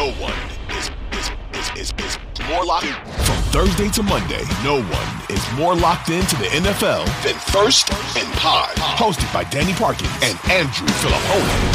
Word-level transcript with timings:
No 0.00 0.12
one 0.12 0.32
is, 0.78 0.90
is, 1.12 1.30
is, 1.52 1.92
is, 1.92 1.94
is 1.98 2.48
more 2.48 2.64
locked 2.64 2.86
from 2.86 3.36
Thursday 3.52 3.90
to 3.90 4.02
Monday. 4.02 4.42
No 4.64 4.80
one 4.80 5.08
is 5.28 5.52
more 5.58 5.74
locked 5.74 6.08
into 6.08 6.36
the 6.36 6.46
NFL 6.46 7.04
than 7.22 7.34
First 7.34 7.92
and 8.16 8.26
Pod, 8.38 8.74
hosted 8.76 9.30
by 9.30 9.44
Danny 9.44 9.74
Parkins 9.74 10.10
and 10.22 10.38
Andrew 10.50 10.86
Fillipponi. 10.86 11.74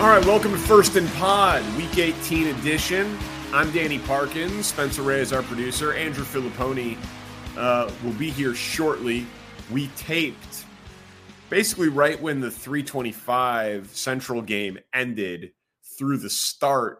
All 0.00 0.08
right, 0.08 0.26
welcome 0.26 0.50
to 0.50 0.58
First 0.58 0.96
and 0.96 1.08
Pod, 1.10 1.62
Week 1.76 1.96
18 1.96 2.48
edition. 2.48 3.16
I'm 3.52 3.70
Danny 3.70 4.00
Parkins. 4.00 4.66
Spencer 4.66 5.02
Ray 5.02 5.20
is 5.20 5.32
our 5.32 5.44
producer. 5.44 5.92
Andrew 5.92 6.24
Fillipponi 6.24 6.98
uh, 7.56 7.88
will 8.02 8.14
be 8.14 8.30
here 8.30 8.56
shortly. 8.56 9.28
We 9.70 9.86
taped 9.94 10.64
basically 11.50 11.88
right 11.88 12.20
when 12.20 12.40
the 12.40 12.50
325 12.50 13.90
Central 13.94 14.42
game 14.42 14.80
ended 14.92 15.52
through 15.98 16.18
the 16.18 16.30
start 16.30 16.98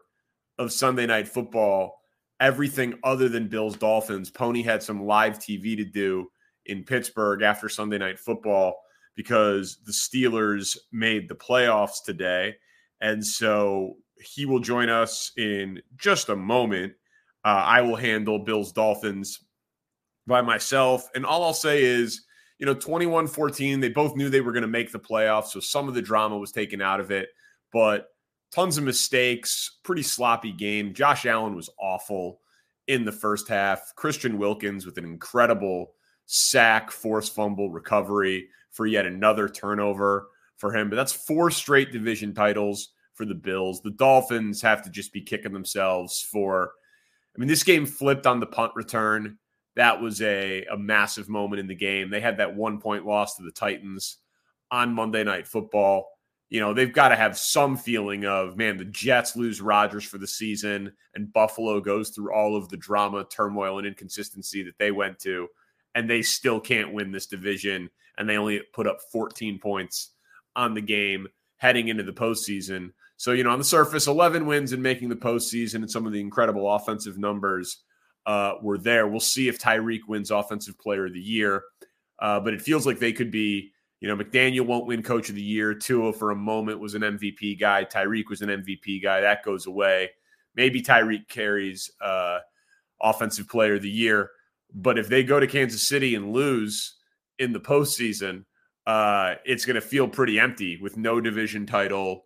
of 0.59 0.73
Sunday 0.73 1.07
Night 1.07 1.29
Football, 1.29 2.01
everything 2.41 2.95
other 3.03 3.29
than 3.29 3.49
Bills 3.49 3.77
Dolphins. 3.77 4.31
Pony 4.31 4.63
had 4.63 4.83
some 4.83 5.05
live 5.05 5.39
TV 5.39 5.77
to 5.77 5.85
do 5.85 6.29
in 6.67 6.85
Pittsburgh 6.85 7.43
after 7.43 7.69
Sunday 7.69 7.99
Night 7.99 8.19
Football 8.19 8.75
because 9.17 9.79
the 9.85 9.93
Steelers 9.93 10.77
made 10.93 11.29
the 11.29 11.35
playoffs 11.35 12.03
today. 12.05 12.55
And 13.01 13.25
so 13.25 13.97
he 14.17 14.47
will 14.47 14.61
join 14.61 14.89
us 14.89 15.33
in 15.37 15.81
just 15.97 16.29
a 16.29 16.37
moment. 16.37 16.95
Uh, 17.45 17.63
I 17.65 17.83
will 17.83 17.97
handle 17.97 18.39
Bills 18.39 18.73
Dolphins 18.73 19.41
by 20.27 20.41
myself. 20.41 21.09
And 21.15 21.27
all 21.27 21.45
I'll 21.45 21.53
say 21.53 21.85
is, 21.85 22.25
you 22.59 22.67
know, 22.67 22.75
21 22.75 23.27
14, 23.27 23.81
they 23.81 23.89
both 23.89 24.17
knew 24.17 24.31
they 24.31 24.41
were 24.41 24.53
going 24.53 24.63
to 24.63 24.69
make 24.69 24.91
the 24.91 24.99
playoffs. 24.99 25.49
So 25.49 25.61
some 25.61 25.89
of 25.89 25.95
the 25.95 26.03
drama 26.03 26.39
was 26.39 26.53
taken 26.53 26.81
out 26.81 27.01
of 27.01 27.11
it. 27.11 27.29
But 27.73 28.07
tons 28.55 28.79
of 28.79 28.85
mistakes, 28.85 29.79
pretty 29.83 30.03
sloppy 30.03 30.53
game. 30.53 30.95
Josh 30.95 31.27
Allen 31.27 31.57
was 31.57 31.71
awful 31.81 32.41
in 32.87 33.05
the 33.05 33.13
first 33.13 33.49
half. 33.49 33.93
Christian 33.97 34.39
Wilkins 34.39 34.87
with 34.87 34.97
an 34.97 35.05
incredible 35.05 35.95
sack, 36.27 36.93
force 36.93 37.29
fumble 37.29 37.71
recovery 37.71 38.49
for 38.71 38.87
yet 38.87 39.07
another 39.07 39.49
turnover 39.49 40.29
for 40.57 40.73
him. 40.73 40.89
But 40.89 40.97
that's 40.97 41.13
four 41.13 41.51
straight 41.51 41.91
division 41.91 42.33
titles 42.33 42.91
for 43.15 43.25
the 43.25 43.35
Bills. 43.35 43.83
The 43.83 43.91
Dolphins 43.91 44.63
have 44.63 44.83
to 44.83 44.91
just 44.91 45.13
be 45.13 45.21
kicking 45.21 45.53
themselves 45.53 46.21
for. 46.21 46.73
I 47.35 47.41
mean, 47.41 47.49
this 47.49 47.65
game 47.65 47.87
flipped 47.87 48.27
on 48.27 48.39
the 48.39 48.47
punt 48.47 48.73
return. 48.77 49.37
That 49.75 50.01
was 50.01 50.23
a, 50.23 50.65
a 50.67 50.79
massive 50.79 51.29
moment 51.29 51.59
in 51.59 51.67
the 51.67 51.75
game. 51.75 52.09
They 52.09 52.21
had 52.21 52.37
that 52.37 52.55
one 52.55 52.81
point 52.81 53.05
loss 53.05 53.35
to 53.37 53.43
the 53.43 53.51
Titans 53.51 54.19
on 54.71 54.95
Monday 54.95 55.25
Night 55.25 55.49
Football 55.49 56.07
you 56.51 56.61
know, 56.61 56.73
they've 56.73 56.93
got 56.93 57.09
to 57.09 57.17
have 57.17 57.39
some 57.39 57.77
feeling 57.77 58.27
of, 58.27 58.57
man, 58.57 58.77
the 58.77 58.85
Jets 58.85 59.35
lose 59.35 59.61
Rodgers 59.61 60.05
for 60.05 60.19
the 60.19 60.27
season 60.27 60.93
and 61.15 61.33
Buffalo 61.33 61.81
goes 61.81 62.11
through 62.11 62.33
all 62.33 62.57
of 62.57 62.69
the 62.69 62.77
drama, 62.77 63.25
turmoil, 63.25 63.79
and 63.79 63.87
inconsistency 63.87 64.63
that 64.63 64.79
they 64.79 64.91
went 64.91 65.19
to, 65.21 65.49
and 65.95 66.09
they 66.09 66.23
still 66.23 66.61
can't 66.61 66.93
win 66.93 67.13
this 67.13 67.27
division. 67.27 67.89
And 68.19 68.29
they 68.29 68.37
only 68.37 68.63
put 68.73 68.87
up 68.87 68.99
14 69.11 69.59
points 69.59 70.11
on 70.55 70.75
the 70.75 70.81
game 70.81 71.27
heading 71.57 71.89
into 71.89 72.03
the 72.03 72.13
postseason. 72.13 72.91
So, 73.17 73.33
you 73.33 73.43
know, 73.43 73.51
on 73.51 73.59
the 73.59 73.65
surface, 73.65 74.07
11 74.07 74.47
wins 74.47 74.73
and 74.73 74.83
making 74.83 75.09
the 75.09 75.17
postseason 75.17 75.77
and 75.77 75.91
some 75.91 76.07
of 76.07 76.13
the 76.13 76.21
incredible 76.21 76.73
offensive 76.73 77.19
numbers 77.19 77.79
uh, 78.27 78.55
were 78.63 78.79
there. 78.79 79.09
We'll 79.09 79.21
see 79.21 79.49
if 79.49 79.59
Tyreek 79.59 80.01
wins 80.07 80.31
Offensive 80.31 80.79
Player 80.79 81.07
of 81.07 81.15
the 81.15 81.21
Year. 81.21 81.63
Uh, 82.19 82.41
but 82.41 82.55
it 82.55 82.63
feels 82.63 82.87
like 82.87 82.99
they 82.99 83.13
could 83.13 83.31
be 83.31 83.73
you 84.05 84.15
know, 84.15 84.23
McDaniel 84.23 84.67
won't 84.67 84.85
win 84.85 85.03
coach 85.03 85.31
of 85.31 85.35
the 85.35 85.41
year. 85.41 85.73
Tua 85.73 86.13
for 86.13 86.31
a 86.31 86.37
moment 86.37 86.79
was 86.79 86.95
an 86.95 87.01
MVP 87.01 87.59
guy. 87.59 87.87
Tyreek 87.87 88.29
was 88.29 88.43
an 88.43 88.51
MVP 88.51 89.03
guy. 89.03 89.23
That 89.23 89.43
goes 89.43 89.67
away. 89.67 90.11
Maybe 90.55 90.83
Tyreek 90.83 91.27
carries 91.27 91.91
uh, 92.03 92.41
offensive 93.01 93.49
player 93.49 93.77
of 93.77 93.83
the 93.83 93.89
year. 93.89 94.29
But 94.75 94.99
if 94.99 95.09
they 95.09 95.25
go 95.25 95.41
to 95.41 95.47
Kansas 95.47 95.89
City 95.89 96.15
and 96.15 96.35
lose 96.35 96.97
in 97.39 97.55
the 97.55 97.61
postseason, 97.61 98.45
uh, 98.87 99.37
it's 99.47 99.65
going 99.65 99.77
to 99.77 99.81
feel 99.81 100.07
pretty 100.07 100.39
empty 100.39 100.77
with 100.77 100.99
no 100.99 101.19
division 101.19 101.65
title 101.65 102.25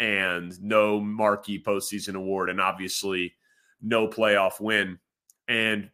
and 0.00 0.58
no 0.62 0.98
marquee 0.98 1.62
postseason 1.62 2.14
award, 2.14 2.48
and 2.48 2.58
obviously 2.58 3.34
no 3.82 4.08
playoff 4.08 4.62
win. 4.62 4.98
And, 5.46 5.90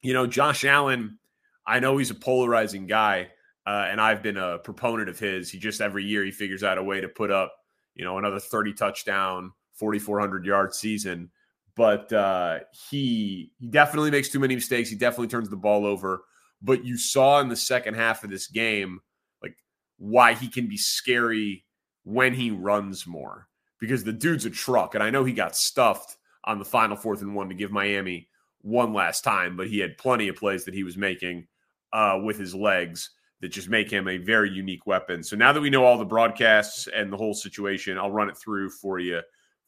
you 0.00 0.12
know, 0.12 0.28
Josh 0.28 0.64
Allen, 0.64 1.18
I 1.66 1.80
know 1.80 1.96
he's 1.96 2.12
a 2.12 2.14
polarizing 2.14 2.86
guy 2.86 3.30
uh, 3.70 3.86
and 3.88 4.00
I've 4.00 4.20
been 4.20 4.36
a 4.36 4.58
proponent 4.58 5.08
of 5.08 5.20
his. 5.20 5.48
He 5.48 5.56
just 5.56 5.80
every 5.80 6.02
year 6.02 6.24
he 6.24 6.32
figures 6.32 6.64
out 6.64 6.76
a 6.76 6.82
way 6.82 7.00
to 7.00 7.08
put 7.08 7.30
up, 7.30 7.54
you 7.94 8.04
know, 8.04 8.18
another 8.18 8.40
30 8.40 8.72
touchdown, 8.72 9.52
4,400 9.74 10.44
yard 10.44 10.74
season. 10.74 11.30
But 11.76 12.12
uh, 12.12 12.60
he 12.90 13.52
he 13.60 13.68
definitely 13.68 14.10
makes 14.10 14.28
too 14.28 14.40
many 14.40 14.56
mistakes. 14.56 14.90
He 14.90 14.96
definitely 14.96 15.28
turns 15.28 15.48
the 15.50 15.56
ball 15.56 15.86
over. 15.86 16.24
But 16.60 16.84
you 16.84 16.98
saw 16.98 17.38
in 17.38 17.48
the 17.48 17.54
second 17.54 17.94
half 17.94 18.24
of 18.24 18.30
this 18.30 18.48
game, 18.48 18.98
like 19.40 19.56
why 19.98 20.34
he 20.34 20.48
can 20.48 20.66
be 20.66 20.76
scary 20.76 21.64
when 22.02 22.34
he 22.34 22.50
runs 22.50 23.06
more 23.06 23.46
because 23.78 24.02
the 24.02 24.12
dude's 24.12 24.46
a 24.46 24.50
truck. 24.50 24.96
And 24.96 25.04
I 25.04 25.10
know 25.10 25.24
he 25.24 25.32
got 25.32 25.54
stuffed 25.54 26.16
on 26.42 26.58
the 26.58 26.64
final 26.64 26.96
fourth 26.96 27.22
and 27.22 27.36
one 27.36 27.48
to 27.50 27.54
give 27.54 27.70
Miami 27.70 28.30
one 28.62 28.92
last 28.92 29.22
time, 29.22 29.56
but 29.56 29.68
he 29.68 29.78
had 29.78 29.96
plenty 29.96 30.26
of 30.26 30.34
plays 30.34 30.64
that 30.64 30.74
he 30.74 30.82
was 30.82 30.96
making 30.96 31.46
uh, 31.92 32.18
with 32.24 32.36
his 32.36 32.52
legs 32.52 33.10
that 33.40 33.48
just 33.48 33.68
make 33.68 33.90
him 33.90 34.06
a 34.08 34.18
very 34.18 34.50
unique 34.50 34.86
weapon. 34.86 35.22
So 35.22 35.36
now 35.36 35.52
that 35.52 35.60
we 35.60 35.70
know 35.70 35.84
all 35.84 35.98
the 35.98 36.04
broadcasts 36.04 36.88
and 36.94 37.12
the 37.12 37.16
whole 37.16 37.34
situation, 37.34 37.98
I'll 37.98 38.10
run 38.10 38.28
it 38.28 38.36
through 38.36 38.70
for 38.70 38.98
you. 38.98 39.20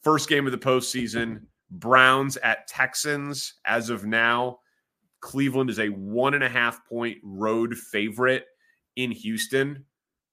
First 0.03 0.29
game 0.29 0.47
of 0.47 0.53
the 0.53 0.59
postseason 0.59 1.43
Browns 1.71 2.37
at 2.39 2.67
Texans. 2.69 3.55
As 3.65 3.89
of 3.89 4.05
now, 4.05 4.59
Cleveland 5.21 5.71
is 5.71 5.79
a 5.79 5.89
one 5.89 6.35
and 6.35 6.45
a 6.45 6.49
half 6.49 6.87
point 6.87 7.19
road 7.23 7.77
favorite 7.77 8.45
in 8.97 9.11
Houston, 9.11 9.85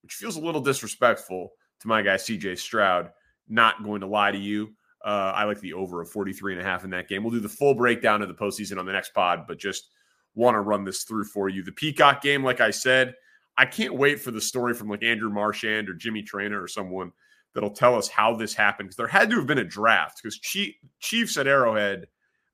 which 0.03 0.13
feels 0.13 0.35
a 0.35 0.41
little 0.41 0.61
disrespectful 0.61 1.51
to 1.79 1.87
my 1.87 2.01
guy, 2.01 2.15
CJ 2.15 2.59
Stroud. 2.59 3.11
Not 3.47 3.83
going 3.83 4.01
to 4.01 4.07
lie 4.07 4.31
to 4.31 4.37
you. 4.37 4.73
Uh, 5.03 5.31
I 5.33 5.45
like 5.45 5.61
the 5.61 5.73
over 5.73 6.01
of 6.01 6.09
43 6.09 6.53
and 6.53 6.61
a 6.61 6.65
half 6.65 6.83
in 6.83 6.89
that 6.89 7.07
game. 7.07 7.23
We'll 7.23 7.31
do 7.31 7.39
the 7.39 7.47
full 7.47 7.73
breakdown 7.73 8.21
of 8.21 8.27
the 8.27 8.33
postseason 8.33 8.77
on 8.77 8.85
the 8.85 8.91
next 8.91 9.13
pod, 9.13 9.45
but 9.47 9.57
just 9.57 9.89
want 10.35 10.55
to 10.55 10.61
run 10.61 10.83
this 10.83 11.03
through 11.03 11.23
for 11.23 11.47
you. 11.47 11.63
The 11.63 11.71
Peacock 11.71 12.21
game, 12.21 12.43
like 12.43 12.59
I 12.59 12.71
said, 12.71 13.15
I 13.59 13.65
can't 13.65 13.93
wait 13.93 14.21
for 14.21 14.31
the 14.31 14.39
story 14.39 14.73
from 14.73 14.87
like 14.87 15.03
Andrew 15.03 15.29
Marchand 15.29 15.89
or 15.89 15.93
Jimmy 15.93 16.23
Traina 16.23 16.63
or 16.63 16.65
someone 16.65 17.11
that'll 17.53 17.69
tell 17.69 17.93
us 17.95 18.07
how 18.07 18.33
this 18.33 18.53
happened 18.53 18.87
because 18.87 18.95
there 18.95 19.05
had 19.05 19.29
to 19.29 19.35
have 19.35 19.47
been 19.47 19.57
a 19.57 19.65
draft 19.65 20.21
because 20.23 20.39
Chiefs 20.39 21.35
at 21.37 21.45
Arrowhead, 21.45 22.07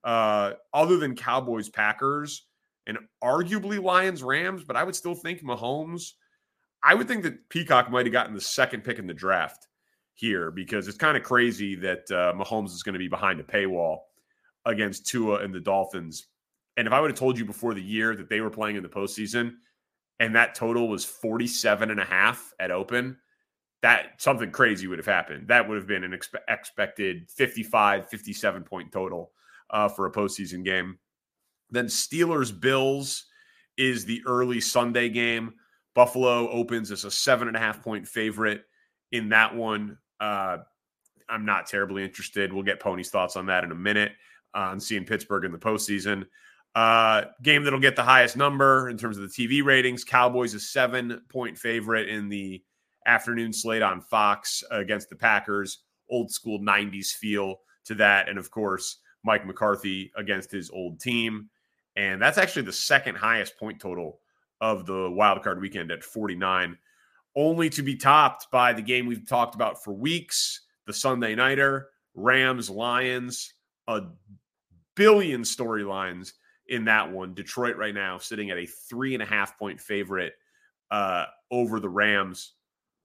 uh, 0.03 0.53
other 0.73 0.97
than 0.97 1.15
Cowboys, 1.15 1.69
Packers, 1.69 2.47
and 2.87 2.97
arguably 3.23 3.81
Lions, 3.81 4.23
Rams, 4.23 4.63
but 4.63 4.75
I 4.75 4.83
would 4.83 4.95
still 4.95 5.13
think 5.13 5.43
Mahomes. 5.43 6.13
I 6.81 6.95
would 6.95 7.07
think 7.07 7.21
that 7.21 7.49
Peacock 7.49 7.91
might 7.91 8.07
have 8.07 8.13
gotten 8.13 8.33
the 8.33 8.41
second 8.41 8.83
pick 8.83 8.97
in 8.97 9.05
the 9.05 9.13
draft 9.13 9.67
here 10.15 10.49
because 10.49 10.87
it's 10.87 10.97
kind 10.97 11.15
of 11.15 11.21
crazy 11.21 11.75
that 11.75 12.09
uh, 12.09 12.33
Mahomes 12.33 12.73
is 12.73 12.81
going 12.81 12.93
to 12.93 12.99
be 12.99 13.07
behind 13.07 13.39
a 13.39 13.43
paywall 13.43 13.99
against 14.65 15.05
Tua 15.05 15.43
and 15.43 15.53
the 15.53 15.59
Dolphins. 15.59 16.25
And 16.77 16.87
if 16.87 16.93
I 16.93 16.99
would 16.99 17.11
have 17.11 17.19
told 17.19 17.37
you 17.37 17.45
before 17.45 17.75
the 17.75 17.81
year 17.81 18.15
that 18.15 18.27
they 18.27 18.41
were 18.41 18.49
playing 18.49 18.75
in 18.75 18.81
the 18.81 18.89
postseason, 18.89 19.53
and 20.19 20.35
that 20.35 20.55
total 20.55 20.87
was 20.87 21.05
47 21.05 21.91
and 21.91 21.99
a 21.99 22.05
half 22.05 22.53
at 22.59 22.71
open, 22.71 23.17
that 23.81 24.13
something 24.17 24.51
crazy 24.51 24.87
would 24.87 24.97
have 24.97 25.05
happened. 25.05 25.47
That 25.47 25.67
would 25.67 25.77
have 25.77 25.87
been 25.87 26.03
an 26.03 26.11
expe- 26.11 26.41
expected 26.47 27.29
55, 27.29 28.09
57 28.09 28.63
point 28.63 28.91
total 28.91 29.31
uh, 29.69 29.89
for 29.89 30.05
a 30.05 30.11
postseason 30.11 30.63
game. 30.63 30.97
Then 31.69 31.85
Steelers 31.85 32.57
Bills 32.57 33.25
is 33.77 34.05
the 34.05 34.21
early 34.25 34.61
Sunday 34.61 35.09
game. 35.09 35.53
Buffalo 35.93 36.49
opens 36.49 36.91
as 36.91 37.03
a 37.05 37.11
seven 37.11 37.47
and 37.47 37.55
a 37.55 37.59
half 37.59 37.81
point 37.83 38.07
favorite 38.07 38.63
in 39.11 39.29
that 39.29 39.55
one. 39.55 39.97
Uh, 40.19 40.57
I'm 41.29 41.45
not 41.45 41.67
terribly 41.67 42.03
interested. 42.03 42.51
We'll 42.53 42.63
get 42.63 42.79
Pony's 42.79 43.09
thoughts 43.09 43.35
on 43.35 43.47
that 43.47 43.63
in 43.63 43.71
a 43.71 43.75
minute 43.75 44.11
uh, 44.53 44.69
on 44.69 44.79
seeing 44.79 45.05
Pittsburgh 45.05 45.45
in 45.45 45.51
the 45.51 45.57
postseason. 45.57 46.25
Uh, 46.75 47.23
game 47.41 47.63
that'll 47.63 47.79
get 47.79 47.95
the 47.95 48.03
highest 48.03 48.35
number 48.35 48.89
in 48.89 48.97
terms 48.97 49.17
of 49.17 49.23
the 49.23 49.29
TV 49.29 49.63
ratings. 49.63 50.03
Cowboys 50.03 50.53
a 50.53 50.59
seven 50.59 51.21
point 51.29 51.57
favorite 51.57 52.09
in 52.09 52.27
the 52.27 52.61
afternoon 53.05 53.53
slate 53.53 53.81
on 53.81 54.01
Fox 54.01 54.63
against 54.71 55.09
the 55.09 55.15
Packers. 55.15 55.79
old 56.09 56.29
school 56.31 56.59
90s 56.59 57.13
feel 57.13 57.61
to 57.85 57.95
that. 57.95 58.27
And 58.27 58.37
of 58.37 58.51
course, 58.51 58.97
Mike 59.23 59.45
McCarthy 59.45 60.11
against 60.17 60.51
his 60.51 60.69
old 60.69 60.99
team. 60.99 61.49
And 61.95 62.21
that's 62.21 62.37
actually 62.37 62.63
the 62.63 62.73
second 62.73 63.15
highest 63.15 63.57
point 63.57 63.79
total 63.79 64.19
of 64.59 64.85
the 64.85 65.09
wild 65.11 65.43
card 65.43 65.61
weekend 65.61 65.91
at 65.91 66.03
49, 66.03 66.77
only 67.35 67.69
to 67.69 67.81
be 67.81 67.95
topped 67.95 68.47
by 68.51 68.73
the 68.73 68.81
game 68.81 69.05
we've 69.05 69.27
talked 69.27 69.55
about 69.55 69.83
for 69.83 69.93
weeks 69.93 70.61
the 70.85 70.93
Sunday 70.93 71.33
Nighter, 71.35 71.89
Rams, 72.13 72.69
Lions, 72.69 73.53
a 73.87 74.03
billion 74.95 75.41
storylines 75.41 76.33
in 76.67 76.85
that 76.85 77.11
one. 77.11 77.33
Detroit 77.33 77.77
right 77.77 77.93
now 77.93 78.17
sitting 78.17 78.49
at 78.49 78.57
a 78.57 78.65
three 78.65 79.13
and 79.13 79.23
a 79.23 79.25
half 79.25 79.57
point 79.57 79.79
favorite 79.79 80.33
uh, 80.91 81.25
over 81.51 81.79
the 81.79 81.89
Rams. 81.89 82.53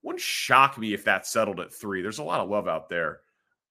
Wouldn't 0.03 0.21
shock 0.21 0.79
me 0.79 0.95
if 0.95 1.05
that 1.05 1.27
settled 1.27 1.61
at 1.61 1.73
three. 1.73 2.03
There's 2.03 2.19
a 2.19 2.25
lot 2.25 2.41
of 2.41 2.49
love 2.49 2.69
out 2.69 2.89
there 2.89 3.21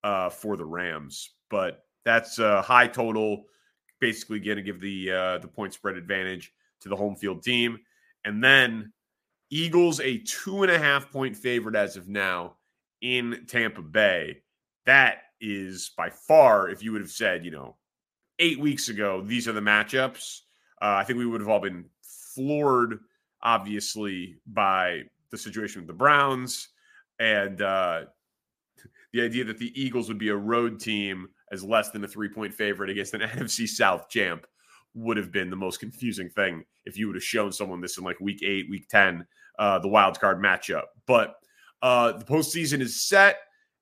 uh, 0.03 0.29
for 0.29 0.57
the 0.57 0.65
Rams, 0.65 1.31
but 1.49 1.85
that's 2.05 2.39
a 2.39 2.61
high 2.61 2.87
total. 2.87 3.45
Basically, 3.99 4.39
going 4.39 4.57
to 4.57 4.63
give 4.63 4.79
the 4.79 5.11
uh, 5.11 5.37
the 5.39 5.47
point 5.47 5.73
spread 5.73 5.97
advantage 5.97 6.53
to 6.81 6.89
the 6.89 6.95
home 6.95 7.15
field 7.15 7.43
team, 7.43 7.79
and 8.23 8.43
then 8.43 8.93
Eagles 9.49 9.99
a 9.99 10.19
two 10.19 10.63
and 10.63 10.71
a 10.71 10.79
half 10.79 11.11
point 11.11 11.35
favorite 11.35 11.75
as 11.75 11.97
of 11.97 12.07
now 12.07 12.55
in 13.01 13.45
Tampa 13.47 13.81
Bay. 13.81 14.43
That 14.85 15.23
is 15.41 15.91
by 15.97 16.09
far, 16.09 16.69
if 16.69 16.83
you 16.83 16.91
would 16.91 17.01
have 17.01 17.11
said, 17.11 17.43
you 17.43 17.51
know, 17.51 17.75
eight 18.39 18.59
weeks 18.59 18.89
ago, 18.89 19.21
these 19.21 19.47
are 19.47 19.53
the 19.53 19.61
matchups. 19.61 20.41
Uh, 20.81 20.95
I 20.97 21.03
think 21.03 21.19
we 21.19 21.25
would 21.25 21.41
have 21.41 21.49
all 21.49 21.59
been 21.59 21.85
floored, 22.33 22.99
obviously, 23.43 24.35
by 24.47 25.03
the 25.31 25.37
situation 25.37 25.81
with 25.81 25.87
the 25.87 25.93
Browns 25.93 26.69
and 27.19 27.61
uh, 27.61 28.01
the 29.13 29.21
idea 29.21 29.43
that 29.43 29.57
the 29.57 29.71
Eagles 29.79 30.07
would 30.07 30.17
be 30.17 30.29
a 30.29 30.35
road 30.35 30.79
team 30.79 31.27
as 31.51 31.63
less 31.63 31.89
than 31.91 32.03
a 32.03 32.07
three 32.07 32.29
point 32.29 32.53
favorite 32.53 32.89
against 32.89 33.13
an 33.13 33.21
NFC 33.35 33.67
South 33.67 34.09
champ 34.09 34.45
would 34.93 35.17
have 35.17 35.31
been 35.31 35.49
the 35.49 35.55
most 35.55 35.79
confusing 35.79 36.29
thing 36.29 36.63
if 36.85 36.97
you 36.97 37.07
would 37.07 37.15
have 37.15 37.23
shown 37.23 37.51
someone 37.51 37.81
this 37.81 37.97
in 37.97 38.03
like 38.03 38.19
week 38.19 38.41
eight, 38.43 38.69
week 38.69 38.87
10, 38.89 39.25
uh, 39.59 39.79
the 39.79 39.87
wild 39.87 40.19
card 40.19 40.41
matchup. 40.41 40.85
But 41.05 41.35
uh, 41.81 42.13
the 42.13 42.25
postseason 42.25 42.81
is 42.81 43.01
set, 43.01 43.37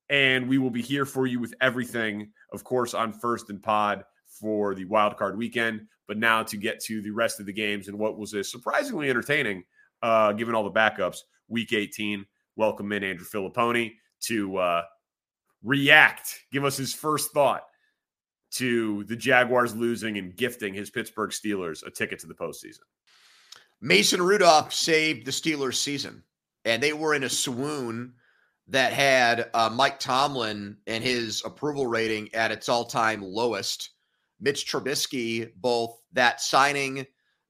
and 0.09 0.47
we 0.47 0.57
will 0.57 0.69
be 0.69 0.81
here 0.81 1.05
for 1.05 1.25
you 1.25 1.39
with 1.39 1.53
everything, 1.61 2.31
of 2.51 2.63
course, 2.63 2.93
on 2.93 3.13
First 3.13 3.49
and 3.49 3.61
Pod 3.61 4.03
for 4.39 4.75
the 4.75 4.85
wild 4.85 5.17
card 5.17 5.37
weekend. 5.37 5.81
But 6.07 6.17
now 6.17 6.43
to 6.43 6.57
get 6.57 6.79
to 6.85 7.01
the 7.01 7.11
rest 7.11 7.39
of 7.39 7.45
the 7.45 7.53
games 7.53 7.87
and 7.87 7.99
what 7.99 8.17
was 8.17 8.33
a 8.33 8.43
surprisingly 8.43 9.09
entertaining, 9.09 9.63
uh, 10.01 10.31
given 10.33 10.55
all 10.55 10.63
the 10.63 10.71
backups, 10.71 11.17
week 11.47 11.73
18. 11.73 12.25
Welcome 12.55 12.91
in 12.91 13.03
Andrew 13.03 13.25
Fillipponi 13.25 13.93
to 14.21 14.57
uh, 14.57 14.81
react, 15.63 16.39
give 16.51 16.65
us 16.65 16.77
his 16.77 16.93
first 16.93 17.31
thought 17.33 17.63
to 18.51 19.03
the 19.05 19.15
Jaguars 19.15 19.75
losing 19.75 20.17
and 20.17 20.35
gifting 20.35 20.73
his 20.73 20.89
Pittsburgh 20.89 21.31
Steelers 21.31 21.85
a 21.85 21.91
ticket 21.91 22.19
to 22.19 22.27
the 22.27 22.33
postseason. 22.33 22.79
Mason 23.81 24.21
Rudolph 24.21 24.73
saved 24.73 25.25
the 25.25 25.31
Steelers 25.31 25.75
season, 25.75 26.23
and 26.65 26.81
they 26.81 26.93
were 26.93 27.13
in 27.13 27.23
a 27.23 27.29
swoon 27.29 28.13
that 28.69 28.93
had 28.93 29.49
uh, 29.53 29.69
Mike 29.71 29.99
Tomlin 29.99 30.77
and 30.87 31.03
his 31.03 31.43
approval 31.45 31.87
rating 31.87 32.33
at 32.33 32.51
its 32.51 32.69
all 32.69 32.85
time 32.85 33.21
lowest. 33.21 33.91
Mitch 34.39 34.71
Trubisky, 34.71 35.51
both 35.55 35.99
that 36.13 36.41
signing, 36.41 37.05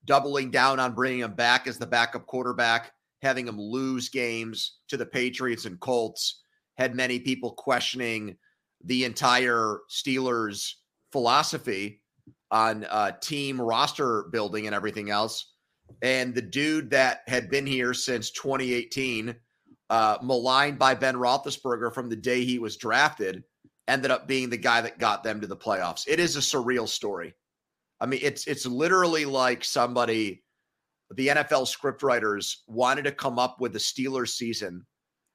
doubling 0.06 0.52
down 0.52 0.80
on 0.80 0.96
bringing 0.96 1.20
him 1.20 1.34
back 1.34 1.68
as 1.68 1.78
the 1.78 1.86
backup 1.86 2.26
quarterback, 2.26 2.92
having 3.22 3.48
him 3.48 3.60
lose 3.60 4.10
games 4.10 4.78
to 4.88 4.98
the 4.98 5.06
Patriots 5.06 5.66
and 5.66 5.80
Colts, 5.80 6.42
had 6.78 6.96
many 6.96 7.20
people 7.20 7.52
questioning 7.52 8.38
the 8.84 9.04
entire 9.04 9.80
Steelers 9.90 10.74
philosophy 11.12 12.02
on 12.52 12.86
uh, 12.86 13.12
team 13.22 13.60
roster 13.60 14.28
building 14.32 14.68
and 14.68 14.76
everything 14.76 15.10
else. 15.10 15.54
And 16.02 16.36
the 16.36 16.42
dude 16.42 16.90
that 16.92 17.22
had 17.28 17.50
been 17.50 17.66
here 17.66 17.94
since 17.94 18.32
2018, 18.32 19.36
uh, 19.90 20.18
maligned 20.22 20.78
by 20.78 20.94
Ben 20.94 21.16
Roethlisberger 21.16 21.94
from 21.94 22.10
the 22.10 22.16
day 22.16 22.44
he 22.44 22.60
was 22.60 22.78
drafted, 22.78 23.44
ended 23.88 24.12
up 24.12 24.28
being 24.28 24.50
the 24.50 24.58
guy 24.58 24.82
that 24.82 25.00
got 25.00 25.24
them 25.24 25.42
to 25.42 25.48
the 25.48 25.56
playoffs. 25.56 26.06
It 26.08 26.20
is 26.20 26.36
a 26.36 26.40
surreal 26.40 26.88
story. 26.88 27.34
I 28.00 28.06
mean, 28.06 28.20
it's 28.22 28.46
it's 28.48 28.66
literally 28.66 29.26
like 29.26 29.64
somebody, 29.64 30.44
the 31.12 31.28
NFL 31.28 31.68
scriptwriters 31.68 32.58
wanted 32.68 33.04
to 33.04 33.12
come 33.12 33.40
up 33.40 33.60
with 33.60 33.76
a 33.76 33.80
Steelers 33.80 34.30
season 34.30 34.86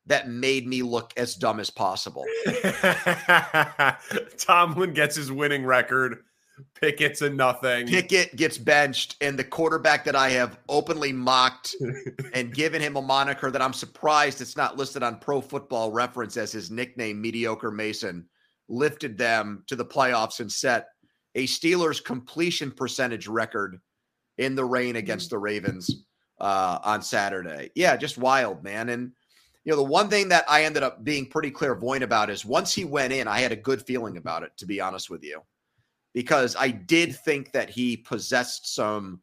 that 0.06 0.28
made 0.28 0.66
me 0.66 0.82
look 0.82 1.12
as 1.16 1.34
dumb 1.34 1.60
as 1.60 1.70
possible. 1.70 2.24
Tomlin 4.36 4.92
gets 4.92 5.16
his 5.16 5.30
winning 5.30 5.64
record. 5.64 6.24
Pickett's 6.80 7.22
a 7.22 7.30
nothing. 7.30 7.86
Pickett 7.86 8.36
gets 8.36 8.58
benched, 8.58 9.16
and 9.20 9.38
the 9.38 9.44
quarterback 9.44 10.04
that 10.04 10.16
I 10.16 10.30
have 10.30 10.58
openly 10.68 11.12
mocked 11.12 11.74
and 12.34 12.54
given 12.54 12.80
him 12.82 12.96
a 12.96 13.02
moniker 13.02 13.50
that 13.50 13.62
I'm 13.62 13.72
surprised 13.72 14.40
it's 14.40 14.56
not 14.56 14.76
listed 14.76 15.02
on 15.02 15.18
Pro 15.18 15.40
Football 15.40 15.92
Reference 15.92 16.36
as 16.36 16.52
his 16.52 16.70
nickname, 16.70 17.20
Mediocre 17.20 17.70
Mason, 17.70 18.28
lifted 18.72 19.18
them 19.18 19.62
to 19.68 19.76
the 19.76 19.84
playoffs 19.84 20.40
and 20.40 20.50
set 20.50 20.88
a 21.34 21.46
Steelers 21.46 22.02
completion 22.02 22.70
percentage 22.70 23.28
record 23.28 23.80
in 24.38 24.54
the 24.54 24.64
rain 24.64 24.96
against 24.96 25.30
the 25.30 25.38
Ravens 25.38 26.04
uh, 26.40 26.78
on 26.82 27.02
Saturday. 27.02 27.70
Yeah, 27.74 27.96
just 27.96 28.18
wild, 28.18 28.64
man. 28.64 28.88
And 28.88 29.12
you 29.64 29.70
know, 29.70 29.76
the 29.76 29.84
one 29.84 30.08
thing 30.08 30.28
that 30.30 30.44
I 30.48 30.64
ended 30.64 30.82
up 30.82 31.04
being 31.04 31.26
pretty 31.26 31.50
clairvoyant 31.50 32.02
about 32.02 32.30
is 32.30 32.44
once 32.44 32.74
he 32.74 32.84
went 32.84 33.12
in, 33.12 33.28
I 33.28 33.38
had 33.38 33.52
a 33.52 33.56
good 33.56 33.82
feeling 33.82 34.16
about 34.16 34.42
it, 34.42 34.50
to 34.56 34.66
be 34.66 34.80
honest 34.80 35.08
with 35.08 35.22
you, 35.22 35.40
because 36.14 36.56
I 36.58 36.68
did 36.68 37.14
think 37.14 37.52
that 37.52 37.70
he 37.70 37.96
possessed 37.96 38.74
some 38.74 39.20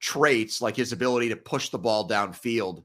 traits 0.00 0.62
like 0.62 0.76
his 0.76 0.92
ability 0.92 1.28
to 1.28 1.36
push 1.36 1.68
the 1.68 1.78
ball 1.78 2.08
downfield 2.08 2.84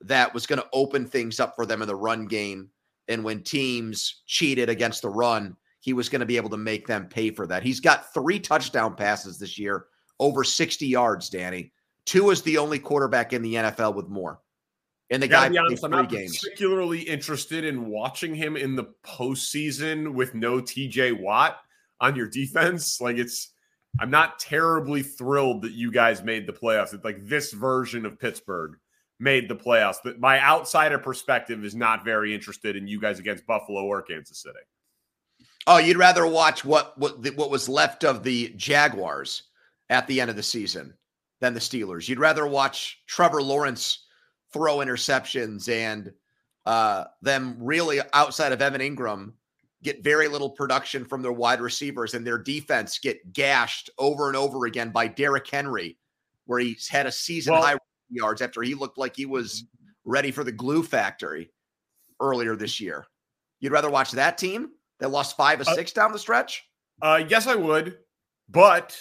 that 0.00 0.32
was 0.32 0.46
going 0.46 0.60
to 0.60 0.68
open 0.72 1.06
things 1.06 1.40
up 1.40 1.54
for 1.54 1.66
them 1.66 1.82
in 1.82 1.88
the 1.88 1.94
run 1.94 2.26
game. 2.26 2.70
And 3.08 3.24
when 3.24 3.42
teams 3.42 4.22
cheated 4.26 4.68
against 4.68 5.02
the 5.02 5.08
run, 5.08 5.56
he 5.80 5.92
was 5.92 6.08
going 6.08 6.20
to 6.20 6.26
be 6.26 6.36
able 6.36 6.50
to 6.50 6.56
make 6.56 6.86
them 6.86 7.06
pay 7.06 7.30
for 7.30 7.46
that. 7.46 7.62
He's 7.62 7.80
got 7.80 8.12
three 8.14 8.40
touchdown 8.40 8.96
passes 8.96 9.38
this 9.38 9.58
year, 9.58 9.86
over 10.18 10.42
60 10.42 10.86
yards, 10.86 11.28
Danny. 11.28 11.72
Tua 12.06 12.32
is 12.32 12.42
the 12.42 12.58
only 12.58 12.78
quarterback 12.78 13.32
in 13.32 13.42
the 13.42 13.54
NFL 13.54 13.94
with 13.94 14.08
more. 14.08 14.40
And 15.10 15.22
the 15.22 15.28
guy 15.28 15.46
honest, 15.46 15.84
I'm 15.84 15.90
not 15.90 16.08
games. 16.08 16.38
particularly 16.38 17.00
interested 17.00 17.64
in 17.64 17.86
watching 17.86 18.34
him 18.34 18.56
in 18.56 18.74
the 18.74 18.94
postseason 19.04 20.14
with 20.14 20.34
no 20.34 20.60
TJ 20.60 21.20
Watt 21.20 21.58
on 22.00 22.16
your 22.16 22.28
defense. 22.28 23.00
Like 23.00 23.18
it's 23.18 23.52
I'm 24.00 24.10
not 24.10 24.38
terribly 24.38 25.02
thrilled 25.02 25.62
that 25.62 25.72
you 25.72 25.92
guys 25.92 26.22
made 26.22 26.46
the 26.46 26.52
playoffs. 26.52 26.94
It's 26.94 27.04
like 27.04 27.26
this 27.26 27.52
version 27.52 28.06
of 28.06 28.18
Pittsburgh 28.18 28.76
made 29.24 29.48
the 29.48 29.56
playoffs. 29.56 29.96
But 30.04 30.20
my 30.20 30.40
outsider 30.40 30.98
perspective 30.98 31.64
is 31.64 31.74
not 31.74 32.04
very 32.04 32.32
interested 32.32 32.76
in 32.76 32.86
you 32.86 33.00
guys 33.00 33.18
against 33.18 33.46
Buffalo 33.46 33.82
or 33.84 34.02
Kansas 34.02 34.38
City. 34.38 34.58
Oh, 35.66 35.78
you'd 35.78 35.96
rather 35.96 36.26
watch 36.26 36.64
what 36.64 36.96
what 36.98 37.18
what 37.34 37.50
was 37.50 37.68
left 37.68 38.04
of 38.04 38.22
the 38.22 38.52
Jaguars 38.56 39.44
at 39.88 40.06
the 40.06 40.20
end 40.20 40.30
of 40.30 40.36
the 40.36 40.42
season 40.42 40.94
than 41.40 41.54
the 41.54 41.60
Steelers. 41.60 42.08
You'd 42.08 42.20
rather 42.20 42.46
watch 42.46 43.02
Trevor 43.06 43.42
Lawrence 43.42 44.06
throw 44.52 44.76
interceptions 44.76 45.68
and 45.68 46.12
uh, 46.66 47.04
them 47.22 47.56
really 47.58 48.00
outside 48.12 48.52
of 48.52 48.62
Evan 48.62 48.80
Engram 48.80 49.32
get 49.82 50.02
very 50.02 50.28
little 50.28 50.50
production 50.50 51.04
from 51.04 51.22
their 51.22 51.32
wide 51.32 51.60
receivers 51.60 52.14
and 52.14 52.26
their 52.26 52.38
defense 52.38 52.98
get 52.98 53.32
gashed 53.32 53.90
over 53.98 54.28
and 54.28 54.36
over 54.36 54.64
again 54.66 54.90
by 54.90 55.06
Derrick 55.06 55.48
Henry, 55.48 55.98
where 56.46 56.60
he's 56.60 56.88
had 56.88 57.06
a 57.06 57.12
season 57.12 57.52
well, 57.52 57.62
high 57.62 57.76
yards 58.10 58.42
after 58.42 58.62
he 58.62 58.74
looked 58.74 58.98
like 58.98 59.16
he 59.16 59.26
was 59.26 59.64
ready 60.04 60.30
for 60.30 60.44
the 60.44 60.52
glue 60.52 60.82
factory 60.82 61.50
earlier 62.20 62.56
this 62.56 62.80
year. 62.80 63.06
You'd 63.60 63.72
rather 63.72 63.90
watch 63.90 64.12
that 64.12 64.38
team 64.38 64.70
that 65.00 65.10
lost 65.10 65.36
five 65.36 65.60
or 65.60 65.68
uh, 65.68 65.74
six 65.74 65.92
uh, 65.92 66.00
down 66.00 66.12
the 66.12 66.18
stretch? 66.18 66.64
Uh, 67.02 67.24
yes, 67.28 67.46
I 67.46 67.54
would, 67.54 67.98
but 68.48 68.96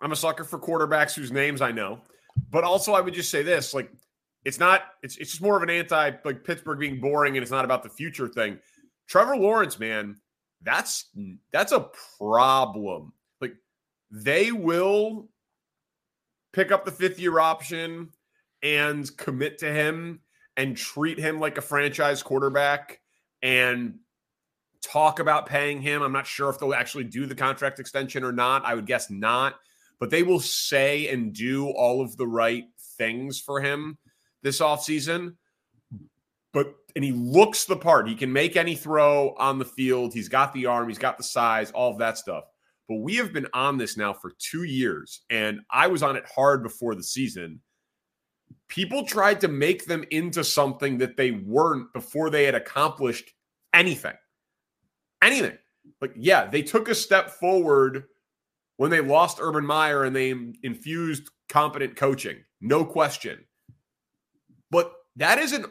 I'm 0.00 0.12
a 0.12 0.16
sucker 0.16 0.44
for 0.44 0.58
quarterbacks 0.58 1.14
whose 1.14 1.32
names 1.32 1.60
I 1.60 1.72
know. 1.72 2.00
But 2.50 2.64
also, 2.64 2.92
I 2.92 3.00
would 3.00 3.14
just 3.14 3.30
say 3.30 3.42
this: 3.42 3.74
like 3.74 3.90
it's 4.44 4.58
not 4.58 4.82
it's 5.02 5.16
it's 5.16 5.30
just 5.30 5.42
more 5.42 5.56
of 5.56 5.62
an 5.62 5.70
anti 5.70 6.12
like 6.24 6.44
Pittsburgh 6.44 6.78
being 6.78 7.00
boring 7.00 7.36
and 7.36 7.42
it's 7.42 7.50
not 7.50 7.64
about 7.64 7.82
the 7.82 7.88
future 7.88 8.28
thing. 8.28 8.58
Trevor 9.08 9.36
Lawrence, 9.36 9.78
man, 9.78 10.16
that's 10.62 11.10
that's 11.52 11.72
a 11.72 11.88
problem. 12.18 13.12
Like 13.40 13.54
they 14.10 14.52
will 14.52 15.28
pick 16.52 16.72
up 16.72 16.84
the 16.84 16.92
fifth 16.92 17.18
year 17.18 17.38
option 17.38 18.10
and 18.66 19.16
commit 19.16 19.58
to 19.58 19.72
him 19.72 20.18
and 20.56 20.76
treat 20.76 21.20
him 21.20 21.38
like 21.38 21.56
a 21.56 21.62
franchise 21.62 22.20
quarterback 22.20 23.00
and 23.40 23.94
talk 24.82 25.20
about 25.20 25.46
paying 25.46 25.80
him. 25.80 26.02
I'm 26.02 26.12
not 26.12 26.26
sure 26.26 26.50
if 26.50 26.58
they'll 26.58 26.74
actually 26.74 27.04
do 27.04 27.26
the 27.26 27.34
contract 27.34 27.78
extension 27.78 28.24
or 28.24 28.32
not. 28.32 28.64
I 28.64 28.74
would 28.74 28.86
guess 28.86 29.08
not, 29.08 29.54
but 30.00 30.10
they 30.10 30.24
will 30.24 30.40
say 30.40 31.08
and 31.08 31.32
do 31.32 31.68
all 31.68 32.00
of 32.00 32.16
the 32.16 32.26
right 32.26 32.64
things 32.98 33.40
for 33.40 33.60
him 33.60 33.98
this 34.42 34.60
offseason. 34.60 35.36
but 36.52 36.74
and 36.96 37.04
he 37.04 37.12
looks 37.12 37.66
the 37.66 37.76
part. 37.76 38.08
He 38.08 38.14
can 38.16 38.32
make 38.32 38.56
any 38.56 38.74
throw 38.74 39.34
on 39.38 39.60
the 39.60 39.64
field. 39.64 40.12
He's 40.12 40.28
got 40.28 40.52
the 40.54 40.66
arm, 40.66 40.88
he's 40.88 40.98
got 40.98 41.18
the 41.18 41.24
size, 41.24 41.70
all 41.70 41.92
of 41.92 41.98
that 41.98 42.18
stuff. 42.18 42.44
But 42.88 42.96
we 42.96 43.16
have 43.16 43.32
been 43.32 43.46
on 43.52 43.78
this 43.78 43.96
now 43.96 44.12
for 44.12 44.32
two 44.38 44.64
years, 44.64 45.22
and 45.30 45.60
I 45.70 45.86
was 45.86 46.02
on 46.02 46.16
it 46.16 46.24
hard 46.34 46.64
before 46.64 46.96
the 46.96 47.02
season. 47.02 47.60
People 48.68 49.04
tried 49.04 49.40
to 49.40 49.48
make 49.48 49.86
them 49.86 50.04
into 50.10 50.42
something 50.42 50.98
that 50.98 51.16
they 51.16 51.30
weren't 51.30 51.92
before 51.92 52.30
they 52.30 52.44
had 52.44 52.54
accomplished 52.54 53.30
anything. 53.72 54.14
Anything. 55.22 55.56
Like, 56.00 56.12
yeah, 56.16 56.46
they 56.46 56.62
took 56.62 56.88
a 56.88 56.94
step 56.94 57.30
forward 57.30 58.04
when 58.76 58.90
they 58.90 59.00
lost 59.00 59.38
Urban 59.40 59.64
Meyer 59.64 60.04
and 60.04 60.14
they 60.14 60.34
infused 60.62 61.30
competent 61.48 61.96
coaching, 61.96 62.38
no 62.60 62.84
question. 62.84 63.44
But 64.70 64.92
that 65.16 65.38
is 65.38 65.52
an 65.52 65.66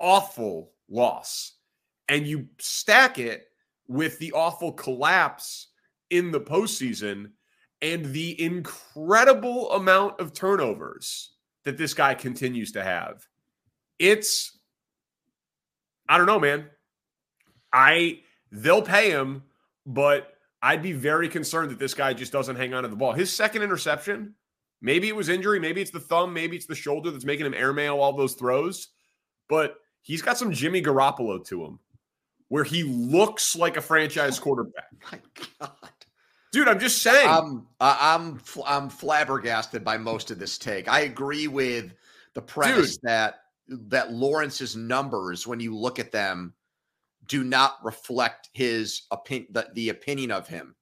awful 0.00 0.72
loss. 0.88 1.52
And 2.08 2.26
you 2.26 2.48
stack 2.58 3.18
it 3.18 3.46
with 3.88 4.18
the 4.18 4.32
awful 4.32 4.72
collapse 4.72 5.68
in 6.10 6.30
the 6.30 6.40
postseason 6.40 7.32
and 7.82 8.06
the 8.06 8.40
incredible 8.40 9.72
amount 9.72 10.20
of 10.20 10.32
turnovers 10.32 11.32
that 11.66 11.76
this 11.76 11.94
guy 11.94 12.14
continues 12.14 12.70
to 12.72 12.82
have. 12.82 13.26
It's, 13.98 14.56
I 16.08 16.16
don't 16.16 16.28
know, 16.28 16.38
man. 16.38 16.66
I, 17.72 18.20
they'll 18.52 18.82
pay 18.82 19.10
him, 19.10 19.42
but 19.84 20.32
I'd 20.62 20.80
be 20.80 20.92
very 20.92 21.28
concerned 21.28 21.72
that 21.72 21.80
this 21.80 21.92
guy 21.92 22.14
just 22.14 22.32
doesn't 22.32 22.54
hang 22.54 22.72
on 22.72 22.84
to 22.84 22.88
the 22.88 22.94
ball. 22.94 23.12
His 23.12 23.32
second 23.32 23.62
interception, 23.62 24.36
maybe 24.80 25.08
it 25.08 25.16
was 25.16 25.28
injury, 25.28 25.58
maybe 25.58 25.82
it's 25.82 25.90
the 25.90 25.98
thumb, 25.98 26.32
maybe 26.32 26.56
it's 26.56 26.66
the 26.66 26.74
shoulder 26.76 27.10
that's 27.10 27.24
making 27.24 27.46
him 27.46 27.54
airmail 27.54 27.98
all 27.98 28.12
those 28.12 28.34
throws, 28.34 28.90
but 29.48 29.78
he's 30.02 30.22
got 30.22 30.38
some 30.38 30.52
Jimmy 30.52 30.80
Garoppolo 30.80 31.44
to 31.46 31.64
him 31.64 31.80
where 32.46 32.64
he 32.64 32.84
looks 32.84 33.56
like 33.56 33.76
a 33.76 33.82
franchise 33.82 34.38
quarterback. 34.38 34.86
My 35.12 35.18
God. 35.60 35.90
Dude, 36.56 36.68
I'm 36.68 36.80
just 36.80 37.02
saying. 37.02 37.28
I'm 37.28 37.66
I'm 37.80 38.40
I'm 38.64 38.88
flabbergasted 38.88 39.84
by 39.84 39.98
most 39.98 40.30
of 40.30 40.38
this 40.38 40.56
take. 40.56 40.88
I 40.88 41.00
agree 41.00 41.48
with 41.48 41.92
the 42.32 42.40
premise 42.40 42.96
Dude. 42.96 43.02
that 43.02 43.40
that 43.68 44.12
Lawrence's 44.14 44.74
numbers, 44.74 45.46
when 45.46 45.60
you 45.60 45.76
look 45.76 45.98
at 45.98 46.12
them, 46.12 46.54
do 47.26 47.44
not 47.44 47.76
reflect 47.84 48.48
his 48.54 49.02
opinion, 49.10 49.48
the, 49.50 49.68
the 49.74 49.90
opinion 49.90 50.30
of 50.30 50.48
him, 50.48 50.74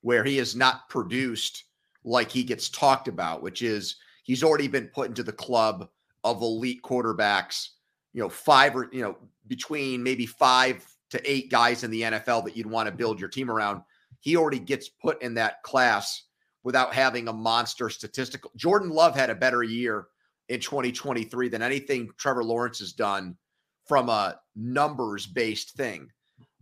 where 0.00 0.24
he 0.24 0.38
is 0.38 0.56
not 0.56 0.88
produced 0.88 1.64
like 2.04 2.30
he 2.30 2.42
gets 2.42 2.70
talked 2.70 3.06
about, 3.06 3.42
which 3.42 3.60
is 3.60 3.96
he's 4.22 4.42
already 4.42 4.66
been 4.66 4.86
put 4.86 5.10
into 5.10 5.22
the 5.22 5.30
club 5.30 5.90
of 6.24 6.40
elite 6.40 6.80
quarterbacks. 6.82 7.68
You 8.14 8.22
know, 8.22 8.30
five 8.30 8.74
or 8.74 8.88
you 8.92 9.02
know 9.02 9.18
between 9.46 10.02
maybe 10.02 10.24
five 10.24 10.90
to 11.10 11.30
eight 11.30 11.50
guys 11.50 11.84
in 11.84 11.90
the 11.90 12.00
NFL 12.00 12.46
that 12.46 12.56
you'd 12.56 12.64
want 12.64 12.86
to 12.86 12.94
build 12.94 13.20
your 13.20 13.28
team 13.28 13.50
around. 13.50 13.82
He 14.20 14.36
already 14.36 14.58
gets 14.58 14.88
put 14.88 15.22
in 15.22 15.34
that 15.34 15.62
class 15.62 16.24
without 16.62 16.92
having 16.94 17.28
a 17.28 17.32
monster 17.32 17.88
statistical. 17.88 18.50
Jordan 18.56 18.90
Love 18.90 19.14
had 19.14 19.30
a 19.30 19.34
better 19.34 19.62
year 19.62 20.06
in 20.48 20.60
2023 20.60 21.48
than 21.48 21.62
anything 21.62 22.08
Trevor 22.16 22.44
Lawrence 22.44 22.80
has 22.80 22.92
done 22.92 23.36
from 23.86 24.08
a 24.08 24.38
numbers 24.56 25.26
based 25.26 25.74
thing. 25.74 26.10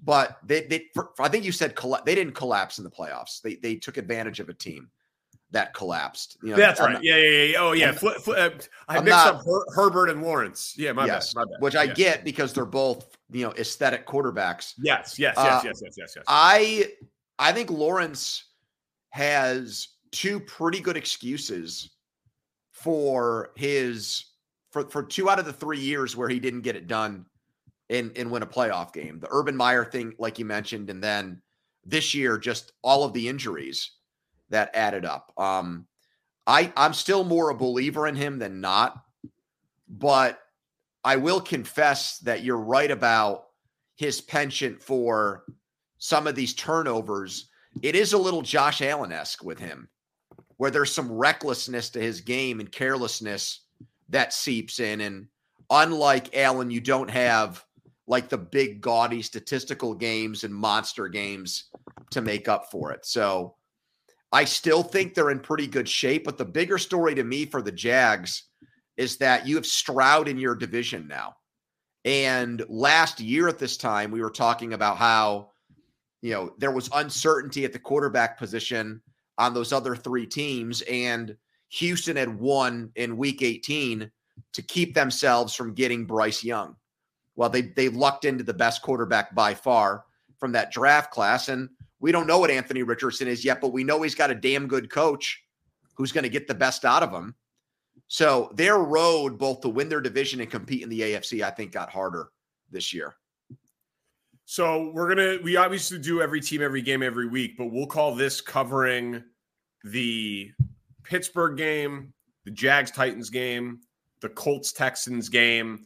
But 0.03 0.39
they, 0.45 0.63
they 0.67 0.87
for, 0.95 1.11
I 1.19 1.29
think 1.29 1.45
you 1.45 1.53
said 1.53 1.75
colla- 1.75 2.03
they 2.05 2.15
didn't 2.15 2.35
collapse 2.35 2.79
in 2.79 2.85
the 2.85 2.91
playoffs. 2.91 3.41
They 3.41 3.57
they 3.57 3.77
took 3.77 3.97
advantage 3.97 4.41
of 4.41 4.49
a 4.49 4.55
team 4.55 4.91
that 5.53 5.75
collapsed. 5.75 6.37
You 6.43 6.51
know, 6.51 6.57
That's 6.57 6.81
I'm 6.81 6.87
right. 6.87 6.93
Not, 6.95 7.05
yeah, 7.05 7.17
yeah, 7.17 7.43
yeah. 7.45 7.59
Oh, 7.59 7.73
yeah. 7.73 7.93
Fl- 7.93 8.11
fl- 8.11 8.33
uh, 8.33 8.51
I 8.89 8.99
I'm 8.99 9.05
mixed 9.05 9.25
not, 9.25 9.35
up 9.37 9.45
Her- 9.45 9.65
Herbert 9.75 10.11
and 10.11 10.23
Lawrence. 10.23 10.75
Yeah, 10.77 10.93
my 10.93 11.07
yes, 11.07 11.33
bad. 11.33 11.41
My 11.41 11.45
bad. 11.51 11.63
Which 11.63 11.77
I 11.77 11.87
get 11.87 12.25
because 12.25 12.53
they're 12.53 12.67
both 12.67 13.17
you 13.31 13.45
know 13.45 13.53
aesthetic 13.53 14.07
quarterbacks. 14.07 14.75
Yes, 14.79 15.19
yes, 15.19 15.35
yes, 15.37 15.37
uh, 15.39 15.61
yes, 15.65 15.81
yes, 15.83 15.95
yes, 15.97 16.13
yes. 16.17 16.25
I 16.29 16.93
I 17.39 17.53
think 17.53 17.71
Lawrence 17.71 18.45
has 19.11 19.89
two 20.13 20.41
pretty 20.41 20.81
good 20.81 20.97
excuses 20.97 21.91
for 22.73 23.51
his 23.57 24.27
for 24.71 24.89
for 24.89 25.03
two 25.03 25.31
out 25.31 25.39
of 25.39 25.47
the 25.47 25.53
three 25.53 25.79
years 25.79 26.17
where 26.17 26.29
he 26.29 26.41
didn't 26.41 26.63
get 26.63 26.77
it 26.77 26.87
done 26.87 27.27
and 27.91 28.17
and 28.17 28.31
win 28.31 28.43
a 28.43 28.47
playoff 28.47 28.93
game. 28.93 29.19
The 29.21 29.29
Urban 29.31 29.57
Meyer 29.57 29.85
thing, 29.85 30.15
like 30.19 30.39
you 30.39 30.45
mentioned, 30.45 30.91
and 30.91 31.03
then 31.03 31.41
this 31.85 32.15
year, 32.15 32.39
just 32.39 32.73
all 32.83 33.05
of 33.05 33.13
the 33.13 33.29
injuries 33.29 33.93
that 34.51 34.75
added 34.75 35.05
up. 35.05 35.33
Um, 35.37 35.87
I 36.47 36.73
I'm 36.77 36.95
still 36.95 37.25
more 37.25 37.51
a 37.51 37.57
believer 37.57 38.07
in 38.07 38.17
him 38.17 38.39
than 38.39 38.61
not, 38.61 38.97
but 39.89 40.39
I 41.05 41.17
will 41.17 41.41
confess 41.41 42.19
that 42.21 42.43
you're 42.43 42.59
right 42.59 42.91
about 42.91 43.45
his 43.97 44.21
penchant 44.21 44.83
for 44.83 45.45
some 46.07 46.29
of 46.29 46.37
these 46.37 46.55
turnovers. 46.55 47.49
It 47.83 47.97
is 47.97 48.13
a 48.13 48.19
little 48.19 48.41
Josh 48.41 48.81
Allen 48.81 49.11
esque 49.11 49.43
with 49.43 49.59
him, 49.59 49.89
where 50.57 50.71
there's 50.71 50.95
some 50.95 51.11
recklessness 51.11 51.91
to 51.91 52.01
his 52.01 52.21
game 52.21 52.61
and 52.61 52.71
carelessness 52.71 53.63
that 54.11 54.33
seeps 54.33 54.79
in. 54.79 55.01
And 55.01 55.27
unlike 55.69 56.37
Allen, 56.37 56.71
you 56.71 56.81
don't 56.81 57.11
have 57.11 57.65
like 58.07 58.29
the 58.29 58.39
big 58.39 58.81
gaudy 58.81 59.21
statistical 59.21 59.95
games 59.95 60.45
and 60.45 60.55
monster 60.55 61.09
games 61.09 61.65
to 62.11 62.21
make 62.21 62.47
up 62.47 62.71
for 62.71 62.93
it. 62.93 63.05
So 63.05 63.57
I 64.31 64.45
still 64.45 64.85
think 64.85 65.13
they're 65.13 65.31
in 65.31 65.41
pretty 65.41 65.67
good 65.67 65.89
shape. 65.89 66.25
But 66.25 66.39
the 66.39 66.45
bigger 66.45 66.79
story 66.79 67.17
to 67.17 67.25
me 67.25 67.47
for 67.47 67.63
the 67.63 67.73
Jags 67.73 68.45
is 68.97 69.17
that 69.17 69.45
you 69.45 69.57
have 69.57 69.67
Stroud 69.67 70.29
in 70.29 70.39
your 70.39 70.55
division 70.55 71.09
now. 71.09 71.35
And 72.05 72.65
last 72.69 73.19
year 73.19 73.49
at 73.49 73.59
this 73.59 73.77
time, 73.77 74.13
we 74.13 74.23
were 74.23 74.31
talking 74.31 74.73
about 74.73 74.99
how, 74.99 75.51
you 76.27 76.33
know, 76.33 76.53
there 76.59 76.73
was 76.73 76.91
uncertainty 76.93 77.65
at 77.65 77.73
the 77.73 77.79
quarterback 77.79 78.37
position 78.37 79.01
on 79.39 79.55
those 79.55 79.73
other 79.73 79.95
three 79.95 80.27
teams. 80.27 80.83
And 80.83 81.37
Houston 81.69 82.17
had 82.17 82.37
won 82.37 82.91
in 82.97 83.17
week 83.17 83.43
18 83.43 84.11
to 84.53 84.63
keep 84.63 84.93
themselves 84.93 85.55
from 85.55 85.73
getting 85.73 86.05
Bryce 86.05 86.43
Young. 86.43 86.75
Well, 87.37 87.49
they 87.49 87.63
they 87.63 87.91
lucked 87.91 88.25
into 88.25 88.43
the 88.43 88.53
best 88.53 88.83
quarterback 88.83 89.37
by 89.37 89.55
far 89.55 90.03
from 90.41 90.51
that 90.51 90.73
draft 90.73 91.13
class. 91.13 91.49
And 91.49 91.69
we 92.01 92.11
don't 92.11 92.27
know 92.27 92.41
what 92.41 92.51
Anthony 92.51 92.83
Richardson 92.83 93.29
is 93.29 93.45
yet, 93.45 93.61
but 93.61 93.73
we 93.73 93.85
know 93.85 94.03
he's 94.03 94.17
got 94.17 94.33
a 94.33 94.35
damn 94.35 94.67
good 94.67 94.91
coach 94.91 95.41
who's 95.95 96.11
going 96.11 96.25
to 96.25 96.29
get 96.29 96.49
the 96.49 96.55
best 96.57 96.85
out 96.85 97.05
of 97.05 97.13
him. 97.13 97.37
So 98.09 98.51
their 98.57 98.79
road, 98.79 99.39
both 99.39 99.61
to 99.61 99.69
win 99.69 99.89
their 99.89 100.01
division 100.01 100.41
and 100.41 100.51
compete 100.51 100.83
in 100.83 100.89
the 100.89 101.03
AFC, 101.03 101.43
I 101.43 101.51
think 101.51 101.71
got 101.71 101.89
harder 101.89 102.31
this 102.73 102.93
year. 102.93 103.15
So 104.47 104.93
we're 104.95 105.09
gonna 105.09 105.39
we 105.43 105.57
obviously 105.57 105.99
do 105.99 106.23
every 106.23 106.41
team, 106.41 106.63
every 106.63 106.81
game, 106.81 107.03
every 107.03 107.27
week, 107.27 107.59
but 107.59 107.67
we'll 107.67 107.87
call 107.87 108.15
this 108.15 108.41
covering 108.41 109.23
the 109.85 110.53
Pittsburgh 111.03 111.57
game, 111.57 112.13
the 112.45 112.53
Jags 112.53 112.93
Titans 112.93 113.29
game, 113.29 113.81
the 114.21 114.29
Colts 114.29 114.73
Texans 114.73 115.29
game, 115.29 115.85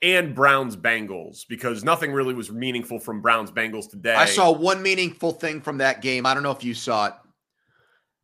and 0.00 0.34
Browns 0.34 0.74
Bengals 0.74 1.46
because 1.46 1.84
nothing 1.84 2.12
really 2.12 2.32
was 2.32 2.50
meaningful 2.50 2.98
from 2.98 3.20
Browns 3.20 3.50
Bengals 3.50 3.90
today. 3.90 4.14
I 4.14 4.24
saw 4.24 4.50
one 4.50 4.82
meaningful 4.82 5.32
thing 5.32 5.60
from 5.60 5.78
that 5.78 6.00
game. 6.00 6.24
I 6.24 6.32
don't 6.32 6.42
know 6.42 6.50
if 6.50 6.64
you 6.64 6.72
saw 6.72 7.08
it. 7.08 7.14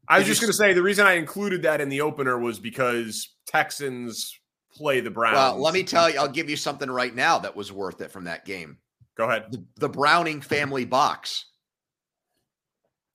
I 0.09 0.19
was 0.19 0.27
just 0.27 0.41
going 0.41 0.51
to 0.51 0.57
say 0.57 0.73
the 0.73 0.83
reason 0.83 1.07
I 1.07 1.13
included 1.13 1.63
that 1.65 1.83
in 1.83 1.91
the 1.91 2.01
opener 2.01 2.39
was 2.39 2.59
because 2.59 3.29
Texans 3.47 4.35
play 4.73 5.01
the 5.01 5.11
Browns. 5.11 5.35
Well, 5.37 5.61
let 5.61 5.75
me 5.75 5.83
tell 5.83 6.09
you, 6.09 6.19
I'll 6.19 6.27
give 6.27 6.49
you 6.49 6.57
something 6.57 6.91
right 6.91 7.15
now 7.15 7.39
that 7.41 7.55
was 7.55 7.71
worth 7.71 8.01
it 8.01 8.11
from 8.11 8.25
that 8.25 8.47
game. 8.47 8.79
Go 9.19 9.29
ahead. 9.29 9.47
The, 9.51 9.65
the 9.77 9.89
Browning 9.89 10.41
family 10.41 10.85
box. 10.85 11.47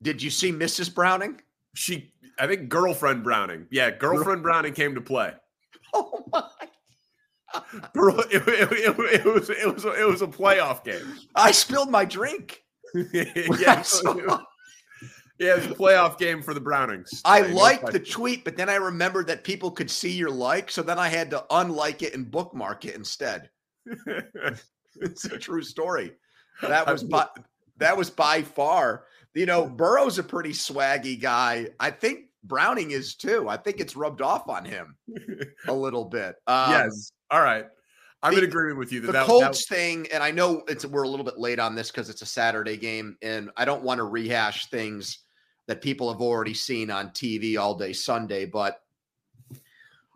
Did 0.01 0.21
you 0.21 0.29
see 0.29 0.51
Mrs. 0.51 0.93
Browning? 0.93 1.41
She 1.75 2.13
I 2.37 2.47
think 2.47 2.69
girlfriend 2.69 3.23
Browning. 3.23 3.67
Yeah, 3.71 3.89
girlfriend 3.91 4.43
Browning 4.43 4.73
came 4.73 4.95
to 4.95 5.01
play. 5.01 5.33
Oh 5.95 6.23
my! 6.31 6.43
Girl, 7.93 8.19
it, 8.31 8.41
it, 8.47 8.71
it, 8.71 8.99
it, 8.99 9.25
was 9.25 9.49
it 9.51 9.71
was 9.71 9.85
it 9.85 10.07
was 10.07 10.23
a 10.23 10.27
playoff 10.27 10.83
game. 10.83 11.19
I 11.35 11.51
spilled 11.51 11.91
my 11.91 12.03
drink. 12.03 12.63
yeah, 13.13 13.83
so, 13.83 14.41
yeah, 15.39 15.53
it 15.53 15.57
was 15.57 15.65
a 15.67 15.75
playoff 15.75 16.17
game 16.17 16.41
for 16.41 16.55
the 16.55 16.59
Brownings. 16.59 17.21
I 17.25 17.41
liked 17.41 17.91
the 17.91 17.99
tweet, 17.99 18.43
but 18.43 18.57
then 18.57 18.69
I 18.69 18.75
remembered 18.75 19.27
that 19.27 19.43
people 19.43 19.69
could 19.69 19.91
see 19.91 20.13
your 20.13 20.31
like, 20.31 20.71
so 20.71 20.81
then 20.81 20.97
I 20.97 21.09
had 21.09 21.29
to 21.29 21.45
unlike 21.51 22.01
it 22.01 22.15
and 22.15 22.31
bookmark 22.31 22.85
it 22.85 22.95
instead. 22.95 23.51
it's 25.01 25.25
a 25.25 25.37
true 25.37 25.63
story. 25.63 26.13
That 26.61 26.87
was 26.87 27.03
by, 27.03 27.27
that 27.77 27.97
was 27.97 28.09
by 28.09 28.43
far 28.43 29.05
you 29.33 29.45
know, 29.45 29.65
Burrow's 29.65 30.19
a 30.19 30.23
pretty 30.23 30.51
swaggy 30.51 31.19
guy. 31.19 31.67
I 31.79 31.91
think 31.91 32.25
Browning 32.43 32.91
is 32.91 33.15
too. 33.15 33.49
I 33.49 33.57
think 33.57 33.79
it's 33.79 33.95
rubbed 33.95 34.21
off 34.21 34.47
on 34.47 34.65
him 34.65 34.95
a 35.67 35.73
little 35.73 36.05
bit. 36.05 36.35
Um, 36.47 36.71
yes. 36.71 37.11
All 37.31 37.41
right. 37.41 37.65
I'm 38.21 38.37
in 38.37 38.43
agreement 38.45 38.77
with 38.77 38.93
you. 38.93 39.01
That 39.01 39.07
the 39.07 39.13
that, 39.13 39.25
Colts 39.25 39.65
that, 39.65 39.75
thing, 39.75 40.07
and 40.13 40.23
I 40.23 40.31
know 40.31 40.63
it's 40.69 40.85
we're 40.85 41.03
a 41.03 41.09
little 41.09 41.25
bit 41.25 41.37
late 41.37 41.59
on 41.59 41.75
this 41.75 41.91
because 41.91 42.09
it's 42.09 42.21
a 42.21 42.25
Saturday 42.25 42.77
game, 42.77 43.17
and 43.21 43.49
I 43.57 43.65
don't 43.65 43.83
want 43.83 43.97
to 43.97 44.05
rehash 44.05 44.67
things 44.67 45.19
that 45.67 45.81
people 45.81 46.09
have 46.09 46.21
already 46.21 46.53
seen 46.53 46.89
on 46.89 47.09
TV 47.09 47.59
all 47.59 47.75
day 47.75 47.91
Sunday, 47.91 48.45
but 48.45 48.79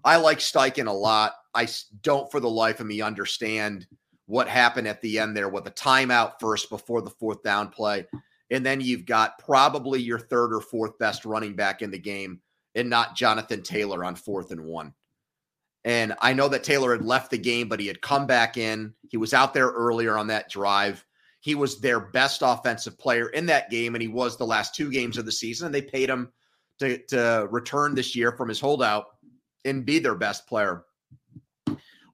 I 0.06 0.16
like 0.18 0.40
Steichen 0.40 0.88
a 0.88 0.92
lot. 0.92 1.34
I 1.54 1.68
don't, 2.02 2.32
for 2.32 2.40
the 2.40 2.50
life 2.50 2.80
of 2.80 2.88
me, 2.88 3.02
understand 3.02 3.86
what 4.28 4.48
happened 4.48 4.88
at 4.88 5.02
the 5.02 5.20
end 5.20 5.36
there 5.36 5.50
with 5.50 5.66
a 5.68 5.72
timeout 5.72 6.34
first 6.40 6.70
before 6.70 7.02
the 7.02 7.10
fourth 7.10 7.42
down 7.44 7.70
play. 7.70 8.06
And 8.52 8.66
then 8.66 8.80
you've 8.80 9.06
got 9.06 9.40
probably 9.40 10.00
your 10.02 10.20
third 10.20 10.54
or 10.54 10.62
fourth 10.62 10.98
best 11.00 11.26
running 11.26 11.56
back 11.56 11.82
in 11.82 11.92
the 11.92 11.98
game 11.98 12.42
and 12.76 12.90
not 12.90 13.16
Jonathan 13.16 13.64
Taylor 13.64 14.06
on 14.06 14.16
fourth 14.16 14.52
and 14.52 14.66
one. 14.66 14.94
And 15.84 16.14
I 16.20 16.34
know 16.34 16.50
that 16.50 16.64
Taylor 16.64 16.92
had 16.92 17.06
left 17.06 17.32
the 17.32 17.38
game, 17.38 17.70
but 17.70 17.80
he 17.80 17.88
had 17.88 18.02
come 18.02 18.28
back 18.28 18.58
in. 18.58 18.94
He 19.10 19.18
was 19.18 19.34
out 19.34 19.54
there 19.54 19.70
earlier 19.70 20.18
on 20.18 20.28
that 20.28 20.50
drive. 20.50 21.06
He 21.40 21.56
was 21.56 21.80
their 21.80 22.00
best 22.00 22.42
offensive 22.44 22.98
player 22.98 23.30
in 23.30 23.46
that 23.46 23.70
game, 23.70 23.96
and 23.96 24.02
he 24.02 24.10
was 24.10 24.36
the 24.36 24.46
last 24.46 24.76
two 24.76 24.92
games 24.92 25.18
of 25.18 25.26
the 25.26 25.32
season. 25.32 25.68
And 25.68 25.76
they 25.76 25.82
paid 25.82 26.10
him 26.10 26.34
to, 26.80 26.98
to 27.08 27.48
return 27.50 27.96
this 27.96 28.16
year 28.16 28.34
from 28.34 28.50
his 28.50 28.60
holdout 28.60 29.06
and 29.64 29.86
be 29.86 30.00
their 30.00 30.16
best 30.16 30.46
player. 30.46 30.84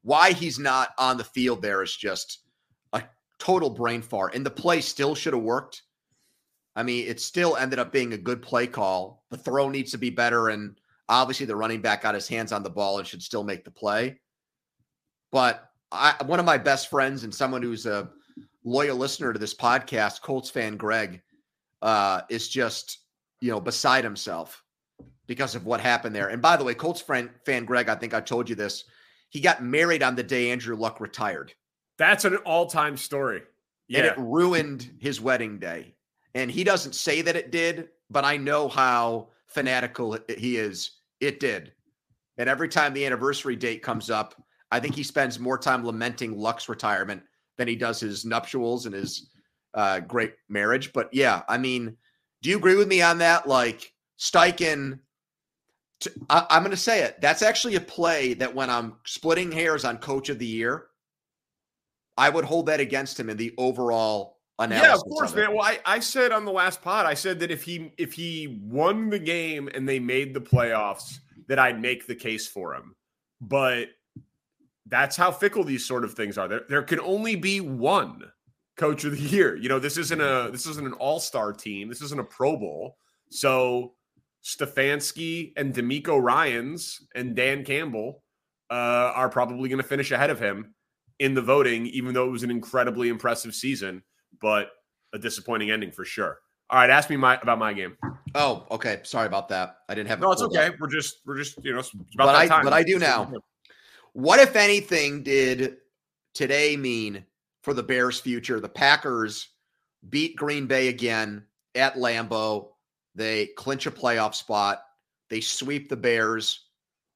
Why 0.04 0.34
he's 0.34 0.60
not 0.60 0.90
on 0.98 1.18
the 1.18 1.24
field 1.24 1.62
there 1.62 1.82
is 1.82 1.96
just 1.96 2.40
a 2.92 3.04
total 3.40 3.70
brain 3.70 4.02
fart. 4.02 4.36
And 4.36 4.46
the 4.46 4.52
play 4.52 4.82
still 4.82 5.16
should 5.16 5.34
have 5.34 5.44
worked. 5.44 5.84
I 6.76 6.84
mean, 6.84 7.08
it 7.08 7.22
still 7.22 7.56
ended 7.56 7.80
up 7.80 7.92
being 7.92 8.14
a 8.14 8.18
good 8.18 8.42
play 8.42 8.68
call. 8.68 9.24
The 9.30 9.38
throw 9.38 9.70
needs 9.70 9.92
to 9.92 9.98
be 9.98 10.10
better. 10.10 10.50
And 10.50 10.80
obviously, 11.08 11.46
the 11.46 11.56
running 11.56 11.82
back 11.82 12.02
got 12.02 12.16
his 12.16 12.28
hands 12.28 12.52
on 12.52 12.64
the 12.64 12.70
ball 12.70 13.00
and 13.00 13.08
should 13.08 13.22
still 13.22 13.44
make 13.44 13.64
the 13.64 13.72
play. 13.72 14.20
But 15.32 15.70
I, 15.92 16.16
one 16.26 16.40
of 16.40 16.46
my 16.46 16.58
best 16.58 16.90
friends 16.90 17.24
and 17.24 17.34
someone 17.34 17.62
who's 17.62 17.86
a 17.86 18.10
loyal 18.64 18.98
listener 18.98 19.34
to 19.34 19.40
this 19.40 19.54
podcast, 19.54 20.22
Colts 20.22 20.50
fan 20.50 20.76
Greg, 20.78 21.22
uh, 21.82 22.22
is 22.30 22.50
just, 22.50 23.00
you 23.40 23.52
know, 23.52 23.60
beside 23.60 24.04
himself 24.04 24.64
because 25.28 25.56
of 25.56 25.66
what 25.66 25.80
happened 25.80 26.16
there. 26.16 26.30
And 26.30 26.42
by 26.42 26.58
the 26.58 26.64
way, 26.64 26.74
Colts 26.74 27.02
fan, 27.02 27.30
fan 27.46 27.66
Greg, 27.66 27.90
I 27.90 27.96
think 27.96 28.14
I 28.14 28.22
told 28.22 28.50
you 28.50 28.56
this. 28.56 28.86
He 29.34 29.42
got 29.42 29.64
married 29.64 30.04
on 30.04 30.16
the 30.16 30.22
day 30.22 30.52
Andrew 30.52 30.76
Luck 30.76 31.00
retired. 31.00 31.54
That's 31.98 32.24
an 32.24 32.36
all 32.38 32.68
time 32.68 32.96
story. 32.96 33.42
Yeah. 33.88 34.00
And 34.00 34.08
it 34.08 34.18
ruined 34.18 34.92
his 35.00 35.20
wedding 35.20 35.58
day. 35.58 35.96
And 36.36 36.52
he 36.52 36.64
doesn't 36.64 36.94
say 36.94 37.24
that 37.24 37.36
it 37.36 37.52
did, 37.52 37.90
but 38.12 38.24
I 38.24 38.38
know 38.38 38.68
how 38.68 39.30
fanatical 39.48 40.18
he 40.38 40.58
is. 40.58 40.92
It 41.20 41.40
did. 41.40 41.74
And 42.38 42.48
every 42.48 42.70
time 42.70 42.94
the 42.94 43.06
anniversary 43.06 43.56
date 43.56 43.82
comes 43.82 44.12
up, 44.12 44.36
I 44.72 44.80
think 44.80 44.94
he 44.96 45.04
spends 45.04 45.40
more 45.40 45.58
time 45.58 45.84
lamenting 45.84 46.38
Luck's 46.38 46.70
retirement 46.70 47.24
than 47.58 47.68
he 47.68 47.76
does 47.76 48.00
his 48.00 48.26
nuptials 48.26 48.86
and 48.86 48.94
his 48.94 49.32
uh, 49.74 50.00
great 50.00 50.36
marriage. 50.48 50.94
But 50.94 51.10
yeah, 51.12 51.42
I 51.48 51.58
mean, 51.58 51.98
do 52.44 52.52
you 52.52 52.58
agree 52.58 52.76
with 52.76 52.88
me 52.88 53.02
on 53.02 53.18
that? 53.20 53.48
Like 53.48 53.94
Steichen 54.20 55.00
I, 56.30 56.46
I'm 56.50 56.64
going 56.64 56.72
to 56.72 56.78
say 56.78 57.04
it. 57.04 57.20
That's 57.22 57.42
actually 57.42 57.76
a 57.76 57.82
play 57.82 58.34
that 58.36 58.54
when 58.54 58.70
I'm 58.70 58.96
splitting 59.06 59.52
hairs 59.52 59.86
on 59.86 59.98
coach 59.98 60.30
of 60.30 60.40
the 60.40 60.46
year, 60.46 60.88
I 62.18 62.30
would 62.30 62.46
hold 62.46 62.68
that 62.68 62.80
against 62.80 63.20
him 63.20 63.30
in 63.30 63.38
the 63.38 63.54
overall 63.58 64.38
analysis. 64.60 64.88
Yeah, 64.88 64.94
of 64.96 65.02
course, 65.04 65.32
of 65.32 65.38
man. 65.38 65.54
Well, 65.54 65.64
I, 65.64 65.80
I 65.86 66.00
said 66.00 66.32
on 66.32 66.46
the 66.46 66.52
last 66.52 66.82
pod, 66.82 67.06
I 67.06 67.14
said 67.14 67.40
that 67.40 67.52
if 67.52 67.64
he 67.64 67.92
if 67.98 68.14
he 68.14 68.62
won 68.64 69.10
the 69.10 69.20
game 69.20 69.70
and 69.74 69.90
they 69.90 70.00
made 70.00 70.34
the 70.34 70.42
playoffs, 70.42 71.20
that 71.48 71.60
I'd 71.60 71.82
make 71.82 72.08
the 72.08 72.16
case 72.16 72.48
for 72.48 72.76
him. 72.76 72.96
But 73.42 73.90
that's 74.86 75.16
how 75.16 75.32
fickle 75.32 75.64
these 75.64 75.86
sort 75.86 76.04
of 76.04 76.14
things 76.14 76.38
are. 76.38 76.48
There, 76.48 76.62
there 76.70 76.84
can 76.84 77.00
only 77.00 77.36
be 77.36 77.62
one 77.62 78.24
coach 78.78 79.04
of 79.06 79.14
the 79.14 79.24
year. 79.24 79.56
You 79.56 79.70
know, 79.70 79.80
this 79.80 79.98
isn't 79.98 80.22
a 80.22 80.50
this 80.52 80.66
isn't 80.66 80.86
an 80.86 80.94
all-star 80.94 81.54
team. 81.54 81.90
This 81.90 82.02
isn't 82.02 82.20
a 82.20 82.24
Pro 82.24 82.56
Bowl. 82.58 82.98
So 83.30 83.94
Stefanski 84.44 85.54
and 85.56 85.74
DeMeco 85.74 86.22
Ryans 86.22 87.08
and 87.16 87.36
Dan 87.36 87.64
Campbell 87.64 88.24
uh, 88.70 89.14
are 89.16 89.30
probably 89.30 89.70
going 89.70 89.82
to 89.82 89.88
finish 89.88 90.12
ahead 90.12 90.30
of 90.30 90.40
him 90.40 90.74
in 91.20 91.34
the 91.34 91.42
voting, 91.42 91.88
even 91.88 92.14
though 92.14 92.28
it 92.28 92.32
was 92.32 92.44
an 92.44 92.52
incredibly 92.52 93.10
impressive 93.10 93.56
season, 93.56 94.04
but 94.42 94.70
a 95.14 95.20
disappointing 95.20 95.72
ending 95.72 95.92
for 95.92 96.04
sure. 96.04 96.40
All 96.70 96.80
right, 96.80 96.90
ask 96.90 97.10
me 97.10 97.18
my 97.18 97.38
about 97.42 97.60
my 97.60 97.72
game. 97.72 97.96
Oh, 98.36 98.66
okay. 98.72 99.02
Sorry 99.04 99.28
about 99.28 99.48
that. 99.50 99.78
I 99.90 99.96
didn't 99.96 100.10
have. 100.10 100.20
No, 100.20 100.32
it's 100.32 100.42
okay. 100.42 100.68
Up. 100.68 100.76
We're 100.80 100.88
just 100.88 101.18
we're 101.26 101.38
just 101.38 101.64
you 101.64 101.74
know. 101.74 101.84
but 102.16 102.36
I 102.36 102.48
time. 102.48 102.64
but 102.64 102.74
I 102.74 102.84
do 102.84 102.98
now. 102.98 103.32
What 104.14 104.40
if 104.40 104.56
anything 104.56 105.24
did 105.24 105.78
today 106.34 106.76
mean 106.76 107.26
for 107.62 107.74
the 107.74 107.84
Bears' 107.84 108.20
future? 108.20 108.60
The 108.60 108.70
Packers 108.70 109.50
beat 110.10 110.36
Green 110.36 110.66
Bay 110.66 110.88
again 110.88 111.44
at 111.76 111.96
Lambeau. 111.96 112.70
They 113.16 113.48
clinch 113.48 113.86
a 113.86 113.92
playoff 113.92 114.36
spot. 114.36 114.84
They 115.30 115.42
sweep 115.42 115.90
the 115.90 115.98
Bears. 115.98 116.68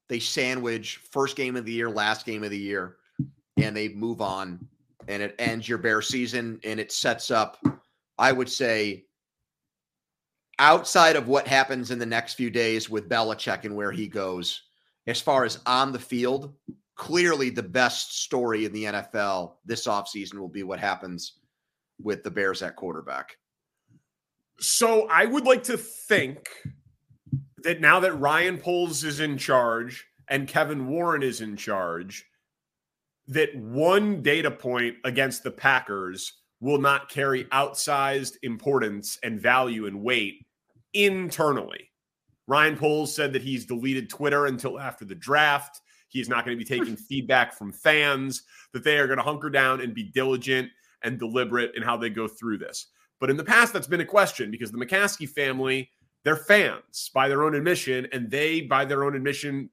They 0.08 0.18
sandwich 0.18 1.00
first 1.10 1.36
game 1.36 1.56
of 1.56 1.64
the 1.64 1.72
year, 1.72 1.90
last 1.90 2.24
game 2.24 2.42
of 2.42 2.50
the 2.50 2.58
year, 2.58 2.96
and 3.58 3.76
they 3.76 3.88
move 3.88 4.20
on. 4.20 4.66
And 5.06 5.22
it 5.22 5.34
ends 5.38 5.68
your 5.68 5.78
Bear 5.78 6.02
season 6.02 6.60
and 6.64 6.78
it 6.78 6.92
sets 6.92 7.30
up, 7.30 7.58
I 8.18 8.32
would 8.32 8.48
say, 8.48 9.06
outside 10.58 11.16
of 11.16 11.28
what 11.28 11.46
happens 11.46 11.90
in 11.90 11.98
the 11.98 12.06
next 12.06 12.34
few 12.34 12.50
days 12.50 12.90
with 12.90 13.08
Belichick 13.08 13.64
and 13.64 13.76
where 13.76 13.92
he 13.92 14.08
goes, 14.08 14.62
as 15.06 15.20
far 15.20 15.44
as 15.44 15.60
on 15.66 15.92
the 15.92 15.98
field, 15.98 16.54
clearly 16.96 17.48
the 17.48 17.62
best 17.62 18.22
story 18.22 18.64
in 18.64 18.72
the 18.72 18.84
NFL 18.84 19.54
this 19.64 19.86
offseason 19.86 20.38
will 20.38 20.48
be 20.48 20.64
what 20.64 20.80
happens 20.80 21.34
with 22.02 22.22
the 22.22 22.30
Bears 22.30 22.62
at 22.62 22.76
quarterback. 22.76 23.36
So 24.60 25.06
I 25.08 25.24
would 25.24 25.44
like 25.44 25.62
to 25.64 25.76
think 25.76 26.48
that 27.58 27.80
now 27.80 28.00
that 28.00 28.14
Ryan 28.14 28.58
Poles 28.58 29.04
is 29.04 29.20
in 29.20 29.38
charge 29.38 30.06
and 30.28 30.48
Kevin 30.48 30.88
Warren 30.88 31.22
is 31.22 31.40
in 31.40 31.56
charge, 31.56 32.24
that 33.28 33.54
one 33.54 34.22
data 34.22 34.50
point 34.50 34.96
against 35.04 35.42
the 35.42 35.50
Packers 35.50 36.32
will 36.60 36.80
not 36.80 37.08
carry 37.08 37.44
outsized 37.44 38.36
importance 38.42 39.18
and 39.22 39.40
value 39.40 39.86
and 39.86 40.02
weight 40.02 40.46
internally. 40.94 41.90
Ryan 42.46 42.76
Poles 42.76 43.14
said 43.14 43.32
that 43.34 43.42
he's 43.42 43.66
deleted 43.66 44.08
Twitter 44.08 44.46
until 44.46 44.80
after 44.80 45.04
the 45.04 45.14
draft. 45.14 45.80
He's 46.08 46.28
not 46.28 46.44
going 46.44 46.58
to 46.58 46.64
be 46.64 46.68
hmm. 46.68 46.80
taking 46.80 46.96
feedback 46.96 47.52
from 47.52 47.72
fans, 47.72 48.42
that 48.72 48.82
they 48.82 48.98
are 48.98 49.06
going 49.06 49.18
to 49.18 49.24
hunker 49.24 49.50
down 49.50 49.80
and 49.80 49.94
be 49.94 50.04
diligent 50.04 50.70
and 51.04 51.18
deliberate 51.18 51.72
in 51.76 51.82
how 51.82 51.96
they 51.96 52.10
go 52.10 52.26
through 52.26 52.58
this. 52.58 52.88
But 53.20 53.30
in 53.30 53.36
the 53.36 53.44
past, 53.44 53.72
that's 53.72 53.86
been 53.86 54.00
a 54.00 54.06
question 54.06 54.50
because 54.50 54.70
the 54.70 54.78
McCaskey 54.78 55.28
family, 55.28 55.90
they're 56.24 56.36
fans 56.36 57.10
by 57.12 57.28
their 57.28 57.42
own 57.42 57.54
admission, 57.54 58.06
and 58.12 58.30
they, 58.30 58.60
by 58.60 58.84
their 58.84 59.04
own 59.04 59.16
admission, 59.16 59.70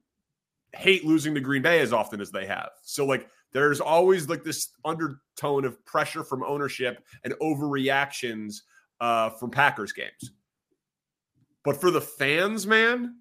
hate 0.74 1.04
losing 1.04 1.34
to 1.34 1.40
Green 1.40 1.62
Bay 1.62 1.80
as 1.80 1.92
often 1.92 2.20
as 2.20 2.30
they 2.30 2.46
have. 2.46 2.70
So, 2.82 3.06
like, 3.06 3.28
there's 3.52 3.80
always 3.80 4.28
like 4.28 4.44
this 4.44 4.70
undertone 4.84 5.64
of 5.64 5.84
pressure 5.86 6.24
from 6.24 6.42
ownership 6.42 7.04
and 7.24 7.32
overreactions 7.34 8.62
uh, 9.00 9.30
from 9.30 9.50
Packers 9.50 9.92
games. 9.92 10.32
But 11.64 11.80
for 11.80 11.90
the 11.90 12.00
fans, 12.00 12.66
man, 12.66 13.16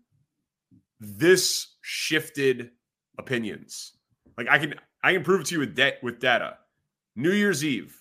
this 0.99 1.75
shifted 1.81 2.71
opinions. 3.17 3.93
Like 4.37 4.47
I 4.49 4.59
can 4.59 4.75
I 5.03 5.13
can 5.13 5.23
prove 5.23 5.41
it 5.41 5.47
to 5.47 5.55
you 5.55 5.59
with 5.59 5.75
de- 5.75 5.97
with 6.01 6.19
data. 6.19 6.57
New 7.15 7.31
Year's 7.31 7.63
Eve, 7.63 7.97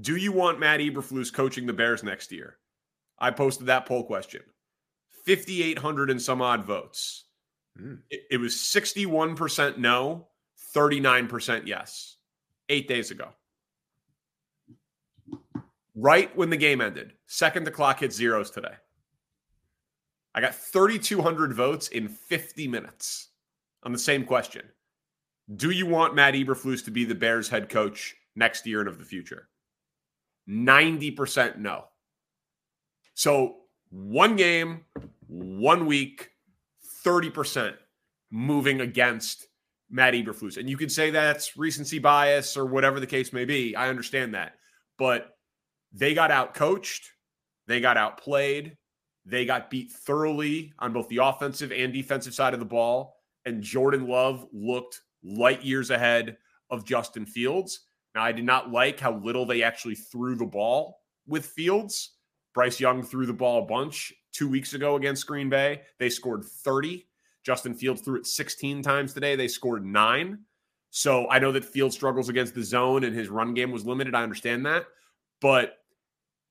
do 0.00 0.16
you 0.16 0.32
want 0.32 0.60
Matt 0.60 0.80
Eberflus 0.80 1.32
coaching 1.32 1.66
the 1.66 1.72
Bears 1.72 2.02
next 2.02 2.32
year? 2.32 2.58
I 3.18 3.30
posted 3.30 3.66
that 3.66 3.86
poll 3.86 4.04
question. 4.04 4.42
5,800 5.26 6.10
and 6.10 6.20
some 6.20 6.40
odd 6.40 6.64
votes. 6.64 7.24
Mm. 7.80 8.00
It, 8.10 8.22
it 8.32 8.36
was 8.38 8.54
61% 8.54 9.78
no, 9.78 10.28
39% 10.74 11.66
yes, 11.66 12.16
eight 12.68 12.88
days 12.88 13.10
ago. 13.10 13.28
Right 15.94 16.34
when 16.36 16.50
the 16.50 16.56
game 16.56 16.80
ended, 16.80 17.14
second 17.26 17.64
the 17.64 17.70
clock 17.70 18.00
hit 18.00 18.12
zeros 18.12 18.50
today. 18.50 18.74
I 20.34 20.40
got 20.40 20.54
3,200 20.54 21.52
votes 21.52 21.88
in 21.88 22.08
50 22.08 22.68
minutes 22.68 23.28
on 23.82 23.92
the 23.92 23.98
same 23.98 24.24
question. 24.24 24.62
Do 25.56 25.70
you 25.70 25.86
want 25.86 26.14
Matt 26.14 26.34
Eberflus 26.34 26.84
to 26.84 26.90
be 26.90 27.04
the 27.04 27.14
Bears 27.14 27.48
head 27.48 27.68
coach 27.68 28.14
next 28.36 28.66
year 28.66 28.80
and 28.80 28.88
of 28.88 28.98
the 28.98 29.04
future? 29.04 29.48
90% 30.48 31.58
no. 31.58 31.84
So 33.14 33.56
one 33.90 34.36
game, 34.36 34.84
one 35.26 35.86
week, 35.86 36.30
30% 37.04 37.74
moving 38.30 38.80
against 38.80 39.48
Matt 39.90 40.14
Eberflus. 40.14 40.56
And 40.56 40.68
you 40.68 40.76
can 40.76 40.88
say 40.88 41.10
that's 41.10 41.56
recency 41.56 41.98
bias 41.98 42.56
or 42.56 42.66
whatever 42.66 43.00
the 43.00 43.06
case 43.06 43.32
may 43.32 43.44
be. 43.44 43.74
I 43.74 43.88
understand 43.88 44.34
that. 44.34 44.54
But 44.98 45.36
they 45.92 46.14
got 46.14 46.30
out 46.30 46.54
coached, 46.54 47.10
they 47.66 47.80
got 47.80 47.96
outplayed, 47.96 48.76
they 49.24 49.44
got 49.44 49.70
beat 49.70 49.90
thoroughly 49.90 50.72
on 50.78 50.92
both 50.92 51.08
the 51.08 51.18
offensive 51.18 51.72
and 51.72 51.92
defensive 51.92 52.34
side 52.34 52.54
of 52.54 52.60
the 52.60 52.66
ball. 52.66 53.16
And 53.44 53.62
Jordan 53.62 54.06
Love 54.06 54.46
looked 54.52 55.00
light 55.22 55.62
years 55.62 55.90
ahead 55.90 56.36
of 56.70 56.84
Justin 56.84 57.24
Fields. 57.24 57.87
I 58.18 58.32
did 58.32 58.44
not 58.44 58.70
like 58.70 59.00
how 59.00 59.16
little 59.18 59.46
they 59.46 59.62
actually 59.62 59.94
threw 59.94 60.34
the 60.34 60.46
ball 60.46 61.00
with 61.26 61.46
Fields. 61.46 62.12
Bryce 62.54 62.80
Young 62.80 63.02
threw 63.02 63.26
the 63.26 63.32
ball 63.32 63.62
a 63.62 63.66
bunch 63.66 64.12
two 64.32 64.48
weeks 64.48 64.74
ago 64.74 64.96
against 64.96 65.26
Green 65.26 65.48
Bay. 65.48 65.82
They 65.98 66.08
scored 66.08 66.44
30. 66.44 67.06
Justin 67.44 67.74
Fields 67.74 68.02
threw 68.02 68.18
it 68.18 68.26
16 68.26 68.82
times 68.82 69.12
today. 69.12 69.36
They 69.36 69.48
scored 69.48 69.84
nine. 69.84 70.40
So 70.90 71.28
I 71.28 71.38
know 71.38 71.52
that 71.52 71.64
Field 71.64 71.92
struggles 71.92 72.28
against 72.28 72.54
the 72.54 72.62
zone 72.62 73.04
and 73.04 73.14
his 73.14 73.28
run 73.28 73.54
game 73.54 73.70
was 73.70 73.84
limited. 73.86 74.14
I 74.14 74.22
understand 74.22 74.66
that. 74.66 74.86
But 75.40 75.78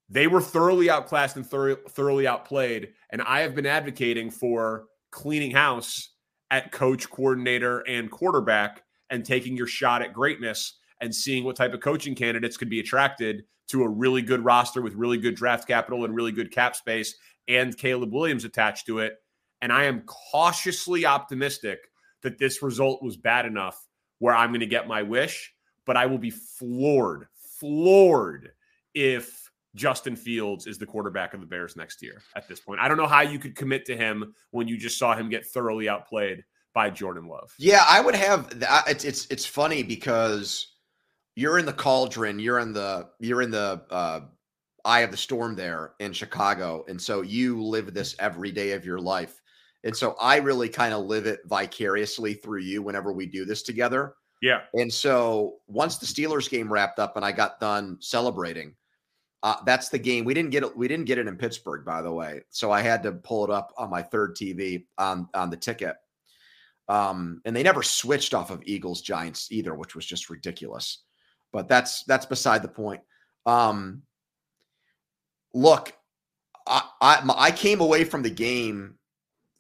they 0.10 0.28
were 0.28 0.42
thoroughly 0.42 0.90
outclassed 0.90 1.36
and 1.36 1.46
thor- 1.46 1.82
thoroughly 1.90 2.28
outplayed. 2.28 2.94
And 3.10 3.22
I 3.22 3.42
have 3.42 3.56
been 3.56 3.66
advocating 3.66 4.32
for 4.32 4.86
cleaning 5.12 5.52
house 5.52 6.12
at 6.52 6.72
coach, 6.72 7.10
coordinator, 7.10 7.80
and 7.82 8.10
quarterback 8.10 8.84
and 9.10 9.26
taking 9.26 9.58
your 9.58 9.68
shot 9.68 10.02
at 10.02 10.14
greatness 10.14 10.78
and 11.02 11.14
seeing 11.14 11.44
what 11.44 11.56
type 11.56 11.74
of 11.74 11.80
coaching 11.80 12.16
candidates 12.16 12.58
could 12.58 12.70
be 12.70 12.80
attracted 12.80 13.44
to 13.68 13.84
a 13.84 13.90
really 13.90 14.22
good 14.22 14.44
roster 14.44 14.82
with 14.82 14.94
really 14.96 15.18
good 15.18 15.36
draft 15.36 15.68
capital 15.68 16.06
and 16.06 16.16
really 16.16 16.32
good 16.32 16.52
cap 16.52 16.76
space 16.76 17.16
and 17.48 17.78
Caleb 17.78 18.14
Williams 18.14 18.46
attached 18.46 18.86
to 18.88 19.00
it. 19.00 19.16
And 19.62 19.72
I 19.72 19.86
am 19.86 20.02
cautiously 20.02 21.06
optimistic 21.06 21.80
that 22.22 22.38
this 22.38 22.62
result 22.62 23.02
was 23.02 23.18
bad 23.18 23.46
enough 23.46 23.88
where 24.20 24.36
I'm 24.36 24.50
going 24.50 24.62
to 24.62 24.66
get 24.66 24.88
my 24.88 25.04
wish, 25.04 25.54
but 25.86 25.98
I 25.98 26.06
will 26.06 26.18
be 26.18 26.30
floored, 26.30 27.28
floored 27.60 28.52
if 28.94 29.52
Justin 29.76 30.16
Fields 30.16 30.66
is 30.66 30.78
the 30.78 30.86
quarterback 30.86 31.34
of 31.34 31.40
the 31.40 31.46
Bears 31.46 31.76
next 31.76 32.02
year 32.02 32.22
at 32.36 32.48
this 32.48 32.60
point. 32.60 32.80
I 32.80 32.88
don't 32.88 32.98
know 32.98 33.08
how 33.08 33.22
you 33.22 33.40
could 33.40 33.56
commit 33.56 33.86
to 33.86 33.96
him 33.96 34.34
when 34.52 34.68
you 34.68 34.78
just 34.78 34.98
saw 34.98 35.16
him 35.16 35.30
get 35.30 35.46
thoroughly 35.46 35.88
outplayed 35.88 36.44
by 36.74 36.90
Jordan 36.90 37.28
Love. 37.28 37.54
Yeah, 37.58 37.84
I 37.88 38.02
would 38.02 38.16
have 38.16 38.60
that. 38.60 38.84
It's 38.88 39.04
it's 39.04 39.28
it's 39.30 39.46
funny 39.46 39.84
because 39.84 40.77
you're 41.38 41.60
in 41.60 41.68
the 41.68 41.74
cauldron, 41.74 42.40
you're 42.40 42.58
in 42.58 42.74
the 42.74 43.10
you're 43.20 43.44
in 43.44 43.52
the 43.52 43.80
uh, 43.92 44.22
eye 44.84 45.02
of 45.02 45.12
the 45.12 45.18
storm 45.18 45.56
there 45.56 45.94
in 46.00 46.12
Chicago, 46.12 46.84
and 46.88 47.00
so 47.00 47.22
you 47.22 47.64
live 47.64 47.94
this 47.94 48.16
every 48.18 48.52
day 48.52 48.72
of 48.72 48.84
your 48.84 49.00
life. 49.00 49.40
And 49.84 49.96
so 49.96 50.16
I 50.20 50.38
really 50.38 50.68
kind 50.68 50.96
of 50.96 51.06
live 51.06 51.28
it 51.28 51.42
vicariously 51.46 52.34
through 52.34 52.62
you 52.62 52.82
whenever 52.82 53.14
we 53.14 53.28
do 53.28 53.46
this 53.46 53.62
together. 53.62 54.16
Yeah. 54.42 54.62
And 54.74 54.92
so 54.92 55.58
once 55.68 55.98
the 55.98 56.08
Steelers 56.08 56.50
game 56.50 56.74
wrapped 56.74 56.98
up 56.98 57.16
and 57.16 57.24
I 57.24 57.32
got 57.32 57.60
done 57.60 57.98
celebrating, 58.00 58.74
uh, 59.44 59.58
that's 59.64 59.90
the 59.90 60.00
game. 60.00 60.26
We 60.26 60.34
didn't 60.34 60.50
get 60.50 60.64
it. 60.64 60.76
We 60.76 60.88
didn't 60.88 61.06
get 61.06 61.20
it 61.20 61.28
in 61.28 61.38
Pittsburgh, 61.38 61.86
by 61.86 62.02
the 62.02 62.12
way. 62.12 62.42
So 62.50 62.72
I 62.72 62.82
had 62.82 63.04
to 63.04 63.12
pull 63.12 63.44
it 63.44 63.52
up 63.52 63.74
on 63.78 63.92
my 63.92 64.02
third 64.02 64.36
TV 64.36 64.88
on 64.98 65.30
on 65.36 65.52
the 65.52 65.58
ticket. 65.58 65.98
Um, 66.90 67.42
and 67.46 67.56
they 67.56 67.64
never 67.64 67.84
switched 67.84 68.34
off 68.34 68.50
of 68.50 68.64
Eagles 68.66 69.02
Giants 69.02 69.52
either, 69.52 69.76
which 69.76 69.94
was 69.94 70.06
just 70.06 70.32
ridiculous. 70.32 71.04
But 71.54 71.68
that's 71.68 72.04
that's 72.04 72.26
beside 72.26 72.62
the 72.62 72.68
point. 72.68 73.02
Um, 73.46 74.04
look, 75.54 75.94
I, 76.68 76.82
I 77.02 77.34
I 77.38 77.52
came 77.52 77.82
away 77.82 78.04
from 78.04 78.22
the 78.22 78.30
game 78.30 78.96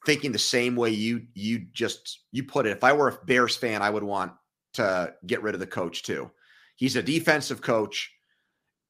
thinking 0.05 0.31
the 0.31 0.39
same 0.39 0.75
way 0.75 0.89
you 0.89 1.23
you 1.33 1.65
just 1.71 2.21
you 2.31 2.43
put 2.43 2.65
it. 2.65 2.71
If 2.71 2.83
I 2.83 2.93
were 2.93 3.09
a 3.09 3.25
Bears 3.25 3.55
fan, 3.55 3.81
I 3.81 3.89
would 3.89 4.03
want 4.03 4.31
to 4.73 5.13
get 5.25 5.41
rid 5.41 5.53
of 5.53 5.59
the 5.59 5.67
coach 5.67 6.03
too. 6.03 6.31
He's 6.75 6.95
a 6.95 7.03
defensive 7.03 7.61
coach. 7.61 8.13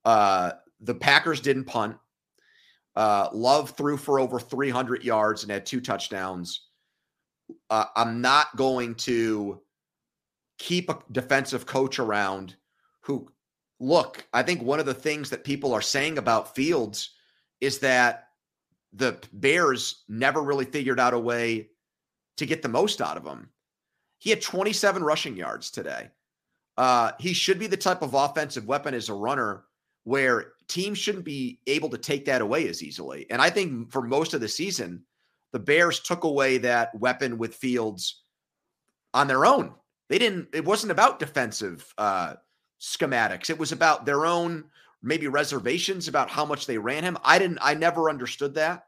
Uh, 0.03 0.51
the 0.81 0.95
Packers 0.95 1.39
didn't 1.39 1.65
punt. 1.65 1.95
Uh, 2.95 3.29
Love 3.31 3.71
threw 3.71 3.95
for 3.95 4.19
over 4.19 4.39
300 4.39 5.03
yards 5.03 5.43
and 5.43 5.51
had 5.51 5.65
two 5.65 5.79
touchdowns. 5.79 6.67
Uh, 7.69 7.85
I'm 7.95 8.21
not 8.21 8.55
going 8.55 8.95
to 8.95 9.61
keep 10.57 10.89
a 10.89 10.99
defensive 11.11 11.65
coach 11.65 11.99
around 11.99 12.55
who, 13.07 13.31
look, 13.79 14.27
I 14.33 14.43
think 14.43 14.61
one 14.61 14.79
of 14.79 14.85
the 14.85 14.93
things 14.93 15.29
that 15.29 15.43
people 15.43 15.73
are 15.73 15.81
saying 15.81 16.17
about 16.17 16.55
Fields 16.55 17.11
is 17.61 17.79
that 17.79 18.27
the 18.93 19.17
Bears 19.33 20.03
never 20.07 20.43
really 20.43 20.65
figured 20.65 20.99
out 20.99 21.13
a 21.13 21.19
way 21.19 21.69
to 22.35 22.45
get 22.45 22.61
the 22.61 22.69
most 22.69 23.01
out 23.01 23.17
of 23.17 23.25
him. 23.25 23.49
He 24.19 24.29
had 24.29 24.41
27 24.41 25.03
rushing 25.03 25.37
yards 25.37 25.71
today. 25.71 26.09
Uh, 26.77 27.11
he 27.19 27.33
should 27.33 27.59
be 27.59 27.67
the 27.67 27.77
type 27.77 28.01
of 28.01 28.13
offensive 28.13 28.67
weapon 28.67 28.93
as 28.93 29.09
a 29.09 29.13
runner 29.13 29.63
where 30.03 30.53
teams 30.67 30.97
shouldn't 30.97 31.25
be 31.25 31.59
able 31.65 31.89
to 31.89 31.97
take 31.97 32.25
that 32.25 32.41
away 32.41 32.67
as 32.67 32.83
easily. 32.83 33.25
And 33.29 33.41
I 33.41 33.49
think 33.49 33.91
for 33.91 34.01
most 34.01 34.33
of 34.33 34.41
the 34.41 34.47
season, 34.47 35.03
the 35.53 35.59
Bears 35.59 36.01
took 36.01 36.23
away 36.23 36.57
that 36.59 36.93
weapon 36.99 37.37
with 37.37 37.55
Fields 37.55 38.21
on 39.13 39.27
their 39.27 39.45
own. 39.45 39.73
They 40.09 40.19
didn't, 40.19 40.49
it 40.53 40.65
wasn't 40.65 40.91
about 40.91 41.19
defensive 41.19 41.93
uh, 41.97 42.35
schematics. 42.79 43.49
It 43.49 43.57
was 43.57 43.71
about 43.71 44.05
their 44.05 44.25
own 44.25 44.65
maybe 45.01 45.27
reservations 45.27 46.07
about 46.07 46.29
how 46.29 46.45
much 46.45 46.65
they 46.65 46.77
ran 46.77 47.03
him. 47.03 47.17
I 47.23 47.39
didn't, 47.39 47.59
I 47.61 47.73
never 47.73 48.09
understood 48.09 48.55
that. 48.55 48.87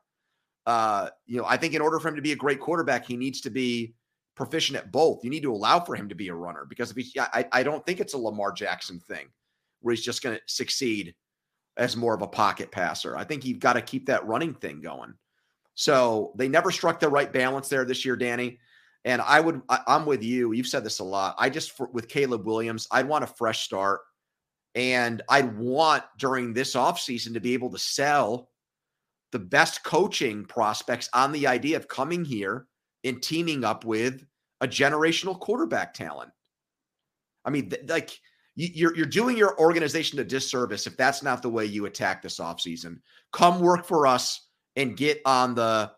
Uh, 0.66 1.10
you 1.26 1.38
know, 1.38 1.46
I 1.48 1.58
think 1.58 1.74
in 1.74 1.82
order 1.82 2.00
for 2.00 2.10
him 2.10 2.16
to 2.16 2.22
be 2.22 2.32
a 2.32 2.36
great 2.36 2.60
quarterback, 2.60 3.06
he 3.06 3.18
needs 3.18 3.42
to 3.42 3.50
be 3.50 3.96
proficient 4.36 4.78
at 4.78 4.92
both. 4.92 5.24
You 5.24 5.30
need 5.30 5.44
to 5.44 5.54
allow 5.54 5.80
for 5.80 5.96
him 5.96 6.10
to 6.10 6.16
be 6.16 6.30
a 6.30 6.34
runner 6.34 6.66
because 6.68 6.92
if 6.92 6.98
he, 6.98 7.20
I, 7.20 7.46
I 7.52 7.64
don't 7.64 7.86
think 7.86 8.00
it's 8.00 8.14
a 8.14 8.18
Lamar 8.18 8.52
Jackson 8.52 9.00
thing 9.00 9.28
where 9.82 9.94
he's 9.94 10.04
just 10.04 10.22
going 10.22 10.36
to 10.36 10.42
succeed 10.46 11.16
as 11.78 11.96
more 11.96 12.14
of 12.14 12.22
a 12.22 12.28
pocket 12.28 12.72
passer. 12.72 13.18
I 13.18 13.24
think 13.24 13.46
you've 13.46 13.60
got 13.60 13.74
to 13.74 13.82
keep 13.82 14.06
that 14.08 14.26
running 14.28 14.54
thing 14.54 14.82
going. 14.82 15.14
So 15.76 16.34
they 16.36 16.50
never 16.50 16.72
struck 16.72 17.00
the 17.00 17.08
right 17.08 17.32
balance 17.32 17.70
there 17.70 17.86
this 17.86 18.04
year, 18.04 18.18
Danny. 18.18 18.60
And 19.06 19.22
I 19.22 19.40
would, 19.40 19.62
I, 19.70 19.80
am 19.88 20.06
with 20.06 20.24
you. 20.24 20.52
You've 20.52 20.68
said 20.68 20.84
this 20.84 21.00
a 21.00 21.04
lot. 21.04 21.36
I 21.38 21.50
just, 21.50 21.72
for, 21.72 21.88
with 21.94 22.10
Caleb 22.10 22.46
Williams, 22.46 22.88
I'd 22.92 23.08
want 23.08 23.24
a 23.24 23.28
fresh 23.28 23.62
start. 23.62 24.02
And 24.76 25.22
I'd 25.30 25.58
want 25.58 26.04
during 26.18 26.54
this 26.54 26.76
offseason 26.76 27.34
to 27.34 27.40
be 27.40 27.54
able 27.54 27.72
to 27.72 27.80
sell 27.80 28.50
the 29.32 29.40
best 29.40 29.84
coaching 29.84 30.46
prospects 30.46 31.10
on 31.14 31.32
the 31.32 31.48
idea 31.48 31.78
of 31.78 31.88
coming 31.88 32.26
here 32.26 32.68
and 33.04 33.22
teaming 33.22 33.64
up 33.64 33.86
with 33.86 34.26
a 34.62 34.68
generational 34.68 35.40
quarterback 35.40 35.94
talent. 35.94 36.32
I 37.46 37.50
mean, 37.50 37.70
th- 37.70 37.84
like 37.88 38.12
you're 38.56 38.96
you're 38.96 39.06
doing 39.06 39.38
your 39.38 39.58
organization 39.60 40.20
a 40.20 40.24
disservice 40.24 40.86
if 40.86 40.98
that's 40.98 41.24
not 41.24 41.42
the 41.42 41.50
way 41.50 41.66
you 41.66 41.86
attack 41.86 42.22
this 42.22 42.40
offseason. 42.40 43.00
Come 43.32 43.62
work 43.62 43.86
for 43.86 44.06
us 44.06 44.48
and 44.76 44.98
get 44.98 45.22
on 45.26 45.56
the 45.56 45.92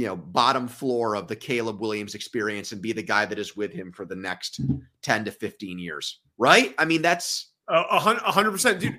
you 0.00 0.06
know 0.06 0.16
bottom 0.16 0.66
floor 0.66 1.14
of 1.14 1.28
the 1.28 1.36
Caleb 1.36 1.78
Williams 1.78 2.14
experience 2.14 2.72
and 2.72 2.80
be 2.80 2.94
the 2.94 3.02
guy 3.02 3.26
that 3.26 3.38
is 3.38 3.54
with 3.54 3.70
him 3.70 3.92
for 3.92 4.06
the 4.06 4.16
next 4.16 4.58
10 5.02 5.26
to 5.26 5.30
15 5.30 5.78
years. 5.78 6.20
Right? 6.38 6.74
I 6.78 6.86
mean, 6.86 7.02
that's 7.02 7.50
a 7.68 8.00
hundred 8.00 8.52
percent, 8.52 8.80
dude. 8.80 8.98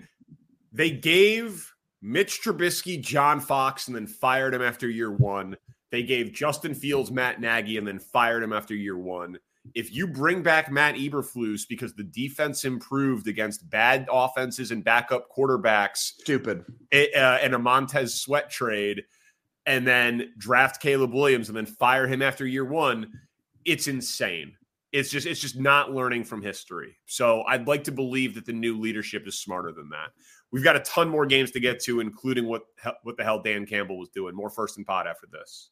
They 0.72 0.92
gave 0.92 1.74
Mitch 2.04 2.44
Trubisky 2.44 3.02
John 3.02 3.40
Fox 3.40 3.88
and 3.88 3.96
then 3.96 4.06
fired 4.06 4.54
him 4.54 4.62
after 4.62 4.88
year 4.88 5.12
one. 5.12 5.58
They 5.90 6.04
gave 6.04 6.34
Justin 6.34 6.76
Fields 6.76 7.10
Matt 7.10 7.42
Nagy 7.42 7.78
and 7.78 7.88
then 7.88 7.98
fired 7.98 8.44
him 8.44 8.54
after 8.54 8.76
year 8.76 8.98
one. 8.98 9.40
If 9.74 9.92
you 9.92 10.06
bring 10.06 10.44
back 10.44 10.72
Matt 10.72 10.96
Eberflus 10.96 11.64
because 11.68 11.96
the 11.96 12.04
defense 12.04 12.64
improved 12.64 13.28
against 13.28 13.68
bad 13.72 14.08
offenses 14.12 14.70
and 14.70 14.84
backup 14.84 15.30
quarterbacks, 15.36 15.98
stupid, 15.98 16.64
it, 16.92 17.16
uh, 17.16 17.40
and 17.42 17.56
a 17.56 17.60
Montez 17.60 18.22
Sweat 18.22 18.52
trade, 18.52 19.04
and 19.66 19.86
then 19.86 20.34
draft 20.38 20.82
Caleb 20.82 21.14
Williams 21.14 21.50
and 21.50 21.58
then 21.58 21.66
fire 21.66 22.08
him 22.08 22.22
after 22.22 22.46
year 22.46 22.66
one, 22.66 23.12
it's 23.66 23.88
insane. 23.88 24.54
It's 24.92 25.10
just 25.10 25.26
it's 25.26 25.40
just 25.40 25.58
not 25.58 25.94
learning 25.94 26.26
from 26.26 26.42
history. 26.42 26.98
So 27.06 27.44
I'd 27.44 27.68
like 27.68 27.84
to 27.86 27.92
believe 27.92 28.36
that 28.36 28.46
the 28.46 28.54
new 28.54 28.80
leadership 28.80 29.26
is 29.28 29.40
smarter 29.40 29.72
than 29.72 29.90
that. 29.90 30.10
We've 30.52 30.64
got 30.64 30.76
a 30.76 30.82
ton 30.82 31.08
more 31.08 31.26
games 31.26 31.52
to 31.52 31.62
get 31.62 31.80
to, 31.84 32.02
including 32.02 32.46
what 32.46 32.64
what 33.04 33.16
the 33.16 33.24
hell 33.24 33.42
Dan 33.42 33.66
Campbell 33.66 33.98
was 33.98 34.10
doing. 34.10 34.36
More 34.36 34.50
first 34.50 34.78
and 34.78 34.86
pod 34.86 35.08
after 35.08 35.28
this. 35.32 35.70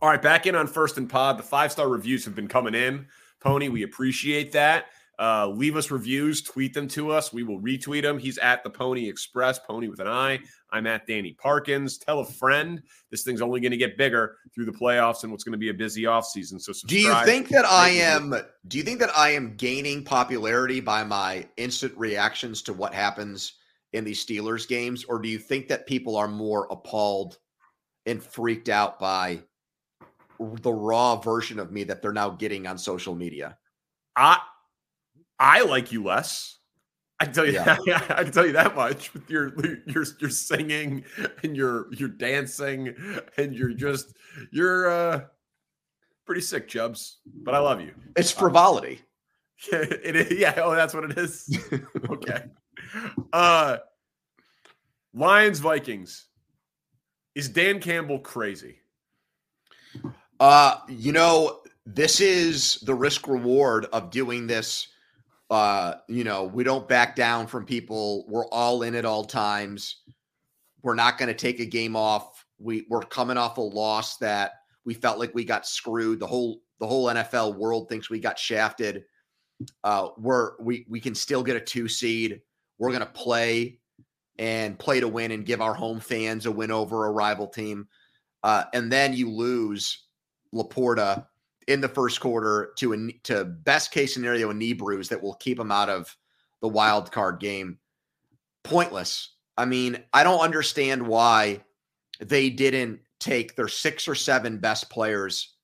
All 0.00 0.08
right, 0.08 0.20
back 0.20 0.46
in 0.46 0.54
on 0.54 0.66
first 0.66 0.96
and 0.96 1.08
pod. 1.08 1.38
The 1.38 1.42
five 1.42 1.72
star 1.72 1.88
reviews 1.88 2.24
have 2.24 2.34
been 2.34 2.48
coming 2.48 2.74
in. 2.74 3.06
Pony, 3.40 3.68
we 3.68 3.82
appreciate 3.82 4.52
that. 4.52 4.86
Uh, 5.18 5.48
leave 5.48 5.76
us 5.76 5.90
reviews, 5.90 6.42
tweet 6.42 6.72
them 6.72 6.86
to 6.86 7.10
us. 7.10 7.32
We 7.32 7.42
will 7.42 7.60
retweet 7.60 8.02
them. 8.02 8.18
He's 8.18 8.38
at 8.38 8.62
the 8.62 8.70
Pony 8.70 9.08
Express, 9.08 9.58
Pony 9.58 9.88
with 9.88 9.98
an 9.98 10.06
I. 10.06 10.38
I'm 10.70 10.86
at 10.86 11.06
Danny 11.06 11.32
Parkins. 11.32 11.98
Tell 11.98 12.20
a 12.20 12.24
friend. 12.24 12.80
This 13.10 13.24
thing's 13.24 13.42
only 13.42 13.60
going 13.60 13.72
to 13.72 13.76
get 13.76 13.98
bigger 13.98 14.36
through 14.54 14.66
the 14.66 14.72
playoffs 14.72 15.24
and 15.24 15.32
what's 15.32 15.42
going 15.42 15.52
to 15.52 15.58
be 15.58 15.70
a 15.70 15.74
busy 15.74 16.04
offseason. 16.04 16.60
So, 16.60 16.72
do 16.86 16.98
you 16.98 17.14
think 17.24 17.48
that 17.48 17.64
I 17.64 17.88
am? 17.88 18.34
Do 18.68 18.78
you 18.78 18.84
think 18.84 19.00
that 19.00 19.16
I 19.16 19.30
am 19.30 19.56
gaining 19.56 20.04
popularity 20.04 20.80
by 20.80 21.02
my 21.02 21.48
instant 21.56 21.94
reactions 21.96 22.62
to 22.62 22.72
what 22.72 22.94
happens 22.94 23.54
in 23.92 24.04
these 24.04 24.24
Steelers 24.24 24.68
games, 24.68 25.04
or 25.04 25.18
do 25.18 25.28
you 25.28 25.38
think 25.38 25.66
that 25.68 25.86
people 25.86 26.16
are 26.16 26.28
more 26.28 26.68
appalled 26.70 27.38
and 28.06 28.22
freaked 28.22 28.68
out 28.68 28.98
by 28.98 29.42
the 30.38 30.72
raw 30.72 31.16
version 31.16 31.58
of 31.58 31.72
me 31.72 31.84
that 31.84 32.00
they're 32.00 32.12
now 32.12 32.30
getting 32.30 32.66
on 32.66 32.78
social 32.78 33.14
media. 33.14 33.58
I 34.16 34.38
I 35.38 35.62
like 35.62 35.92
you 35.92 36.02
less. 36.02 36.58
I 37.20 37.24
can 37.24 37.34
tell 37.34 37.46
you 37.46 37.52
yeah. 37.52 37.64
that. 37.64 38.10
I 38.18 38.24
can 38.24 38.32
tell 38.32 38.46
you 38.46 38.52
that 38.52 38.76
much. 38.76 39.12
With 39.12 39.28
your 39.30 39.52
your 39.86 40.04
your 40.20 40.30
singing 40.30 41.04
and 41.42 41.56
your 41.56 41.92
your 41.94 42.08
dancing 42.08 42.94
and 43.36 43.54
you're 43.54 43.72
just 43.72 44.16
you're 44.52 44.90
uh 44.90 45.20
pretty 46.26 46.42
sick, 46.42 46.68
Chubs. 46.68 47.18
But 47.26 47.54
I 47.54 47.58
love 47.58 47.80
you. 47.80 47.92
It's 48.16 48.30
frivolity. 48.30 49.00
Yeah, 49.72 49.78
it 49.82 50.16
is. 50.16 50.38
Yeah. 50.38 50.54
Oh, 50.62 50.74
that's 50.74 50.94
what 50.94 51.04
it 51.04 51.18
is. 51.18 51.58
okay. 52.10 52.44
Uh 53.32 53.78
Lions 55.14 55.58
Vikings. 55.58 56.26
Is 57.34 57.48
Dan 57.48 57.80
Campbell 57.80 58.18
crazy? 58.18 58.78
Uh, 60.40 60.76
you 60.88 61.12
know, 61.12 61.60
this 61.86 62.20
is 62.20 62.80
the 62.80 62.94
risk 62.94 63.26
reward 63.26 63.86
of 63.86 64.10
doing 64.10 64.46
this. 64.46 64.88
Uh, 65.50 65.94
you 66.08 66.24
know, 66.24 66.44
we 66.44 66.62
don't 66.62 66.88
back 66.88 67.16
down 67.16 67.46
from 67.46 67.64
people. 67.64 68.26
We're 68.28 68.46
all 68.48 68.82
in 68.82 68.94
at 68.94 69.04
all 69.04 69.24
times. 69.24 70.02
We're 70.82 70.94
not 70.94 71.18
going 71.18 71.28
to 71.28 71.34
take 71.34 71.60
a 71.60 71.64
game 71.64 71.96
off. 71.96 72.44
We 72.58 72.86
we're 72.88 73.00
coming 73.00 73.36
off 73.36 73.58
a 73.58 73.62
loss 73.62 74.18
that 74.18 74.52
we 74.84 74.94
felt 74.94 75.18
like 75.18 75.34
we 75.34 75.44
got 75.44 75.66
screwed. 75.66 76.20
The 76.20 76.26
whole 76.26 76.60
the 76.80 76.86
whole 76.86 77.06
NFL 77.06 77.56
world 77.56 77.88
thinks 77.88 78.10
we 78.10 78.20
got 78.20 78.38
shafted. 78.38 79.04
Uh, 79.82 80.08
we're 80.18 80.52
we 80.60 80.86
we 80.88 81.00
can 81.00 81.14
still 81.14 81.42
get 81.42 81.56
a 81.56 81.60
two 81.60 81.88
seed. 81.88 82.40
We're 82.78 82.90
going 82.90 83.00
to 83.00 83.06
play 83.06 83.80
and 84.38 84.78
play 84.78 85.00
to 85.00 85.08
win 85.08 85.32
and 85.32 85.44
give 85.44 85.60
our 85.60 85.74
home 85.74 85.98
fans 85.98 86.46
a 86.46 86.52
win 86.52 86.70
over 86.70 87.06
a 87.06 87.10
rival 87.10 87.48
team. 87.48 87.88
Uh, 88.44 88.64
and 88.72 88.92
then 88.92 89.12
you 89.12 89.28
lose 89.28 90.04
LaPorta 90.54 91.26
in 91.68 91.82
the 91.82 91.88
first 91.88 92.18
quarter 92.18 92.72
to 92.76 92.94
a 92.94 93.12
to 93.24 93.44
best 93.44 93.92
case 93.92 94.14
scenario 94.14 94.50
a 94.50 94.54
knee 94.54 94.72
bruise 94.72 95.10
that 95.10 95.22
will 95.22 95.34
keep 95.34 95.60
him 95.60 95.70
out 95.70 95.90
of 95.90 96.16
the 96.62 96.68
wild 96.68 97.12
card 97.12 97.38
game. 97.38 97.78
Pointless. 98.64 99.34
I 99.56 99.66
mean, 99.66 100.02
I 100.12 100.24
don't 100.24 100.40
understand 100.40 101.06
why 101.06 101.62
they 102.20 102.48
didn't 102.50 103.00
take 103.20 103.54
their 103.54 103.68
six 103.68 104.08
or 104.08 104.14
seven 104.14 104.58
best 104.58 104.88
players 104.90 105.54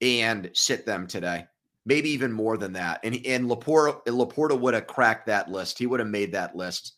and 0.00 0.50
sit 0.52 0.84
them 0.84 1.06
today. 1.06 1.46
Maybe 1.86 2.10
even 2.10 2.32
more 2.32 2.58
than 2.58 2.72
that. 2.74 3.00
And 3.04 3.14
and 3.24 3.48
LaPorta 3.48 4.04
LaPorta 4.06 4.58
would 4.58 4.74
have 4.74 4.88
cracked 4.88 5.26
that 5.26 5.48
list. 5.48 5.78
He 5.78 5.86
would 5.86 6.00
have 6.00 6.08
made 6.08 6.32
that 6.32 6.56
list 6.56 6.94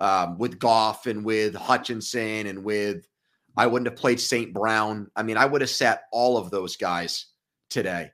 um, 0.00 0.38
with 0.38 0.58
Goff 0.58 1.06
and 1.06 1.24
with 1.24 1.54
Hutchinson 1.54 2.46
and 2.46 2.64
with 2.64 3.06
I 3.54 3.66
wouldn't 3.66 3.90
have 3.90 3.98
played 3.98 4.20
St. 4.20 4.52
Brown. 4.54 5.10
I 5.14 5.22
mean, 5.22 5.36
I 5.36 5.44
would 5.44 5.60
have 5.60 5.70
sat 5.70 6.04
all 6.10 6.38
of 6.38 6.50
those 6.50 6.76
guys 6.76 7.26
today. 7.70 8.10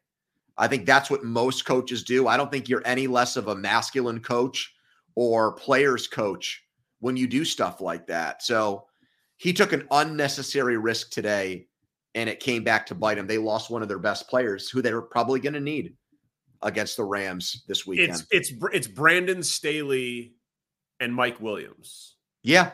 I 0.58 0.68
think 0.68 0.86
that's 0.86 1.10
what 1.10 1.24
most 1.24 1.64
coaches 1.64 2.02
do. 2.02 2.28
I 2.28 2.36
don't 2.36 2.50
think 2.50 2.68
you're 2.68 2.82
any 2.84 3.06
less 3.06 3.36
of 3.36 3.48
a 3.48 3.56
masculine 3.56 4.20
coach 4.20 4.72
or 5.14 5.52
players 5.52 6.06
coach 6.06 6.62
when 7.00 7.16
you 7.16 7.26
do 7.26 7.44
stuff 7.44 7.80
like 7.80 8.06
that. 8.06 8.42
So 8.42 8.86
he 9.36 9.52
took 9.52 9.72
an 9.72 9.86
unnecessary 9.90 10.76
risk 10.76 11.10
today 11.10 11.66
and 12.14 12.28
it 12.28 12.40
came 12.40 12.62
back 12.62 12.86
to 12.86 12.94
bite 12.94 13.18
him. 13.18 13.26
They 13.26 13.38
lost 13.38 13.70
one 13.70 13.82
of 13.82 13.88
their 13.88 13.98
best 13.98 14.28
players 14.28 14.68
who 14.68 14.82
they 14.82 14.92
were 14.92 15.02
probably 15.02 15.40
going 15.40 15.54
to 15.54 15.60
need 15.60 15.94
against 16.60 16.96
the 16.96 17.04
Rams 17.04 17.64
this 17.66 17.86
weekend. 17.86 18.10
It's 18.30 18.52
it's 18.52 18.64
it's 18.72 18.86
Brandon 18.86 19.42
Staley 19.42 20.34
and 21.00 21.14
Mike 21.14 21.40
Williams. 21.40 22.16
Yeah. 22.42 22.70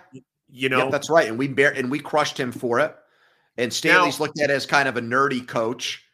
You 0.50 0.68
know, 0.68 0.90
that's 0.90 1.10
right. 1.10 1.28
And 1.28 1.38
we 1.38 1.48
bear 1.48 1.70
and 1.70 1.90
we 1.90 1.98
crushed 2.00 2.38
him 2.38 2.52
for 2.52 2.80
it. 2.80 2.94
And 3.56 3.72
Staley's 3.72 4.18
now, 4.18 4.24
looked 4.24 4.40
at 4.40 4.50
as 4.50 4.66
kind 4.66 4.88
of 4.88 4.96
a 4.96 5.00
nerdy 5.00 5.46
coach 5.46 6.04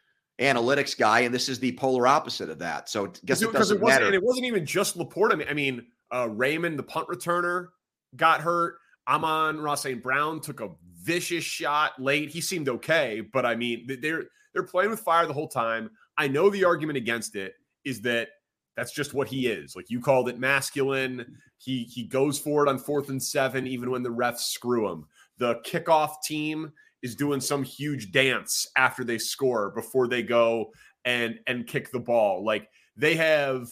analytics 0.41 0.97
guy, 0.97 1.21
and 1.21 1.35
this 1.35 1.49
is 1.49 1.59
the 1.59 1.73
polar 1.77 2.07
opposite 2.07 2.51
of 2.51 2.59
that. 2.59 2.89
So 2.89 3.07
I 3.07 3.11
guess 3.25 3.43
it 3.43 3.53
doesn't 3.53 3.79
it 3.79 3.85
matter. 3.85 4.07
And 4.07 4.15
it 4.15 4.23
wasn't 4.23 4.47
even 4.47 4.67
just 4.67 4.97
LaPorta. 4.97 5.49
I 5.49 5.55
mean, 5.55 5.87
uh, 6.13 6.29
Raymond, 6.31 6.79
the 6.79 6.83
punt 6.83 7.09
returner, 7.09 7.69
got 8.17 8.41
hurt. 8.41 8.77
Amon-Ra 9.07 9.75
St. 9.75 10.03
Brown 10.03 10.41
took 10.41 10.61
a 10.61 10.71
vicious 11.03 11.45
shot 11.45 12.01
late. 12.01 12.31
He 12.31 12.41
seemed 12.41 12.69
okay, 12.69 13.23
but 13.33 13.45
I 13.45 13.55
mean, 13.55 13.87
they're 14.01 14.25
they're 14.53 14.63
playing 14.63 14.91
with 14.91 15.01
fire 15.01 15.27
the 15.27 15.33
whole 15.33 15.49
time. 15.49 15.91
I 16.17 16.29
know 16.29 16.49
the 16.49 16.65
argument 16.65 16.97
against 16.97 17.37
it 17.37 17.55
is 17.85 18.01
that 18.03 18.29
that's 18.77 18.93
just 18.93 19.15
what 19.15 19.29
he 19.29 19.47
is. 19.47 19.77
Like 19.77 19.91
you 19.91 20.01
called 20.01 20.29
it 20.29 20.39
masculine. 20.39 21.39
He 21.59 21.85
he 21.85 22.05
goes 22.05 22.39
for 22.39 22.67
it 22.67 22.71
on 22.71 22.79
fourth 22.79 23.09
and 23.09 23.23
seven, 23.23 23.67
even 23.67 23.91
when 23.91 24.03
the 24.03 24.11
refs 24.11 24.41
screw 24.41 24.91
him. 24.91 25.07
The 25.39 25.57
kickoff 25.67 26.23
team 26.25 26.73
is 27.05 27.15
doing 27.15 27.39
some 27.39 27.63
huge 27.63 28.11
dance 28.11 28.67
after 28.77 29.05
they 29.05 29.19
score 29.19 29.71
before 29.71 30.09
they 30.09 30.23
go 30.23 30.73
and 31.05 31.39
and 31.47 31.67
kick 31.67 31.93
the 31.93 32.01
ball. 32.01 32.45
Like 32.45 32.71
they 32.97 33.15
have 33.15 33.69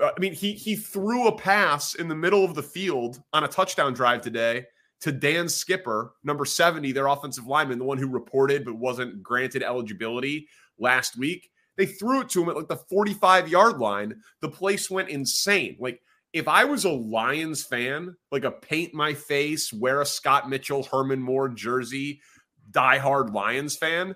uh, 0.00 0.10
I 0.16 0.20
mean 0.20 0.34
he 0.34 0.52
he 0.52 0.76
threw 0.76 1.26
a 1.26 1.36
pass 1.36 1.94
in 1.94 2.06
the 2.06 2.14
middle 2.14 2.44
of 2.44 2.54
the 2.54 2.62
field 2.62 3.20
on 3.32 3.44
a 3.44 3.48
touchdown 3.48 3.94
drive 3.94 4.20
today 4.20 4.66
to 5.00 5.10
Dan 5.10 5.48
Skipper, 5.48 6.12
number 6.22 6.44
70, 6.44 6.92
their 6.92 7.08
offensive 7.08 7.46
lineman, 7.46 7.78
the 7.78 7.84
one 7.84 7.98
who 7.98 8.08
reported 8.08 8.64
but 8.64 8.74
wasn't 8.74 9.22
granted 9.22 9.62
eligibility 9.62 10.46
last 10.78 11.16
week. 11.16 11.50
They 11.76 11.86
threw 11.86 12.20
it 12.20 12.28
to 12.30 12.42
him 12.42 12.50
at 12.50 12.56
like 12.56 12.68
the 12.68 12.76
45 12.76 13.48
yard 13.48 13.78
line. 13.78 14.20
The 14.42 14.50
place 14.50 14.90
went 14.90 15.08
insane. 15.08 15.76
Like 15.80 16.02
if 16.34 16.48
I 16.48 16.64
was 16.64 16.84
a 16.84 16.90
Lions 16.90 17.62
fan, 17.62 18.16
like 18.32 18.44
a 18.44 18.50
paint 18.50 18.92
my 18.92 19.14
face, 19.14 19.72
wear 19.72 20.00
a 20.00 20.06
Scott 20.06 20.50
Mitchell, 20.50 20.82
Herman 20.82 21.20
Moore 21.20 21.48
jersey, 21.48 22.20
diehard 22.70 23.32
Lions 23.32 23.76
fan, 23.76 24.14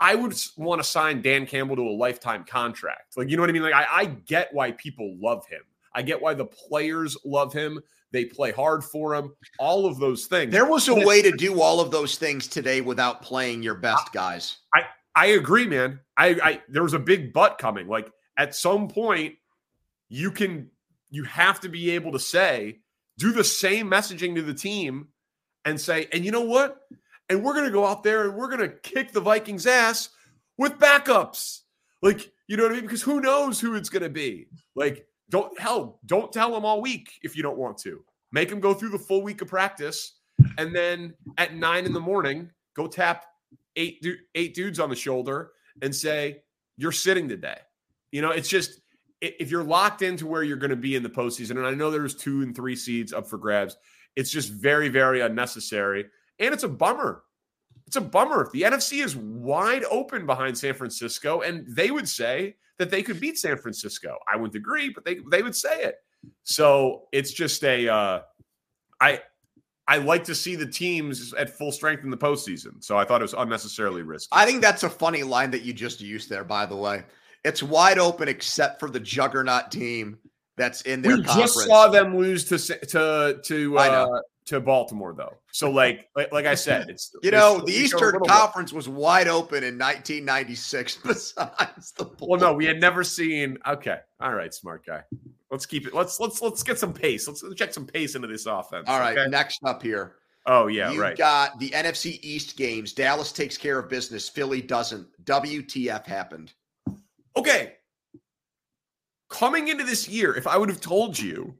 I 0.00 0.14
would 0.14 0.34
want 0.56 0.82
to 0.82 0.88
sign 0.88 1.22
Dan 1.22 1.46
Campbell 1.46 1.76
to 1.76 1.82
a 1.82 1.96
lifetime 1.96 2.44
contract. 2.44 3.16
Like, 3.16 3.28
you 3.28 3.36
know 3.36 3.42
what 3.42 3.50
I 3.50 3.52
mean? 3.52 3.62
Like, 3.62 3.74
I, 3.74 3.86
I 3.90 4.04
get 4.06 4.52
why 4.52 4.72
people 4.72 5.16
love 5.20 5.46
him. 5.46 5.62
I 5.94 6.02
get 6.02 6.20
why 6.20 6.34
the 6.34 6.46
players 6.46 7.16
love 7.24 7.52
him. 7.52 7.80
They 8.10 8.24
play 8.24 8.52
hard 8.52 8.84
for 8.84 9.14
him. 9.14 9.34
All 9.58 9.86
of 9.86 9.98
those 9.98 10.26
things. 10.26 10.52
There 10.52 10.66
was 10.66 10.88
a 10.88 10.94
way 10.94 11.22
to 11.22 11.32
do 11.32 11.60
all 11.60 11.80
of 11.80 11.90
those 11.90 12.16
things 12.16 12.46
today 12.46 12.80
without 12.80 13.22
playing 13.22 13.62
your 13.62 13.74
best 13.74 14.12
guys. 14.12 14.58
I 14.74 14.82
I 15.14 15.26
agree, 15.26 15.66
man. 15.66 16.00
I, 16.16 16.28
I 16.42 16.62
there 16.68 16.82
was 16.82 16.94
a 16.94 16.98
big 16.98 17.32
butt 17.32 17.58
coming. 17.58 17.86
Like 17.88 18.10
at 18.36 18.54
some 18.54 18.88
point, 18.88 19.36
you 20.08 20.30
can 20.30 20.70
you 21.10 21.24
have 21.24 21.60
to 21.60 21.68
be 21.68 21.90
able 21.90 22.12
to 22.12 22.18
say, 22.18 22.80
do 23.18 23.32
the 23.32 23.44
same 23.44 23.90
messaging 23.90 24.34
to 24.34 24.42
the 24.42 24.54
team 24.54 25.08
and 25.64 25.80
say, 25.80 26.08
and 26.12 26.24
you 26.24 26.32
know 26.32 26.42
what? 26.42 26.80
And 27.32 27.42
we're 27.42 27.54
going 27.54 27.64
to 27.64 27.70
go 27.70 27.86
out 27.86 28.02
there 28.02 28.24
and 28.24 28.34
we're 28.34 28.48
going 28.48 28.60
to 28.60 28.68
kick 28.68 29.10
the 29.10 29.20
Vikings' 29.20 29.66
ass 29.66 30.10
with 30.58 30.78
backups. 30.78 31.60
Like, 32.02 32.30
you 32.46 32.58
know 32.58 32.64
what 32.64 32.72
I 32.72 32.74
mean? 32.74 32.84
Because 32.84 33.02
who 33.02 33.20
knows 33.22 33.58
who 33.58 33.74
it's 33.74 33.88
going 33.88 34.02
to 34.02 34.10
be? 34.10 34.48
Like, 34.74 35.06
don't 35.30 35.58
hell, 35.58 35.98
don't 36.04 36.30
tell 36.30 36.52
them 36.52 36.66
all 36.66 36.82
week 36.82 37.10
if 37.22 37.34
you 37.34 37.42
don't 37.42 37.56
want 37.56 37.78
to. 37.78 38.04
Make 38.32 38.50
them 38.50 38.60
go 38.60 38.74
through 38.74 38.90
the 38.90 38.98
full 38.98 39.22
week 39.22 39.40
of 39.40 39.48
practice, 39.48 40.18
and 40.58 40.74
then 40.76 41.14
at 41.38 41.54
nine 41.54 41.86
in 41.86 41.94
the 41.94 42.00
morning, 42.00 42.50
go 42.74 42.86
tap 42.86 43.24
eight 43.76 44.04
eight 44.34 44.54
dudes 44.54 44.78
on 44.78 44.90
the 44.90 44.96
shoulder 44.96 45.52
and 45.80 45.94
say 45.94 46.42
you're 46.76 46.92
sitting 46.92 47.28
today. 47.28 47.58
You 48.10 48.20
know, 48.20 48.30
it's 48.30 48.48
just 48.48 48.80
if 49.22 49.50
you're 49.50 49.64
locked 49.64 50.02
into 50.02 50.26
where 50.26 50.42
you're 50.42 50.58
going 50.58 50.70
to 50.70 50.76
be 50.76 50.96
in 50.96 51.02
the 51.02 51.08
postseason, 51.08 51.52
and 51.52 51.66
I 51.66 51.72
know 51.72 51.90
there's 51.90 52.14
two 52.14 52.42
and 52.42 52.54
three 52.54 52.76
seeds 52.76 53.14
up 53.14 53.26
for 53.26 53.38
grabs, 53.38 53.76
it's 54.16 54.30
just 54.30 54.50
very, 54.50 54.88
very 54.88 55.22
unnecessary. 55.22 56.06
And 56.38 56.52
it's 56.52 56.64
a 56.64 56.68
bummer. 56.68 57.22
It's 57.86 57.96
a 57.96 58.00
bummer. 58.00 58.48
The 58.52 58.62
NFC 58.62 59.04
is 59.04 59.16
wide 59.16 59.84
open 59.90 60.26
behind 60.26 60.56
San 60.56 60.74
Francisco, 60.74 61.42
and 61.42 61.66
they 61.68 61.90
would 61.90 62.08
say 62.08 62.56
that 62.78 62.90
they 62.90 63.02
could 63.02 63.20
beat 63.20 63.38
San 63.38 63.58
Francisco. 63.58 64.16
I 64.32 64.36
wouldn't 64.36 64.56
agree, 64.56 64.90
but 64.90 65.04
they 65.04 65.18
they 65.30 65.42
would 65.42 65.56
say 65.56 65.82
it. 65.82 65.96
So 66.42 67.08
it's 67.12 67.32
just 67.32 67.62
a 67.64 67.88
uh, 67.88 68.20
I 69.00 69.20
I 69.86 69.98
like 69.98 70.24
to 70.24 70.34
see 70.34 70.54
the 70.56 70.66
teams 70.66 71.34
at 71.34 71.50
full 71.50 71.72
strength 71.72 72.04
in 72.04 72.10
the 72.10 72.16
postseason. 72.16 72.82
So 72.82 72.96
I 72.96 73.04
thought 73.04 73.20
it 73.20 73.24
was 73.24 73.34
unnecessarily 73.34 74.02
risky. 74.02 74.28
I 74.32 74.46
think 74.46 74.62
that's 74.62 74.84
a 74.84 74.90
funny 74.90 75.22
line 75.22 75.50
that 75.50 75.62
you 75.62 75.72
just 75.72 76.00
used 76.00 76.30
there, 76.30 76.44
by 76.44 76.66
the 76.66 76.76
way. 76.76 77.04
It's 77.44 77.62
wide 77.62 77.98
open 77.98 78.28
except 78.28 78.78
for 78.78 78.88
the 78.88 79.00
juggernaut 79.00 79.72
team 79.72 80.18
that's 80.56 80.82
in 80.82 81.02
their 81.02 81.16
we 81.16 81.24
conference. 81.24 81.54
just 81.54 81.66
saw 81.66 81.88
them 81.88 82.16
lose 82.16 82.44
to 82.46 82.58
to 82.58 83.40
to 83.42 83.78
uh, 83.78 84.20
to 84.46 84.60
Baltimore 84.60 85.14
though. 85.14 85.38
So 85.50 85.70
like 85.70 86.08
like, 86.14 86.32
like 86.32 86.46
I 86.46 86.54
said, 86.54 86.88
it's 86.88 87.14
you 87.22 87.30
know 87.30 87.60
the 87.60 87.72
Eastern 87.72 88.18
Conference 88.26 88.70
bit. 88.70 88.76
was 88.76 88.88
wide 88.88 89.28
open 89.28 89.64
in 89.64 89.78
1996. 89.78 90.96
Besides 91.04 91.92
the 91.92 92.10
well, 92.20 92.40
no, 92.40 92.52
we 92.54 92.66
had 92.66 92.80
never 92.80 93.04
seen. 93.04 93.58
Okay, 93.66 93.98
all 94.20 94.34
right, 94.34 94.52
smart 94.52 94.84
guy. 94.86 95.02
Let's 95.50 95.66
keep 95.66 95.86
it. 95.86 95.94
Let's 95.94 96.20
let's 96.20 96.42
let's 96.42 96.62
get 96.62 96.78
some 96.78 96.92
pace. 96.92 97.26
Let's 97.28 97.44
check 97.56 97.72
some 97.72 97.86
pace 97.86 98.14
into 98.14 98.28
this 98.28 98.46
offense. 98.46 98.88
All 98.88 98.98
right, 98.98 99.16
okay? 99.16 99.30
next 99.30 99.60
up 99.64 99.82
here. 99.82 100.16
Oh 100.46 100.66
yeah, 100.66 100.90
you 100.90 101.00
right. 101.00 101.16
got 101.16 101.58
the 101.58 101.70
NFC 101.70 102.18
East 102.22 102.56
games. 102.56 102.92
Dallas 102.92 103.32
takes 103.32 103.56
care 103.56 103.78
of 103.78 103.88
business. 103.88 104.28
Philly 104.28 104.60
doesn't. 104.60 105.06
WTF 105.24 106.04
happened? 106.04 106.52
Okay. 107.36 107.74
Coming 109.32 109.68
into 109.68 109.82
this 109.82 110.10
year, 110.10 110.36
if 110.36 110.46
I 110.46 110.58
would 110.58 110.68
have 110.68 110.82
told 110.82 111.18
you 111.18 111.54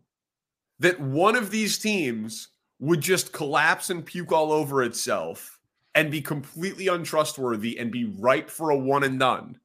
that 0.78 1.00
one 1.00 1.34
of 1.34 1.50
these 1.50 1.78
teams 1.78 2.48
would 2.78 3.00
just 3.00 3.32
collapse 3.32 3.88
and 3.88 4.04
puke 4.04 4.30
all 4.30 4.52
over 4.52 4.82
itself 4.82 5.58
and 5.94 6.10
be 6.10 6.20
completely 6.20 6.88
untrustworthy 6.88 7.78
and 7.78 7.90
be 7.90 8.04
ripe 8.04 8.50
for 8.50 8.70
a 8.70 8.76
one 8.76 9.04
and 9.04 9.18
done. 9.18 9.58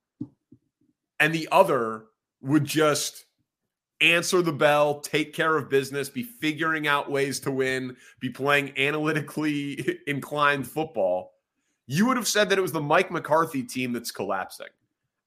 And 1.19 1.33
the 1.33 1.49
other 1.51 2.05
would 2.41 2.63
just 2.63 3.25
answer 3.99 4.41
the 4.41 4.53
bell, 4.53 5.01
take 5.01 5.33
care 5.33 5.57
of 5.57 5.69
business, 5.69 6.07
be 6.07 6.23
figuring 6.23 6.87
out 6.87 7.11
ways 7.11 7.41
to 7.41 7.51
win, 7.51 7.97
be 8.21 8.29
playing 8.29 8.71
analytically 8.77 9.99
inclined 10.07 10.65
football. 10.65 11.33
You 11.87 12.05
would 12.05 12.15
have 12.15 12.27
said 12.27 12.47
that 12.49 12.57
it 12.57 12.61
was 12.61 12.71
the 12.71 12.79
Mike 12.79 13.11
McCarthy 13.11 13.63
team 13.63 13.91
that's 13.91 14.11
collapsing. 14.11 14.67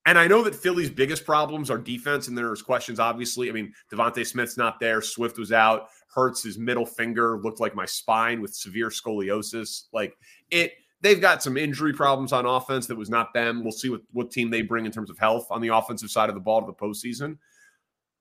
And 0.06 0.18
I 0.18 0.26
know 0.26 0.42
that 0.42 0.54
Philly's 0.54 0.90
biggest 0.90 1.26
problems 1.26 1.70
are 1.70 1.76
defense, 1.76 2.28
and 2.28 2.36
there's 2.36 2.62
questions, 2.62 2.98
obviously. 2.98 3.50
I 3.50 3.52
mean, 3.52 3.72
DeVonta 3.92 4.26
Smith's 4.26 4.56
not 4.56 4.80
there. 4.80 5.02
Swift 5.02 5.38
was 5.38 5.52
out. 5.52 5.88
Hurts, 6.08 6.42
his 6.42 6.58
middle 6.58 6.86
finger 6.86 7.38
looked 7.38 7.60
like 7.60 7.74
my 7.74 7.84
spine 7.84 8.40
with 8.40 8.54
severe 8.54 8.88
scoliosis. 8.88 9.84
Like 9.92 10.16
it, 10.50 10.72
they've 11.02 11.20
got 11.20 11.42
some 11.42 11.56
injury 11.56 11.92
problems 11.92 12.32
on 12.32 12.46
offense 12.46 12.86
that 12.86 12.96
was 12.96 13.10
not 13.10 13.32
them. 13.34 13.62
We'll 13.62 13.72
see 13.72 13.90
what, 13.90 14.02
what 14.12 14.30
team 14.30 14.50
they 14.50 14.62
bring 14.62 14.86
in 14.86 14.92
terms 14.92 15.10
of 15.10 15.18
health 15.18 15.46
on 15.50 15.60
the 15.60 15.68
offensive 15.68 16.10
side 16.10 16.28
of 16.28 16.34
the 16.34 16.40
ball 16.40 16.60
to 16.60 16.66
the 16.66 16.72
postseason. 16.72 17.38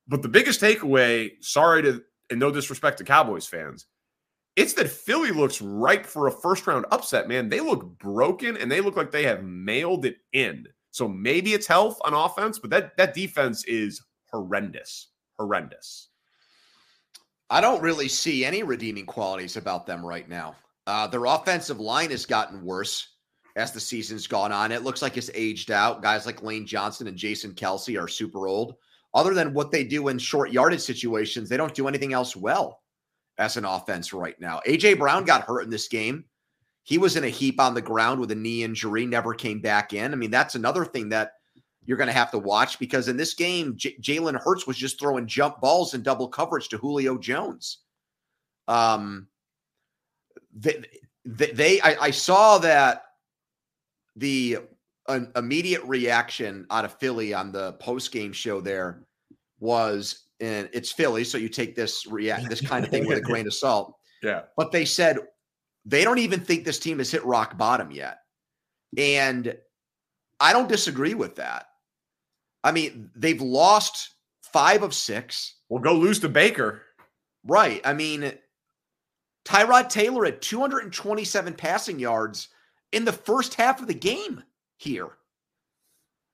But 0.08 0.22
the 0.22 0.30
biggest 0.30 0.62
takeaway, 0.62 1.32
sorry 1.42 1.84
to, 1.84 2.04
and 2.30 2.39
no 2.39 2.52
disrespect 2.52 2.98
to 3.00 3.04
Cowboys 3.04 3.48
fans, 3.48 3.86
it's 4.56 4.74
that 4.74 4.89
Philly 4.89 5.32
looks 5.32 5.62
ripe 5.62 6.06
for 6.06 6.28
a 6.28 6.32
first 6.32 6.68
round 6.68 6.86
upset, 6.92 7.28
man. 7.28 7.48
They 7.48 7.62
look 7.62 7.98
broken 8.00 8.58
and 8.58 8.72
they 8.72 8.82
look 8.82 8.98
like 8.98 9.12
they 9.12 9.24
have 9.24 9.44
mailed 9.44 10.06
it 10.06 10.18
in. 10.34 10.68
So 10.91 11.08
maybe 11.08 11.54
it's 11.54 11.67
health 11.67 11.99
on 12.04 12.13
offense, 12.13 12.60
but 12.60 12.69
that 12.71 12.97
that 12.97 13.13
defense 13.13 13.63
is 13.65 14.02
horrendous. 14.32 15.10
Horrendous. 15.38 16.10
I 17.49 17.62
don't 17.62 17.82
really 17.82 18.08
see 18.08 18.45
any 18.45 18.63
redeeming 18.63 19.06
qualities 19.06 19.58
about 19.58 19.86
them 19.86 20.06
right 20.06 20.28
now. 20.30 20.56
Uh, 20.86 21.08
their 21.08 21.25
offensive 21.25 21.80
line 21.80 22.12
has 22.12 22.25
gotten 22.25 22.63
worse 22.63 23.15
as 23.56 23.71
the 23.71 23.80
season's 23.80 24.28
gone 24.28 24.52
on. 24.52 24.71
It 24.71 24.84
looks 24.84 25.02
like 25.02 25.17
it's 25.17 25.32
aged 25.34 25.71
out. 25.71 26.02
Guys 26.02 26.25
like 26.25 26.43
Lane 26.43 26.65
Johnson 26.65 27.08
and 27.08 27.17
Jason 27.17 27.54
Kelce 27.54 28.02
are 28.02 28.08
super 28.08 28.47
old. 28.47 28.75
Other 29.13 29.34
than 29.34 29.54
what 29.54 29.71
they 29.71 29.84
do 29.84 30.10
in 30.10 30.19
short 30.19 30.52
yardage 30.52 30.82
situations, 30.82 31.49
they 31.49 31.58
don't 31.58 31.73
do 31.73 31.88
anything 31.88 32.13
else 32.13 32.36
well 32.36 32.82
as 33.39 33.58
an 33.58 33.65
offense 33.65 34.13
right 34.13 34.39
now. 34.39 34.62
AJ 34.67 34.99
Brown 34.99 35.25
got 35.25 35.43
hurt 35.43 35.62
in 35.62 35.69
this 35.69 35.88
game. 35.88 36.25
He 36.89 36.97
was 36.97 37.15
in 37.15 37.23
a 37.23 37.30
heap 37.30 37.60
on 37.60 37.75
the 37.75 37.84
ground 37.84 38.19
with 38.19 38.32
a 38.32 38.36
knee 38.36 38.63
injury, 38.63 39.06
never 39.06 39.36
came 39.36 39.62
back 39.62 39.93
in. 39.93 40.12
I 40.12 40.15
mean, 40.15 40.32
that's 40.32 40.56
another 40.56 40.84
thing 40.84 41.10
that 41.10 41.34
you're 41.86 41.99
going 41.99 42.08
to 42.08 42.13
have 42.13 42.32
to 42.32 42.39
watch 42.39 42.80
because 42.80 43.08
in 43.08 43.15
this 43.15 43.36
game, 43.36 43.75
J- 43.78 43.95
Jalen 44.02 44.41
Hurts 44.41 44.65
was 44.65 44.75
just 44.75 44.99
throwing 44.99 45.28
jump 45.28 45.62
balls 45.62 45.93
and 45.93 46.04
double 46.04 46.28
coverage 46.28 46.67
to 46.69 46.80
Julio 46.80 47.19
Jones. 47.19 47.82
Um, 48.67 49.28
they, 50.52 50.82
they, 51.25 51.52
they 51.52 51.82
I, 51.82 52.06
I, 52.06 52.10
saw 52.10 52.58
that 52.58 53.04
the 54.15 54.58
an 55.10 55.32
immediate 55.36 55.84
reaction 55.84 56.65
out 56.71 56.86
of 56.86 56.93
Philly 56.95 57.36
on 57.36 57.52
the 57.52 57.73
post 57.73 58.12
game 58.12 58.34
show 58.34 58.62
there 58.62 59.04
was, 59.60 60.23
and 60.39 60.67
it's 60.73 60.91
Philly, 60.91 61.23
so 61.23 61.38
you 61.38 61.49
take 61.49 61.75
this 61.75 62.08
react 62.08 62.49
this 62.49 62.62
kind 62.62 62.84
of 62.84 62.89
thing 62.89 63.06
with 63.06 63.19
a 63.19 63.21
grain 63.30 63.45
of 63.45 63.54
salt. 63.54 63.95
Yeah, 64.23 64.41
but 64.58 64.71
they 64.71 64.86
said 64.86 65.19
they 65.86 66.04
don't 66.04 66.20
even 66.20 66.42
think 66.42 66.65
this 66.65 66.80
team 66.80 67.00
has 67.00 67.12
hit 67.12 67.26
rock 67.26 67.58
bottom 67.58 67.92
yet, 67.92 68.20
and 68.98 69.56
I 70.39 70.54
don't 70.54 70.70
disagree 70.70 71.13
with 71.13 71.36
that. 71.36 71.65
I 72.63 72.72
mean, 72.72 73.10
they've 73.15 73.42
lost 73.42 74.15
five 74.42 74.84
of 74.84 74.94
six. 74.94 75.56
We'll 75.70 75.82
go 75.82 75.94
lose 75.94 76.20
to 76.20 76.30
Baker. 76.30 76.82
Right. 77.46 77.82
I 77.86 77.94
mean, 77.94 78.34
Tyrod 79.46 79.89
Taylor 79.89 80.26
at 80.26 80.42
227 80.42 81.54
passing 81.54 82.00
yards 82.00 82.50
in 82.92 83.06
the 83.06 83.13
first 83.13 83.54
half 83.56 83.82
of 83.82 83.88
the 83.88 83.94
game 83.94 84.44
here. 84.78 85.10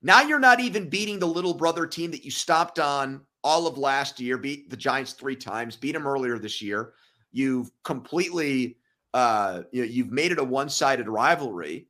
Now 0.01 0.21
you're 0.21 0.39
not 0.39 0.59
even 0.59 0.89
beating 0.89 1.19
the 1.19 1.27
little 1.27 1.53
brother 1.53 1.87
team 1.87 2.11
that 2.11 2.25
you 2.25 2.31
stopped 2.31 2.79
on 2.79 3.21
all 3.43 3.67
of 3.67 3.77
last 3.77 4.19
year, 4.19 4.37
beat 4.37 4.69
the 4.69 4.77
Giants 4.77 5.13
three 5.13 5.35
times, 5.35 5.75
beat 5.75 5.93
them 5.93 6.07
earlier 6.07 6.37
this 6.37 6.61
year. 6.61 6.93
You've 7.31 7.71
completely 7.83 8.77
uh, 9.15 9.63
you 9.71 9.81
know, 9.81 9.87
you've 9.87 10.11
made 10.11 10.33
it 10.33 10.39
a 10.39 10.43
one-sided 10.43 11.07
rivalry. 11.07 11.87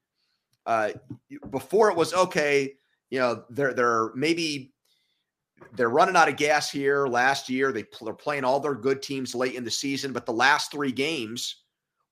Uh, 0.68 0.92
before 1.50 1.90
it 1.90 1.98
was 1.98 2.14
okay, 2.14 2.76
you 3.10 3.18
know, 3.18 3.44
they're 3.50 3.74
they're 3.74 4.14
maybe 4.14 4.72
they're 5.74 5.90
running 5.90 6.16
out 6.16 6.30
of 6.30 6.38
gas 6.38 6.70
here. 6.70 7.08
Last 7.08 7.50
year, 7.50 7.72
they 7.72 7.84
they're 8.04 8.14
playing 8.14 8.44
all 8.44 8.60
their 8.60 8.76
good 8.76 9.02
teams 9.02 9.34
late 9.34 9.56
in 9.56 9.64
the 9.64 9.72
season, 9.72 10.14
but 10.14 10.28
the 10.28 10.34
last 10.34 10.72
three 10.72 10.92
games 10.92 11.64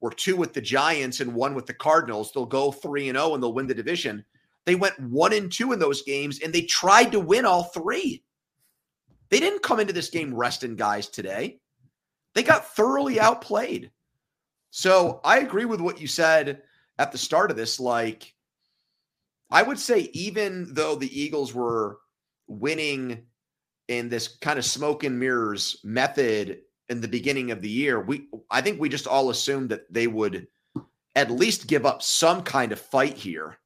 were 0.02 0.10
two 0.10 0.36
with 0.36 0.52
the 0.52 0.62
Giants 0.62 1.20
and 1.20 1.36
one 1.36 1.54
with 1.54 1.68
the 1.68 1.76
Cardinals. 1.76 2.32
They'll 2.32 2.48
go 2.48 2.72
three 2.72 3.08
and 3.08 3.16
zero 3.16 3.30
oh 3.30 3.34
and 3.36 3.44
they'll 3.44 3.54
win 3.54 3.68
the 3.68 3.76
division. 3.76 4.26
They 4.66 4.74
went 4.74 5.00
one 5.00 5.34
and 5.34 5.52
two 5.52 5.74
in 5.74 5.80
those 5.80 6.02
games, 6.02 6.40
and 6.40 6.52
they 6.52 6.64
tried 6.64 7.12
to 7.12 7.20
win 7.20 7.46
all 7.46 7.66
three. 7.66 8.24
They 9.30 9.40
didn't 9.40 9.62
come 9.62 9.80
into 9.80 9.94
this 9.94 10.10
game 10.10 10.34
resting 10.34 10.76
guys 10.76 11.08
today. 11.08 11.60
They 12.34 12.42
got 12.42 12.76
thoroughly 12.76 13.20
outplayed. 13.20 13.92
So 14.76 15.22
I 15.24 15.38
agree 15.38 15.66
with 15.66 15.82
what 15.82 16.02
you 16.02 16.08
said 16.08 16.64
at 16.98 17.12
the 17.12 17.18
start 17.20 17.52
of 17.52 17.58
this. 17.58 17.80
Like, 17.80 18.34
I 19.52 19.62
would 19.62 19.78
say, 19.78 20.10
even 20.14 20.74
though 20.74 20.96
the 20.96 21.22
Eagles 21.22 21.54
were 21.54 22.00
winning 22.48 23.28
in 23.88 24.10
this 24.10 24.30
kind 24.42 24.58
of 24.58 24.66
smoke 24.66 25.04
and 25.04 25.20
mirrors 25.20 25.80
method 25.84 26.62
in 26.90 27.02
the 27.02 27.08
beginning 27.08 27.52
of 27.52 27.62
the 27.62 27.70
year, 27.70 28.02
we 28.02 28.30
I 28.50 28.62
think 28.62 28.82
we 28.82 28.90
just 28.90 29.06
all 29.06 29.30
assumed 29.30 29.70
that 29.70 29.94
they 29.94 30.08
would 30.08 30.48
at 31.14 31.30
least 31.30 31.68
give 31.68 31.86
up 31.86 32.02
some 32.02 32.42
kind 32.42 32.72
of 32.72 32.80
fight 32.80 33.16
here 33.16 33.60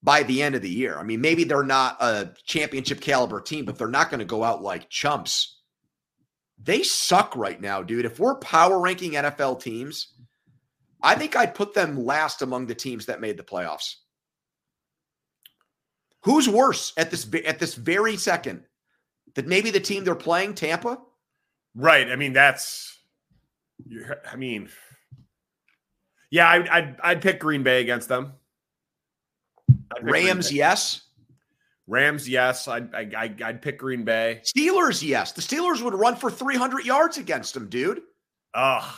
by 0.00 0.22
the 0.22 0.44
end 0.44 0.54
of 0.54 0.62
the 0.62 0.70
year. 0.70 0.96
I 0.96 1.02
mean, 1.02 1.20
maybe 1.20 1.42
they're 1.42 1.64
not 1.64 2.00
a 2.00 2.32
championship 2.44 3.00
caliber 3.00 3.40
team, 3.40 3.64
but 3.64 3.78
they're 3.78 3.88
not 3.88 4.10
going 4.10 4.20
to 4.20 4.24
go 4.24 4.44
out 4.44 4.62
like 4.62 4.88
chumps. 4.90 5.61
They 6.64 6.82
suck 6.82 7.34
right 7.36 7.60
now, 7.60 7.82
dude. 7.82 8.04
If 8.04 8.20
we're 8.20 8.36
power 8.36 8.80
ranking 8.80 9.12
NFL 9.12 9.60
teams, 9.60 10.08
I 11.02 11.14
think 11.16 11.34
I'd 11.34 11.54
put 11.54 11.74
them 11.74 12.04
last 12.04 12.42
among 12.42 12.66
the 12.66 12.74
teams 12.74 13.06
that 13.06 13.20
made 13.20 13.36
the 13.36 13.42
playoffs. 13.42 13.96
Who's 16.22 16.48
worse 16.48 16.92
at 16.96 17.10
this 17.10 17.26
at 17.44 17.58
this 17.58 17.74
very 17.74 18.16
second? 18.16 18.62
That 19.34 19.48
maybe 19.48 19.70
the 19.70 19.80
team 19.80 20.04
they're 20.04 20.14
playing, 20.14 20.54
Tampa? 20.54 20.98
Right. 21.74 22.08
I 22.08 22.16
mean, 22.16 22.32
that's. 22.32 22.98
I 24.30 24.36
mean, 24.36 24.68
yeah, 26.30 26.48
I, 26.48 26.76
I'd 26.76 27.00
I'd 27.02 27.22
pick 27.22 27.40
Green 27.40 27.64
Bay 27.64 27.80
against 27.80 28.08
them. 28.08 28.34
Rams, 30.00 30.52
yes. 30.52 31.02
Rams, 31.86 32.28
yes. 32.28 32.68
I'd, 32.68 32.94
I, 32.94 33.34
I'd 33.44 33.62
pick 33.62 33.78
Green 33.78 34.04
Bay. 34.04 34.40
Steelers, 34.44 35.02
yes. 35.02 35.32
The 35.32 35.42
Steelers 35.42 35.82
would 35.82 35.94
run 35.94 36.16
for 36.16 36.30
300 36.30 36.84
yards 36.84 37.18
against 37.18 37.54
them, 37.54 37.68
dude. 37.68 38.02
Ugh. 38.54 38.94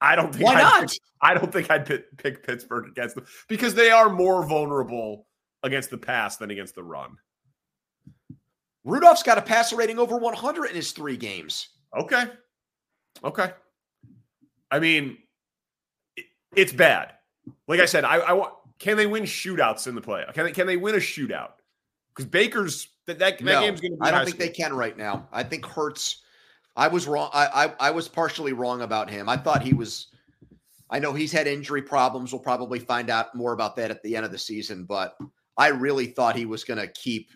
I 0.00 0.16
don't 0.16 0.32
think. 0.32 0.44
Why 0.44 0.54
I'd 0.54 0.62
not? 0.62 0.90
Pick, 0.90 1.00
I 1.20 1.34
don't 1.34 1.52
think 1.52 1.70
I'd 1.70 1.86
pick, 1.86 2.16
pick 2.18 2.46
Pittsburgh 2.46 2.88
against 2.88 3.14
them 3.14 3.26
because 3.48 3.74
they 3.74 3.90
are 3.90 4.10
more 4.10 4.44
vulnerable 4.46 5.26
against 5.62 5.90
the 5.90 5.98
pass 5.98 6.36
than 6.36 6.50
against 6.50 6.74
the 6.74 6.82
run. 6.82 7.16
Rudolph's 8.84 9.22
got 9.22 9.38
a 9.38 9.42
passer 9.42 9.76
rating 9.76 9.98
over 9.98 10.16
100 10.16 10.66
in 10.66 10.76
his 10.76 10.92
three 10.92 11.16
games. 11.16 11.70
Okay. 11.96 12.26
Okay. 13.24 13.50
I 14.70 14.78
mean, 14.78 15.18
it's 16.54 16.72
bad. 16.72 17.14
Like 17.66 17.80
I 17.80 17.86
said, 17.86 18.04
I, 18.04 18.16
I 18.16 18.32
want. 18.32 18.52
Can 18.78 18.96
they 18.96 19.06
win 19.06 19.22
shootouts 19.24 19.86
in 19.86 19.94
the 19.94 20.00
play? 20.00 20.24
Can 20.34 20.44
they? 20.44 20.52
Can 20.52 20.66
they 20.66 20.76
win 20.76 20.94
a 20.94 20.98
shootout? 20.98 21.52
Because 22.14 22.26
Baker's 22.30 22.88
that 23.06 23.18
that, 23.18 23.40
no, 23.40 23.60
game's 23.60 23.80
going 23.80 23.96
to. 23.98 24.04
I 24.04 24.10
don't 24.10 24.24
think 24.24 24.36
school. 24.36 24.46
they 24.46 24.52
can 24.52 24.74
right 24.74 24.96
now. 24.96 25.28
I 25.32 25.42
think 25.42 25.64
Hurts. 25.66 26.22
I 26.76 26.88
was 26.88 27.06
wrong. 27.06 27.30
I, 27.32 27.46
I 27.66 27.88
I 27.88 27.90
was 27.90 28.08
partially 28.08 28.52
wrong 28.52 28.82
about 28.82 29.08
him. 29.08 29.28
I 29.28 29.36
thought 29.36 29.62
he 29.62 29.72
was. 29.72 30.08
I 30.90 30.98
know 30.98 31.12
he's 31.14 31.32
had 31.32 31.46
injury 31.46 31.82
problems. 31.82 32.32
We'll 32.32 32.42
probably 32.42 32.78
find 32.78 33.10
out 33.10 33.34
more 33.34 33.52
about 33.52 33.76
that 33.76 33.90
at 33.90 34.02
the 34.02 34.14
end 34.14 34.24
of 34.24 34.30
the 34.32 34.38
season, 34.38 34.84
but 34.84 35.16
I 35.56 35.68
really 35.68 36.06
thought 36.06 36.36
he 36.36 36.46
was 36.46 36.64
going 36.64 36.78
to 36.78 36.86
keep. 36.88 37.30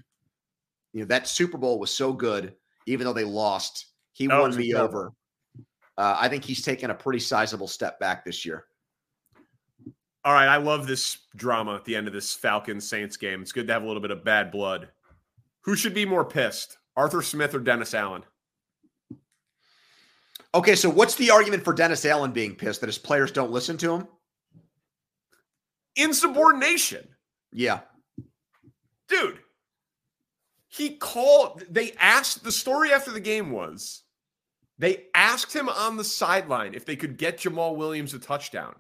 You 0.93 1.01
know 1.01 1.07
that 1.07 1.27
Super 1.27 1.57
Bowl 1.59 1.79
was 1.79 1.91
so 1.91 2.13
good, 2.13 2.55
even 2.87 3.07
though 3.07 3.13
they 3.13 3.25
lost. 3.25 3.87
He 4.13 4.29
Oh, 4.29 4.39
it 4.39 4.41
won 4.43 4.57
me 4.57 4.71
incredible. 4.71 4.99
over. 4.99 5.13
Uh, 5.97 6.17
I 6.21 6.29
think 6.29 6.45
he's 6.45 6.63
taken 6.63 6.91
a 6.91 6.95
pretty 6.95 7.21
sizable 7.21 7.69
step 7.69 7.99
back 8.01 8.25
this 8.25 8.45
year. 8.45 8.65
All 10.25 10.35
right, 10.35 10.49
I 10.49 10.59
love 10.59 10.87
this 10.87 11.19
drama 11.35 11.75
at 11.75 11.85
the 11.85 11.97
end 11.97 12.07
of 12.07 12.13
this 12.13 12.35
Falcons 12.35 12.87
Saints 12.87 13.17
game. 13.17 13.41
It's 13.41 13.53
good 13.53 13.67
to 13.69 13.73
have 13.73 13.83
a 13.83 13.87
little 13.87 14.03
bit 14.03 14.11
of 14.11 14.23
bad 14.25 14.51
blood. 14.51 14.89
Who 15.63 15.75
should 15.75 15.95
be 15.95 16.05
more 16.05 16.25
pissed, 16.25 16.79
Arthur 16.97 17.23
Smith 17.23 17.55
or 17.55 17.61
Dennis 17.61 17.95
Allen? 17.95 18.23
Okay, 20.55 20.75
so 20.75 20.91
what's 20.91 21.15
the 21.15 21.31
argument 21.31 21.65
for 21.65 21.73
Dennis 21.73 22.05
Allen 22.05 22.33
being 22.33 22.55
pissed 22.55 22.81
that 22.81 22.89
his 22.89 22.99
players 22.99 23.31
don't 23.31 23.53
listen 23.53 23.77
to 23.79 23.95
him? 23.95 24.09
Insubordination, 25.97 27.07
Yeah. 27.53 27.81
dude. 29.09 29.41
He 30.69 30.97
called. 30.97 31.65
They 31.69 31.93
asked. 31.95 32.45
The 32.45 32.53
story 32.53 32.93
after 32.93 33.11
the 33.11 33.21
game 33.21 33.51
was, 33.51 34.03
they 34.79 35.07
asked 35.15 35.55
him 35.55 35.69
on 35.69 35.97
the 35.97 36.05
sideline 36.05 36.75
if 36.75 36.85
they 36.87 36.95
could 36.95 37.17
get 37.17 37.39
Jamaal 37.39 37.75
Williams 37.77 38.15
a 38.15 38.21
touchdown. 38.21 38.77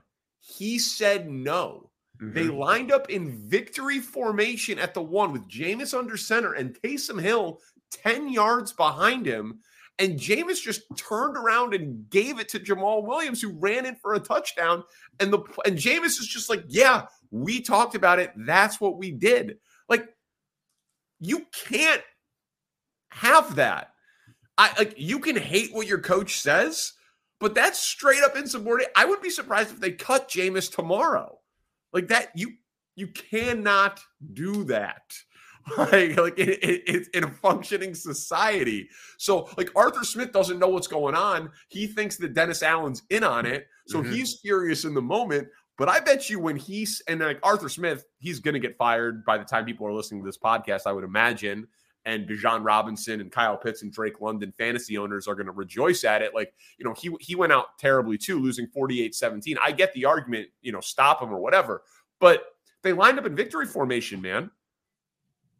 He 0.50 0.78
said 0.78 1.30
no. 1.30 1.90
They 2.18 2.46
Mhm. 2.46 2.58
lined 2.58 2.92
up 2.92 3.08
in 3.08 3.48
victory 3.48 3.98
formation 3.98 4.78
at 4.78 4.92
the 4.92 5.02
one 5.02 5.32
with 5.32 5.48
Jameis 5.48 5.96
under 5.96 6.18
center 6.18 6.52
and 6.52 6.74
Taysom 6.82 7.20
Hill 7.20 7.62
10 7.90 8.28
yards 8.28 8.72
behind 8.72 9.24
him. 9.24 9.62
And 9.98 10.18
Jameis 10.18 10.62
just 10.62 10.82
turned 10.96 11.36
around 11.36 11.74
and 11.74 12.08
gave 12.10 12.38
it 12.38 12.48
to 12.50 12.60
Jamaal 12.60 13.04
Williams, 13.04 13.40
who 13.40 13.50
ran 13.58 13.86
in 13.86 13.96
for 13.96 14.14
a 14.14 14.20
touchdown. 14.20 14.84
And 15.18 15.32
the 15.32 15.38
and 15.64 15.76
Jameis 15.76 16.18
is 16.18 16.26
just 16.26 16.48
like, 16.48 16.64
yeah, 16.68 17.06
we 17.30 17.60
talked 17.60 17.94
about 17.94 18.18
it. 18.18 18.32
That's 18.36 18.80
what 18.80 18.98
we 18.98 19.12
did. 19.12 19.58
Like, 19.88 20.08
you 21.20 21.46
can't 21.52 22.02
have 23.10 23.56
that. 23.56 23.94
I 24.56 24.72
like 24.78 24.94
you 24.96 25.20
can 25.20 25.36
hate 25.36 25.72
what 25.72 25.86
your 25.86 26.00
coach 26.00 26.40
says, 26.40 26.92
but 27.40 27.54
that's 27.54 27.80
straight 27.80 28.22
up 28.22 28.36
insubordinate. 28.36 28.92
I 28.94 29.06
would 29.06 29.22
be 29.22 29.30
surprised 29.30 29.70
if 29.70 29.80
they 29.80 29.92
cut 29.92 30.28
Jameis 30.28 30.72
tomorrow. 30.72 31.38
Like 31.92 32.08
that, 32.08 32.28
you 32.34 32.52
you 32.94 33.08
cannot 33.08 34.00
do 34.32 34.64
that. 34.64 35.02
Like, 35.76 36.16
like 36.16 36.38
it, 36.38 36.48
it, 36.64 36.82
it, 36.88 37.08
in 37.12 37.24
a 37.24 37.30
functioning 37.30 37.94
society. 37.94 38.88
So, 39.18 39.48
like 39.58 39.70
Arthur 39.76 40.04
Smith 40.04 40.32
doesn't 40.32 40.58
know 40.58 40.68
what's 40.68 40.86
going 40.88 41.14
on. 41.14 41.50
He 41.68 41.86
thinks 41.86 42.16
that 42.16 42.32
Dennis 42.32 42.62
Allen's 42.62 43.02
in 43.10 43.22
on 43.22 43.44
it. 43.44 43.68
So 43.86 44.02
mm-hmm. 44.02 44.10
he's 44.10 44.40
furious 44.40 44.84
in 44.84 44.94
the 44.94 45.02
moment. 45.02 45.48
But 45.76 45.88
I 45.88 46.00
bet 46.00 46.28
you 46.28 46.40
when 46.40 46.56
he's 46.56 47.02
and 47.08 47.20
like 47.20 47.38
Arthur 47.42 47.68
Smith, 47.68 48.04
he's 48.18 48.40
going 48.40 48.54
to 48.54 48.60
get 48.60 48.76
fired 48.78 49.24
by 49.24 49.38
the 49.38 49.44
time 49.44 49.64
people 49.64 49.86
are 49.86 49.92
listening 49.92 50.22
to 50.22 50.26
this 50.26 50.38
podcast. 50.38 50.82
I 50.86 50.92
would 50.92 51.04
imagine 51.04 51.68
and 52.04 52.28
Bijan 52.28 52.64
Robinson 52.64 53.20
and 53.20 53.30
Kyle 53.30 53.56
Pitts 53.56 53.82
and 53.82 53.92
Drake 53.92 54.20
London 54.20 54.52
fantasy 54.56 54.96
owners 54.96 55.28
are 55.28 55.34
going 55.34 55.46
to 55.46 55.52
rejoice 55.52 56.04
at 56.04 56.22
it. 56.22 56.34
Like, 56.34 56.52
you 56.78 56.84
know, 56.84 56.94
he 56.94 57.14
he 57.20 57.34
went 57.34 57.52
out 57.52 57.78
terribly 57.78 58.16
too, 58.16 58.38
losing 58.38 58.66
48-17. 58.68 59.56
I 59.62 59.72
get 59.72 59.92
the 59.92 60.06
argument, 60.06 60.48
you 60.62 60.72
know, 60.72 60.80
stop 60.80 61.22
him 61.22 61.32
or 61.32 61.38
whatever. 61.38 61.82
But 62.18 62.44
they 62.82 62.92
lined 62.92 63.18
up 63.18 63.26
in 63.26 63.36
victory 63.36 63.66
formation, 63.66 64.20
man, 64.20 64.50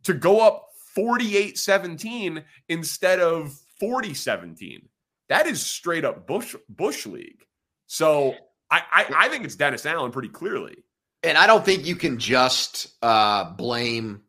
to 0.05 0.14
go 0.14 0.41
up 0.41 0.68
48-17 0.97 2.43
instead 2.68 3.20
of 3.20 3.59
40-17. 3.80 4.82
That 5.28 5.47
is 5.47 5.64
straight 5.64 6.05
up 6.05 6.26
Bush 6.26 6.57
Bush 6.68 7.07
League. 7.07 7.45
So 7.86 8.34
I, 8.70 8.82
I, 8.91 9.14
I 9.16 9.28
think 9.28 9.45
it's 9.45 9.57
Dennis 9.57 9.86
Allen 9.86 10.11
pretty 10.11 10.28
clearly. 10.28 10.76
And 11.22 11.36
I 11.36 11.47
don't 11.47 11.64
think 11.64 11.86
you 11.86 11.97
can 11.97 12.18
just 12.18 12.95
uh, 13.03 13.53
blame 13.53 14.22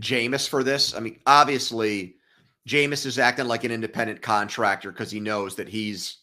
Jameis 0.00 0.48
for 0.48 0.62
this. 0.62 0.94
I 0.94 1.00
mean, 1.00 1.20
obviously, 1.26 2.16
Jameis 2.68 3.06
is 3.06 3.18
acting 3.18 3.46
like 3.46 3.64
an 3.64 3.70
independent 3.70 4.22
contractor 4.22 4.90
because 4.90 5.10
he 5.10 5.20
knows 5.20 5.56
that 5.56 5.68
he's 5.68 6.18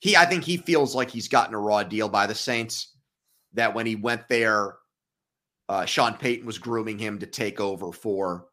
he. 0.00 0.16
I 0.16 0.26
think 0.26 0.44
he 0.44 0.56
feels 0.56 0.94
like 0.94 1.10
he's 1.10 1.28
gotten 1.28 1.54
a 1.54 1.60
raw 1.60 1.82
deal 1.82 2.08
by 2.08 2.26
the 2.26 2.34
Saints. 2.34 2.96
That 3.54 3.74
when 3.74 3.86
he 3.86 3.94
went 3.94 4.28
there, 4.28 4.74
uh, 5.68 5.84
Sean 5.84 6.14
Payton 6.14 6.44
was 6.44 6.58
grooming 6.58 6.98
him 6.98 7.18
to 7.20 7.26
take 7.26 7.60
over 7.60 7.92
for 7.92 8.46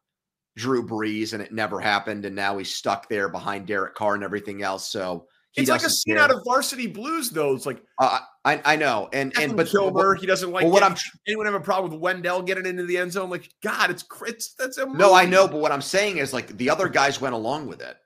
Drew 0.56 0.86
Brees, 0.86 1.32
and 1.32 1.42
it 1.42 1.52
never 1.52 1.80
happened. 1.80 2.24
And 2.24 2.36
now 2.36 2.58
he's 2.58 2.74
stuck 2.74 3.08
there 3.08 3.28
behind 3.28 3.66
Derek 3.66 3.94
Carr 3.94 4.14
and 4.14 4.24
everything 4.24 4.62
else. 4.62 4.88
So 4.88 5.26
it's 5.54 5.68
like 5.68 5.82
a 5.82 5.90
scene 5.90 6.14
care. 6.14 6.24
out 6.24 6.30
of 6.30 6.42
Varsity 6.44 6.86
Blues, 6.86 7.30
though. 7.30 7.54
It's 7.54 7.66
like 7.66 7.82
uh, 7.98 8.20
I 8.44 8.60
I 8.64 8.76
know, 8.76 9.08
and 9.12 9.36
and 9.38 9.56
but 9.56 9.68
Kilmer, 9.68 10.14
he 10.14 10.26
doesn't 10.26 10.50
like. 10.50 10.66
what 10.66 10.82
I'm 10.82 10.96
anyone 11.26 11.46
have 11.46 11.54
a 11.54 11.60
problem 11.60 11.92
with 11.92 12.00
Wendell 12.00 12.42
getting 12.42 12.64
into 12.64 12.84
the 12.84 12.96
end 12.96 13.12
zone? 13.12 13.28
Like 13.28 13.50
God, 13.62 13.90
it's 13.90 14.04
it's 14.26 14.54
that's 14.54 14.78
a 14.78 14.86
no. 14.86 15.14
I 15.14 15.26
know, 15.26 15.46
but 15.46 15.60
what 15.60 15.72
I'm 15.72 15.82
saying 15.82 16.18
is 16.18 16.32
like 16.32 16.56
the 16.56 16.70
other 16.70 16.88
guys 16.88 17.20
went 17.20 17.34
along 17.34 17.66
with 17.66 17.82
it. 17.82 17.96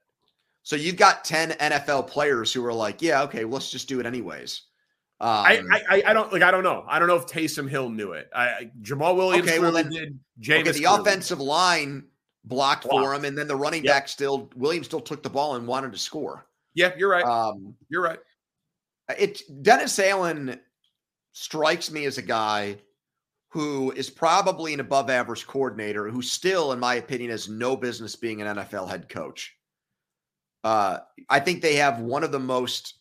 So 0.62 0.74
you've 0.74 0.96
got 0.96 1.24
ten 1.24 1.50
NFL 1.52 2.08
players 2.08 2.52
who 2.52 2.64
are 2.66 2.72
like, 2.72 3.00
yeah, 3.00 3.22
okay, 3.22 3.44
let's 3.44 3.70
just 3.70 3.88
do 3.88 4.00
it 4.00 4.06
anyways. 4.06 4.62
Um, 5.18 5.28
I, 5.30 5.62
I 5.88 6.02
I 6.08 6.12
don't 6.12 6.32
like 6.32 6.42
I 6.42 6.50
don't 6.50 6.64
know 6.64 6.84
I 6.88 6.98
don't 6.98 7.08
know 7.08 7.16
if 7.16 7.26
Taysom 7.26 7.68
Hill 7.68 7.88
knew 7.88 8.12
it. 8.12 8.28
I 8.34 8.70
Jamaal 8.82 9.16
Williams 9.16 9.48
okay, 9.48 9.58
well 9.60 9.72
then, 9.72 9.88
did. 9.88 10.18
James 10.40 10.68
okay, 10.68 10.78
the 10.78 10.92
offensive 10.92 11.40
line 11.40 12.04
blocked, 12.44 12.84
blocked, 12.84 13.04
for 13.04 13.14
him, 13.14 13.24
and 13.24 13.38
then 13.38 13.48
the 13.48 13.56
running 13.56 13.84
yep. 13.84 13.94
back 13.94 14.08
still 14.08 14.50
Williams 14.56 14.86
still 14.86 15.00
took 15.00 15.22
the 15.22 15.30
ball 15.30 15.56
and 15.56 15.66
wanted 15.66 15.92
to 15.92 15.98
score. 15.98 16.45
Yeah, 16.76 16.92
you're 16.96 17.10
right. 17.10 17.24
Um, 17.24 17.74
you're 17.88 18.02
right. 18.02 18.18
It 19.18 19.42
Dennis 19.62 19.98
Allen 19.98 20.60
strikes 21.32 21.90
me 21.90 22.04
as 22.04 22.18
a 22.18 22.22
guy 22.22 22.76
who 23.48 23.90
is 23.92 24.10
probably 24.10 24.74
an 24.74 24.80
above 24.80 25.08
average 25.08 25.46
coordinator 25.46 26.08
who 26.08 26.20
still, 26.20 26.72
in 26.72 26.78
my 26.78 26.96
opinion, 26.96 27.30
has 27.30 27.48
no 27.48 27.76
business 27.76 28.14
being 28.14 28.42
an 28.42 28.58
NFL 28.58 28.88
head 28.90 29.08
coach. 29.08 29.56
Uh, 30.62 30.98
I 31.30 31.40
think 31.40 31.62
they 31.62 31.76
have 31.76 32.00
one 32.00 32.22
of 32.22 32.32
the 32.32 32.38
most 32.38 32.98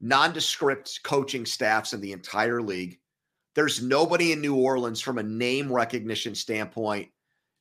nondescript 0.00 1.00
coaching 1.04 1.44
staffs 1.44 1.92
in 1.92 2.00
the 2.00 2.12
entire 2.12 2.62
league. 2.62 2.98
There's 3.54 3.82
nobody 3.82 4.32
in 4.32 4.40
New 4.40 4.54
Orleans 4.54 5.02
from 5.02 5.18
a 5.18 5.22
name 5.22 5.70
recognition 5.70 6.34
standpoint 6.34 7.08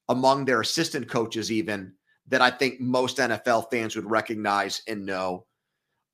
among 0.07 0.45
their 0.45 0.61
assistant 0.61 1.09
coaches, 1.09 1.51
even 1.51 1.93
that 2.29 2.41
I 2.41 2.51
think 2.51 2.79
most 2.79 3.17
NFL 3.17 3.69
fans 3.71 3.95
would 3.95 4.09
recognize 4.09 4.83
and 4.87 5.05
know. 5.05 5.47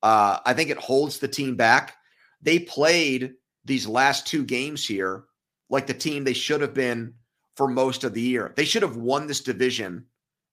Uh, 0.06 0.38
I 0.46 0.54
think 0.54 0.70
it 0.70 0.78
holds 0.78 1.18
the 1.18 1.28
team 1.28 1.56
back. 1.56 1.96
They 2.40 2.60
played 2.60 3.34
these 3.66 3.88
last 3.88 4.28
two 4.28 4.46
games 4.46 4.88
here 4.88 5.24
like 5.72 5.88
the 5.88 5.96
team 5.96 6.24
they 6.24 6.34
should 6.34 6.62
have 6.62 6.76
been 6.76 7.16
for 7.58 7.68
most 7.68 8.04
of 8.04 8.14
the 8.14 8.22
year. 8.22 8.54
They 8.56 8.66
should 8.66 8.84
have 8.84 8.98
won 8.98 9.26
this 9.26 9.42
division 9.42 10.06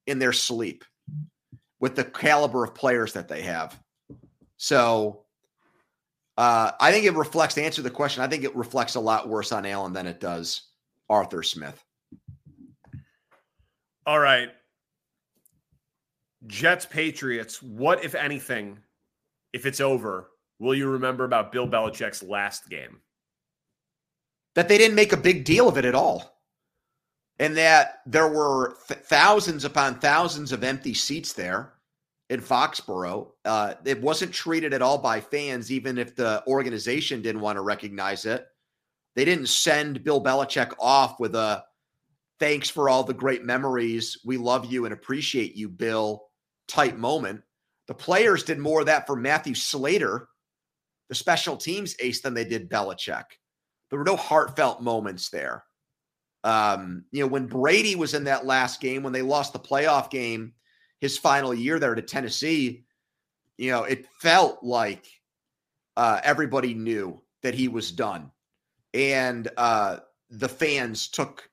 in 0.06 0.18
their 0.18 0.32
sleep 0.32 0.86
with 1.80 1.96
the 1.96 2.04
caliber 2.04 2.64
of 2.64 2.74
players 2.74 3.12
that 3.12 3.28
they 3.28 3.42
have. 3.42 3.78
So 4.56 5.26
uh, 6.38 6.70
I 6.80 6.90
think 6.90 7.04
it 7.04 7.12
reflects 7.12 7.54
to 7.56 7.62
answer 7.62 7.82
the 7.82 7.90
question. 7.90 8.22
I 8.22 8.28
think 8.28 8.44
it 8.44 8.56
reflects 8.56 8.94
a 8.94 9.00
lot 9.00 9.28
worse 9.28 9.52
on 9.52 9.66
Allen 9.66 9.92
than 9.92 10.06
it 10.06 10.18
does 10.18 10.62
Arthur 11.10 11.42
Smith. 11.42 11.84
All 14.06 14.18
right. 14.18 14.48
Jets 16.46 16.86
Patriots. 16.86 17.62
What, 17.62 18.02
if 18.02 18.14
anything, 18.14 18.78
if 19.52 19.66
it's 19.66 19.80
over, 19.80 20.30
will 20.58 20.74
you 20.74 20.88
remember 20.88 21.24
about 21.24 21.52
Bill 21.52 21.68
Belichick's 21.68 22.22
last 22.22 22.68
game? 22.68 23.00
That 24.54 24.68
they 24.68 24.78
didn't 24.78 24.96
make 24.96 25.12
a 25.12 25.16
big 25.16 25.44
deal 25.44 25.68
of 25.68 25.78
it 25.78 25.84
at 25.84 25.94
all. 25.94 26.40
And 27.38 27.56
that 27.56 28.00
there 28.06 28.28
were 28.28 28.76
th- 28.86 29.00
thousands 29.00 29.64
upon 29.64 29.98
thousands 29.98 30.52
of 30.52 30.62
empty 30.62 30.94
seats 30.94 31.32
there 31.32 31.72
in 32.30 32.40
Foxborough. 32.40 33.32
Uh, 33.44 33.74
it 33.84 34.00
wasn't 34.00 34.32
treated 34.32 34.72
at 34.72 34.82
all 34.82 34.98
by 34.98 35.20
fans, 35.20 35.72
even 35.72 35.98
if 35.98 36.14
the 36.14 36.42
organization 36.46 37.22
didn't 37.22 37.40
want 37.40 37.56
to 37.56 37.62
recognize 37.62 38.24
it. 38.24 38.46
They 39.16 39.24
didn't 39.24 39.48
send 39.48 40.04
Bill 40.04 40.22
Belichick 40.22 40.72
off 40.78 41.18
with 41.18 41.34
a 41.34 41.64
thanks 42.38 42.70
for 42.70 42.88
all 42.88 43.04
the 43.04 43.14
great 43.14 43.44
memories. 43.44 44.18
We 44.24 44.36
love 44.36 44.64
you 44.66 44.84
and 44.84 44.94
appreciate 44.94 45.54
you, 45.54 45.68
Bill 45.68 46.24
type 46.68 46.96
moment. 46.96 47.42
The 47.92 47.96
players 47.96 48.42
did 48.42 48.58
more 48.58 48.80
of 48.80 48.86
that 48.86 49.06
for 49.06 49.16
Matthew 49.16 49.54
Slater, 49.54 50.26
the 51.10 51.14
special 51.14 51.58
teams 51.58 51.94
ace, 52.00 52.22
than 52.22 52.32
they 52.32 52.46
did 52.46 52.70
Belichick. 52.70 53.24
There 53.90 53.98
were 53.98 54.04
no 54.06 54.16
heartfelt 54.16 54.80
moments 54.80 55.28
there. 55.28 55.62
Um, 56.42 57.04
you 57.10 57.20
know, 57.20 57.26
when 57.26 57.44
Brady 57.44 57.94
was 57.94 58.14
in 58.14 58.24
that 58.24 58.46
last 58.46 58.80
game, 58.80 59.02
when 59.02 59.12
they 59.12 59.20
lost 59.20 59.52
the 59.52 59.58
playoff 59.58 60.08
game, 60.08 60.54
his 61.02 61.18
final 61.18 61.52
year 61.52 61.78
there 61.78 61.94
to 61.94 62.00
Tennessee, 62.00 62.86
you 63.58 63.70
know, 63.70 63.84
it 63.84 64.06
felt 64.22 64.62
like 64.62 65.04
uh, 65.98 66.18
everybody 66.24 66.72
knew 66.72 67.22
that 67.42 67.52
he 67.52 67.68
was 67.68 67.92
done. 67.92 68.30
And 68.94 69.50
uh, 69.58 69.98
the 70.30 70.48
fans 70.48 71.08
took 71.08 71.46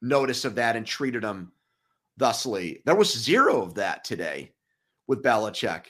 notice 0.00 0.44
of 0.44 0.54
that 0.54 0.76
and 0.76 0.86
treated 0.86 1.24
him 1.24 1.50
thusly. 2.16 2.80
There 2.86 2.94
was 2.94 3.12
zero 3.12 3.60
of 3.62 3.74
that 3.74 4.04
today 4.04 4.52
with 5.10 5.24
Belichick. 5.24 5.86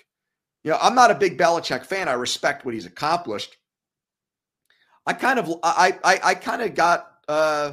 You 0.65 0.71
know, 0.71 0.79
I'm 0.81 0.95
not 0.95 1.11
a 1.11 1.15
big 1.15 1.39
Belichick 1.39 1.85
fan. 1.85 2.09
I 2.09 2.15
respect 2.15 2.65
what 2.65 2.73
he's 2.73 2.87
accomplished. 2.87 3.55
I 5.07 5.13
kind 5.13 5.39
of, 5.39 5.51
I, 5.63 5.99
I, 6.03 6.21
I 6.25 6.35
kind 6.35 6.63
of 6.63 6.75
got. 6.75 7.07
uh 7.29 7.73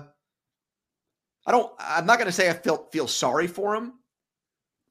I 1.45 1.51
don't. 1.51 1.71
I'm 1.79 2.05
not 2.05 2.17
going 2.17 2.27
to 2.27 2.33
say 2.33 2.49
I 2.49 2.53
feel 2.53 2.89
feel 2.91 3.07
sorry 3.07 3.47
for 3.47 3.73
him, 3.73 3.93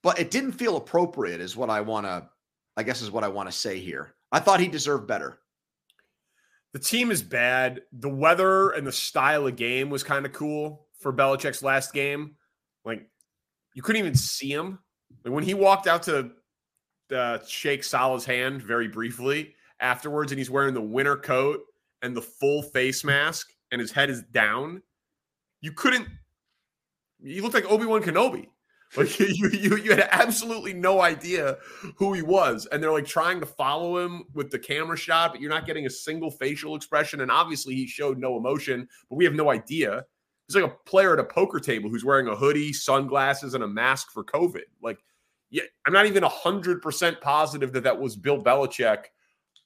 but 0.03 0.19
it 0.19 0.31
didn't 0.31 0.53
feel 0.53 0.79
appropriate. 0.79 1.43
Is 1.43 1.55
what 1.55 1.69
I 1.69 1.83
want 1.83 2.07
to. 2.07 2.31
I 2.79 2.83
guess 2.83 3.03
is 3.03 3.11
what 3.11 3.25
I 3.25 3.29
want 3.29 3.51
to 3.51 3.55
say 3.55 3.79
here. 3.79 4.15
I 4.33 4.41
thought 4.41 4.61
he 4.61 4.69
deserved 4.69 5.07
better. 5.07 5.39
The 6.73 6.79
team 6.79 7.11
is 7.11 7.23
bad. 7.23 7.83
The 7.93 8.09
weather 8.09 8.71
and 8.71 8.87
the 8.87 8.93
style 8.93 9.47
of 9.47 9.57
game 9.57 9.91
was 9.91 10.03
kind 10.03 10.25
of 10.25 10.33
cool 10.33 10.87
for 11.01 11.13
Belichick's 11.13 11.63
last 11.63 11.93
game. 11.93 12.37
Like 12.87 13.07
you 13.75 13.83
couldn't 13.83 14.01
even 14.01 14.15
see 14.15 14.51
him. 14.51 14.79
Like 15.23 15.35
when 15.35 15.45
he 15.45 15.53
walked 15.53 15.87
out 15.87 16.05
to 16.05 16.31
uh, 17.13 17.39
shake 17.47 17.85
Saleh's 17.85 18.25
hand 18.25 18.63
very 18.63 18.89
briefly 18.89 19.55
afterwards, 19.81 20.33
and 20.33 20.39
he's 20.39 20.51
wearing 20.51 20.75
the 20.75 20.81
winter 20.81 21.17
coat 21.17 21.61
and 22.03 22.17
the 22.17 22.23
full 22.23 22.63
face 22.63 23.05
mask, 23.05 23.49
and 23.73 23.81
his 23.81 23.91
head 23.91 24.11
is 24.11 24.23
down. 24.33 24.83
You 25.61 25.73
couldn't. 25.73 26.09
You 27.21 27.43
looked 27.43 27.55
like 27.55 27.71
Obi 27.71 27.87
Wan 27.87 28.03
Kenobi. 28.03 28.49
Like 28.97 29.19
you, 29.19 29.51
you, 29.51 29.77
you 29.77 29.91
had 29.91 30.09
absolutely 30.13 30.73
no 30.73 31.03
idea 31.03 31.59
who 31.97 32.13
he 32.13 32.23
was, 32.23 32.67
and 32.67 32.81
they're 32.81 32.93
like 32.93 33.05
trying 33.05 33.41
to 33.41 33.47
follow 33.47 33.99
him 33.99 34.23
with 34.33 34.51
the 34.51 34.61
camera 34.61 34.97
shot, 34.97 35.33
but 35.33 35.41
you're 35.41 35.51
not 35.51 35.67
getting 35.67 35.87
a 35.87 35.91
single 35.91 36.31
facial 36.31 36.77
expression. 36.77 37.21
And 37.21 37.31
obviously, 37.31 37.75
he 37.75 37.89
showed 37.89 38.17
no 38.17 38.37
emotion, 38.37 38.89
but 39.11 39.17
we 39.17 39.25
have 39.25 39.35
no 39.35 39.51
idea. 39.51 40.05
He's 40.47 40.55
like 40.55 40.71
a 40.71 40.89
player 40.89 41.13
at 41.13 41.19
a 41.19 41.25
poker 41.25 41.59
table 41.59 41.91
who's 41.91 42.05
wearing 42.05 42.29
a 42.29 42.37
hoodie, 42.37 42.73
sunglasses, 42.73 43.55
and 43.55 43.65
a 43.65 43.69
mask 43.69 44.13
for 44.13 44.25
COVID. 44.25 44.63
Like 44.81 45.01
I'm 45.87 45.93
not 45.93 46.07
even 46.07 46.23
100% 46.23 47.21
positive 47.21 47.73
that 47.73 47.85
that 47.85 47.99
was 47.99 48.17
Bill 48.17 48.43
Belichick 48.43 49.05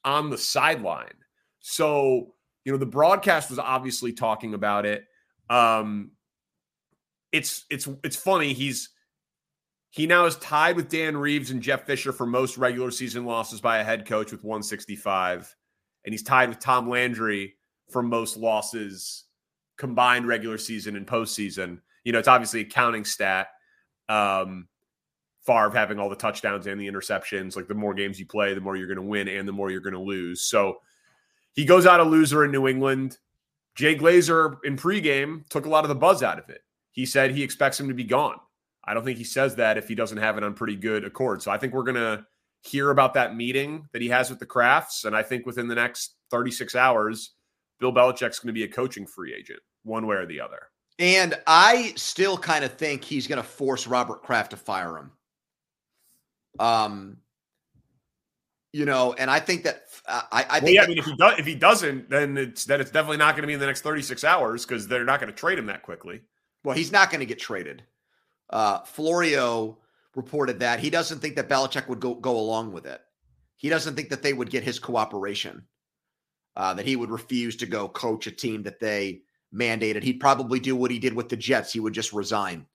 on 0.03 0.29
the 0.29 0.37
sideline. 0.37 1.13
So, 1.59 2.33
you 2.65 2.71
know, 2.71 2.77
the 2.77 2.85
broadcast 2.85 3.49
was 3.49 3.59
obviously 3.59 4.13
talking 4.13 4.53
about 4.53 4.85
it. 4.85 5.05
Um, 5.49 6.11
it's 7.31 7.65
it's 7.69 7.87
it's 8.03 8.15
funny. 8.15 8.53
He's 8.53 8.89
He 9.89 10.07
now 10.07 10.25
is 10.25 10.35
tied 10.37 10.75
with 10.75 10.89
Dan 10.89 11.15
Reeves 11.17 11.51
and 11.51 11.61
Jeff 11.61 11.85
Fisher 11.85 12.11
for 12.11 12.25
most 12.25 12.57
regular 12.57 12.91
season 12.91 13.25
losses 13.25 13.61
by 13.61 13.77
a 13.77 13.83
head 13.83 14.05
coach 14.05 14.31
with 14.31 14.43
165. 14.43 15.55
And 16.05 16.13
he's 16.13 16.23
tied 16.23 16.49
with 16.49 16.59
Tom 16.59 16.89
Landry 16.89 17.55
for 17.89 18.01
most 18.01 18.37
losses 18.37 19.25
combined 19.77 20.27
regular 20.27 20.57
season 20.57 20.95
and 20.95 21.05
postseason. 21.05 21.79
You 22.03 22.11
know, 22.11 22.19
it's 22.19 22.27
obviously 22.27 22.61
a 22.61 22.65
counting 22.65 23.05
stat. 23.05 23.47
Um, 24.09 24.67
Favre 25.45 25.71
having 25.71 25.99
all 25.99 26.09
the 26.09 26.15
touchdowns 26.15 26.67
and 26.67 26.79
the 26.79 26.87
interceptions. 26.87 27.55
Like 27.55 27.67
the 27.67 27.73
more 27.73 27.93
games 27.93 28.19
you 28.19 28.25
play, 28.25 28.53
the 28.53 28.61
more 28.61 28.75
you're 28.75 28.87
going 28.87 28.97
to 28.97 29.01
win 29.01 29.27
and 29.27 29.47
the 29.47 29.53
more 29.53 29.71
you're 29.71 29.81
going 29.81 29.93
to 29.93 29.99
lose. 29.99 30.43
So 30.43 30.79
he 31.53 31.65
goes 31.65 31.85
out 31.85 31.99
a 31.99 32.03
loser 32.03 32.45
in 32.45 32.51
New 32.51 32.67
England. 32.67 33.17
Jay 33.75 33.95
Glazer 33.95 34.57
in 34.63 34.77
pregame 34.77 35.47
took 35.49 35.65
a 35.65 35.69
lot 35.69 35.83
of 35.83 35.89
the 35.89 35.95
buzz 35.95 36.23
out 36.23 36.39
of 36.39 36.49
it. 36.49 36.61
He 36.91 37.05
said 37.05 37.31
he 37.31 37.43
expects 37.43 37.79
him 37.79 37.87
to 37.87 37.93
be 37.93 38.03
gone. 38.03 38.37
I 38.83 38.93
don't 38.93 39.03
think 39.03 39.17
he 39.17 39.23
says 39.23 39.55
that 39.55 39.77
if 39.77 39.87
he 39.87 39.95
doesn't 39.95 40.17
have 40.17 40.37
it 40.37 40.43
on 40.43 40.53
pretty 40.53 40.75
good 40.75 41.05
accord. 41.05 41.41
So 41.41 41.51
I 41.51 41.57
think 41.57 41.73
we're 41.73 41.83
going 41.83 41.95
to 41.95 42.25
hear 42.61 42.91
about 42.91 43.13
that 43.13 43.35
meeting 43.35 43.87
that 43.93 44.01
he 44.01 44.09
has 44.09 44.29
with 44.29 44.39
the 44.39 44.45
Krafts. 44.45 45.05
And 45.05 45.15
I 45.15 45.23
think 45.23 45.45
within 45.45 45.67
the 45.67 45.75
next 45.75 46.15
36 46.29 46.75
hours, 46.75 47.31
Bill 47.79 47.93
Belichick's 47.93 48.39
going 48.39 48.47
to 48.47 48.53
be 48.53 48.63
a 48.63 48.67
coaching 48.67 49.07
free 49.07 49.33
agent, 49.33 49.59
one 49.83 50.05
way 50.05 50.17
or 50.17 50.25
the 50.25 50.41
other. 50.41 50.59
And 50.99 51.35
I 51.47 51.93
still 51.95 52.37
kind 52.37 52.63
of 52.63 52.73
think 52.73 53.03
he's 53.03 53.27
going 53.27 53.41
to 53.41 53.47
force 53.47 53.87
Robert 53.87 54.21
Kraft 54.21 54.51
to 54.51 54.57
fire 54.57 54.97
him. 54.97 55.11
Um, 56.59 57.17
you 58.73 58.85
know, 58.85 59.13
and 59.13 59.29
I 59.29 59.39
think 59.39 59.63
that 59.63 59.83
uh, 60.07 60.21
I, 60.31 60.45
I 60.49 60.59
think 60.59 60.63
well, 60.63 60.73
yeah, 60.73 60.81
that, 60.81 60.85
I 60.85 60.89
mean, 60.89 60.97
if 60.97 61.05
he 61.05 61.15
does, 61.15 61.39
if 61.39 61.45
he 61.45 61.55
doesn't, 61.55 62.09
then 62.09 62.37
it's 62.37 62.65
then 62.65 62.79
it's 62.79 62.91
definitely 62.91 63.17
not 63.17 63.35
going 63.35 63.41
to 63.41 63.47
be 63.47 63.53
in 63.53 63.59
the 63.59 63.65
next 63.65 63.81
36 63.81 64.23
hours 64.23 64.65
because 64.65 64.87
they're 64.87 65.05
not 65.05 65.19
going 65.19 65.31
to 65.31 65.37
trade 65.37 65.59
him 65.59 65.65
that 65.67 65.83
quickly. 65.83 66.21
Well, 66.63 66.75
he's 66.75 66.91
not 66.91 67.09
going 67.09 67.19
to 67.19 67.25
get 67.25 67.39
traded. 67.39 67.83
Uh, 68.49 68.79
Florio 68.81 69.79
reported 70.15 70.59
that 70.59 70.79
he 70.79 70.89
doesn't 70.89 71.19
think 71.19 71.35
that 71.35 71.49
Belichick 71.49 71.87
would 71.87 71.99
go 71.99 72.15
go 72.15 72.37
along 72.37 72.71
with 72.71 72.85
it. 72.85 73.01
He 73.57 73.69
doesn't 73.69 73.95
think 73.95 74.09
that 74.09 74.23
they 74.23 74.33
would 74.33 74.49
get 74.49 74.63
his 74.63 74.79
cooperation. 74.79 75.63
Uh, 76.55 76.73
that 76.73 76.85
he 76.85 76.97
would 76.97 77.09
refuse 77.09 77.55
to 77.55 77.65
go 77.65 77.87
coach 77.87 78.27
a 78.27 78.31
team 78.31 78.63
that 78.63 78.79
they 78.79 79.21
mandated. 79.53 80.03
He'd 80.03 80.19
probably 80.19 80.59
do 80.59 80.75
what 80.75 80.91
he 80.91 80.99
did 80.99 81.13
with 81.13 81.29
the 81.29 81.37
Jets. 81.37 81.71
He 81.71 81.79
would 81.79 81.93
just 81.93 82.11
resign 82.11 82.65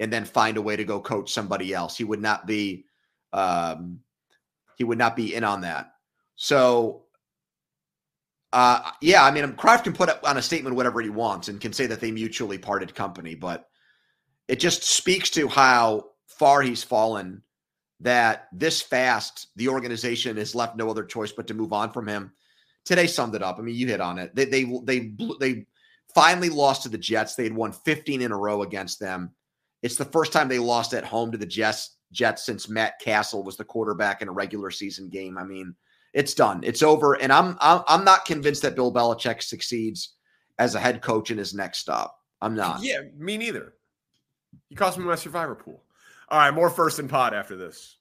and 0.00 0.12
then 0.12 0.24
find 0.24 0.56
a 0.56 0.62
way 0.62 0.76
to 0.76 0.84
go 0.84 1.00
coach 1.00 1.32
somebody 1.32 1.72
else. 1.72 1.96
He 1.96 2.04
would 2.04 2.20
not 2.20 2.46
be 2.46 2.85
um, 3.32 4.00
he 4.76 4.84
would 4.84 4.98
not 4.98 5.16
be 5.16 5.34
in 5.34 5.44
on 5.44 5.62
that. 5.62 5.92
So 6.36 7.06
uh, 8.52 8.90
yeah, 9.02 9.24
I 9.24 9.30
mean, 9.30 9.52
Kraft 9.54 9.84
can 9.84 9.92
put 9.92 10.08
up 10.08 10.20
on 10.24 10.36
a 10.36 10.42
statement 10.42 10.76
whatever 10.76 11.00
he 11.00 11.10
wants 11.10 11.48
and 11.48 11.60
can 11.60 11.72
say 11.72 11.86
that 11.86 12.00
they 12.00 12.10
mutually 12.10 12.58
parted 12.58 12.94
company, 12.94 13.34
but 13.34 13.68
it 14.48 14.60
just 14.60 14.82
speaks 14.84 15.30
to 15.30 15.48
how 15.48 16.10
far 16.26 16.62
he's 16.62 16.82
fallen 16.82 17.42
that 18.00 18.48
this 18.52 18.82
fast 18.82 19.48
the 19.56 19.68
organization 19.68 20.36
has 20.36 20.54
left 20.54 20.76
no 20.76 20.88
other 20.88 21.04
choice 21.04 21.32
but 21.32 21.46
to 21.48 21.54
move 21.54 21.72
on 21.72 21.92
from 21.92 22.06
him. 22.06 22.32
Today 22.84 23.06
summed 23.06 23.34
it 23.34 23.42
up. 23.42 23.58
I 23.58 23.62
mean, 23.62 23.74
you 23.74 23.88
hit 23.88 24.00
on 24.00 24.18
it. 24.18 24.34
They 24.34 24.44
they 24.44 24.64
they 24.84 25.12
they 25.40 25.66
finally 26.14 26.50
lost 26.50 26.84
to 26.84 26.88
the 26.88 26.98
Jets. 26.98 27.34
They 27.34 27.44
had 27.44 27.54
won 27.54 27.72
15 27.72 28.22
in 28.22 28.32
a 28.32 28.38
row 28.38 28.62
against 28.62 29.00
them. 29.00 29.32
It's 29.82 29.96
the 29.96 30.04
first 30.04 30.32
time 30.32 30.48
they 30.48 30.58
lost 30.58 30.94
at 30.94 31.04
home 31.04 31.32
to 31.32 31.38
the 31.38 31.46
Jets 31.46 31.95
Jets 32.12 32.44
since 32.46 32.68
Matt 32.68 32.98
Cassel 33.00 33.42
was 33.42 33.56
the 33.56 33.64
quarterback 33.64 34.22
in 34.22 34.28
a 34.28 34.32
regular 34.32 34.70
season 34.70 35.08
game. 35.08 35.36
I 35.38 35.44
mean, 35.44 35.74
it's 36.12 36.34
done. 36.34 36.60
It's 36.62 36.82
over. 36.82 37.14
And 37.14 37.32
I'm 37.32 37.56
I'm, 37.60 38.04
not 38.04 38.24
convinced 38.24 38.62
that 38.62 38.74
Bill 38.74 38.92
Belichick 38.92 39.42
succeeds 39.42 40.14
as 40.58 40.74
a 40.74 40.80
head 40.80 41.02
coach 41.02 41.30
in 41.30 41.38
his 41.38 41.54
next 41.54 41.78
stop. 41.78 42.18
I'm 42.40 42.54
not. 42.54 42.82
Yeah, 42.82 43.00
me 43.16 43.36
neither. 43.36 43.74
You 44.70 44.76
cost 44.76 44.98
me 44.98 45.04
my 45.04 45.14
survivor 45.14 45.54
pool. 45.54 45.82
All 46.28 46.38
right, 46.38 46.54
more 46.54 46.70
first 46.70 46.98
and 46.98 47.08
pod 47.08 47.34
after 47.34 47.56
this. 47.56 47.98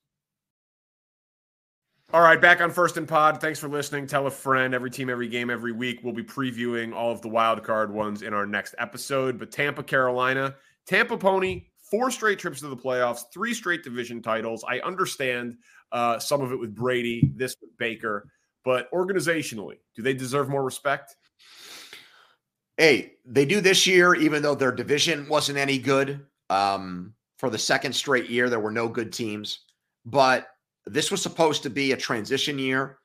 All 2.13 2.21
right, 2.21 2.39
back 2.39 2.61
on 2.61 2.71
first 2.71 2.97
and 2.97 3.07
pod. 3.07 3.41
Thanks 3.41 3.59
for 3.59 3.67
listening. 3.67 4.07
Tell 4.07 4.27
a 4.27 4.31
friend. 4.31 4.73
Every 4.73 4.91
team, 4.91 5.09
every 5.09 5.27
game, 5.27 5.49
every 5.49 5.71
week. 5.71 5.99
We'll 6.03 6.13
be 6.13 6.23
previewing 6.23 6.93
all 6.93 7.11
of 7.11 7.21
the 7.21 7.27
wild 7.27 7.63
card 7.63 7.91
ones 7.91 8.21
in 8.21 8.33
our 8.33 8.45
next 8.45 8.75
episode. 8.77 9.37
But 9.39 9.51
Tampa, 9.51 9.83
Carolina, 9.83 10.55
Tampa 10.85 11.17
Pony, 11.17 11.65
four 11.89 12.11
straight 12.11 12.39
trips 12.39 12.59
to 12.61 12.67
the 12.67 12.77
playoffs, 12.77 13.21
three 13.33 13.53
straight 13.53 13.83
division 13.83 14.21
titles. 14.21 14.63
I 14.67 14.79
understand 14.79 15.57
uh, 15.91 16.19
some 16.19 16.41
of 16.41 16.51
it 16.51 16.59
with 16.59 16.75
Brady, 16.75 17.31
this 17.35 17.55
with 17.61 17.75
Baker, 17.77 18.27
but 18.63 18.91
organizationally, 18.91 19.77
do 19.95 20.01
they 20.01 20.13
deserve 20.13 20.49
more 20.49 20.63
respect? 20.63 21.15
Hey, 22.77 23.13
they 23.25 23.45
do 23.45 23.61
this 23.61 23.87
year, 23.87 24.15
even 24.15 24.41
though 24.41 24.55
their 24.55 24.71
division 24.71 25.29
wasn't 25.29 25.57
any 25.57 25.77
good. 25.77 26.25
Um, 26.49 27.13
for 27.37 27.49
the 27.49 27.57
second 27.57 27.93
straight 27.93 28.29
year, 28.29 28.49
there 28.49 28.59
were 28.59 28.71
no 28.71 28.87
good 28.87 29.11
teams, 29.13 29.61
but 30.05 30.47
this 30.85 31.11
was 31.11 31.21
supposed 31.21 31.63
to 31.63 31.69
be 31.69 31.91
a 31.91 31.97
transition 31.97 32.59
year. 32.59 32.99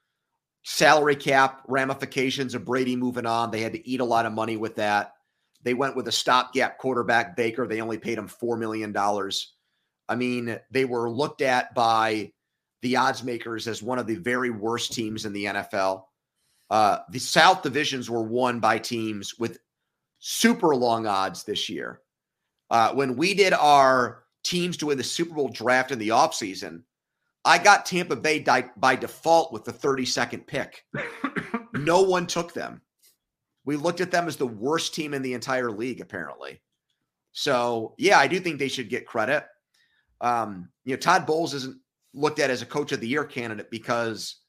Salary 0.63 1.17
cap 1.17 1.63
ramifications 1.69 2.55
of 2.55 2.65
Brady 2.65 2.97
moving 2.97 3.27
on. 3.27 3.51
They 3.51 3.61
had 3.61 3.73
to 3.73 3.89
eat 3.89 4.01
a 4.01 4.05
lot 4.05 4.27
of 4.27 4.33
money 4.33 4.57
with 4.57 4.77
that. 4.77 5.15
They 5.63 5.75
went 5.75 5.97
with 5.97 6.09
a 6.09 6.13
stopgap 6.13 6.79
quarterback, 6.79 7.37
Baker. 7.37 7.67
They 7.67 7.81
only 7.81 7.99
paid 7.99 8.19
him 8.19 8.29
$4 8.29 8.59
million. 8.59 8.97
I 10.09 10.17
mean, 10.17 10.59
they 10.71 10.85
were 10.85 11.11
looked 11.11 11.43
at 11.43 11.75
by 11.75 12.33
the 12.83 12.97
odds 12.97 13.23
makers 13.23 13.69
as 13.69 13.83
one 13.83 13.99
of 13.99 14.07
the 14.07 14.17
very 14.17 14.51
worst 14.51 14.93
teams 14.93 15.27
in 15.27 15.33
the 15.33 15.45
NFL. 15.45 16.05
Uh, 16.71 16.99
the 17.11 17.19
South 17.19 17.63
divisions 17.63 18.09
were 18.09 18.23
won 18.23 18.61
by 18.61 18.79
teams 18.79 19.39
with 19.39 19.59
super 20.19 20.75
long 20.75 21.07
odds 21.07 21.45
this 21.45 21.69
year. 21.69 22.01
Uh, 22.71 22.93
when 22.95 23.17
we 23.17 23.35
did 23.35 23.53
our 23.53 24.23
teams 24.45 24.77
to 24.79 24.87
win 24.87 24.99
the 24.99 25.05
Super 25.05 25.35
Bowl 25.35 25.49
draft 25.49 25.91
in 25.91 25.99
the 25.99 26.11
offseason, 26.11 26.83
I 27.45 27.59
got 27.59 27.87
Tampa 27.87 28.17
Bay 28.17 28.39
di- 28.39 28.71
by 28.77 28.97
default 28.97 29.53
with 29.53 29.65
the 29.65 29.73
32nd 29.73 30.47
pick. 30.47 30.85
no 31.75 32.03
one 32.03 32.27
took 32.27 32.53
them. 32.55 32.81
We 33.71 33.77
looked 33.77 34.01
at 34.01 34.11
them 34.11 34.27
as 34.27 34.35
the 34.35 34.49
worst 34.49 34.97
team 34.97 35.15
in 35.15 35.23
the 35.23 35.33
entire 35.33 35.71
league, 35.71 36.01
apparently. 36.01 36.61
So, 37.31 37.95
yeah, 37.99 38.19
I 38.19 38.27
do 38.27 38.41
think 38.41 38.59
they 38.59 38.67
should 38.67 38.89
get 38.89 39.07
credit. 39.07 39.45
Um, 40.21 40.71
you 40.85 40.93
know, 40.93 40.99
Todd 40.99 41.25
Bowles 41.25 41.55
isn't 41.55 41.79
looked 42.13 42.41
at 42.41 42.51
as 42.51 42.63
a 42.63 42.67
coach 42.67 42.91
of 42.91 42.99
the 42.99 43.07
year 43.07 43.23
candidate 43.23 43.71
because, 43.71 44.41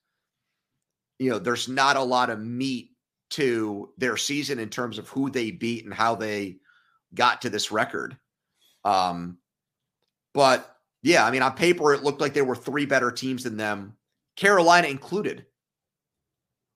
you 1.19 1.30
know, 1.30 1.38
there's 1.38 1.67
not 1.67 1.97
a 1.97 2.01
lot 2.01 2.32
of 2.32 2.39
meat 2.39 2.93
to 3.30 3.93
their 3.95 4.17
season 4.17 4.57
in 4.57 4.69
terms 4.69 4.97
of 4.97 5.07
who 5.09 5.30
they 5.30 5.51
beat 5.51 5.86
and 5.86 5.93
how 5.93 6.15
they 6.15 6.57
got 7.13 7.43
to 7.43 7.51
this 7.51 7.72
record. 7.72 8.17
Um, 8.84 9.38
but 10.34 10.78
yeah, 11.03 11.28
I 11.28 11.30
mean, 11.30 11.43
on 11.43 11.53
paper, 11.53 11.93
it 11.93 12.01
looked 12.01 12.22
like 12.22 12.34
there 12.34 12.43
were 12.43 12.55
three 12.55 12.88
better 12.88 13.11
teams 13.11 13.43
than 13.43 13.55
them, 13.55 13.97
Carolina 14.36 14.88
included, 14.88 15.45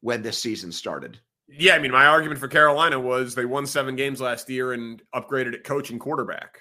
when 0.02 0.22
this 0.22 0.38
season 0.38 0.72
started. 0.72 1.20
Yeah, 1.48 1.76
I 1.76 1.80
mean, 1.80 1.92
my 1.92 2.08
argument 2.08 2.40
for 2.40 2.48
Carolina 2.48 3.00
was 3.00 3.36
they 3.36 3.46
won 3.46 3.66
seven 3.66 3.96
games 3.96 4.20
last 4.20 4.50
year 4.50 4.74
and 4.74 5.02
upgraded 5.14 5.54
at 5.54 5.64
coach 5.64 5.92
and 5.92 6.00
quarterback. 6.00 6.60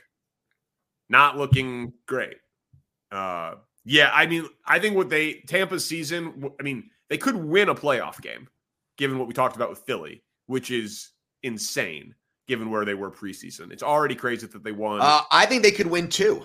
Not 1.09 1.39
looking 1.39 1.93
great. 2.07 2.37
Uh, 3.11 3.55
yeah, 3.85 4.11
I 4.13 4.27
mean, 4.27 4.47
I 4.67 4.79
think 4.79 4.97
what 4.97 5.09
they 5.09 5.43
Tampa's 5.47 5.87
season, 5.87 6.51
I 6.59 6.63
mean, 6.63 6.91
they 7.09 7.19
could 7.19 7.37
win 7.37 7.69
a 7.69 7.75
playoff 7.75 8.21
game, 8.21 8.49
given 8.99 9.19
what 9.19 9.29
we 9.29 9.35
talked 9.35 9.57
about 9.57 9.71
with 9.71 9.81
Philly, 9.81 10.23
which 10.47 10.71
is 10.71 11.11
insane 11.43 12.15
given 12.47 12.71
where 12.71 12.85
they 12.85 12.95
were 12.95 13.11
preseason. 13.11 13.73
It's 13.73 13.83
already 13.83 14.15
crazy 14.15 14.47
that 14.47 14.65
they 14.65 14.73
won. 14.73 15.01
Uh, 15.01 15.23
I 15.31 15.47
think 15.47 15.63
they 15.63 15.71
could 15.71 15.87
win 15.87 16.09
two. 16.09 16.45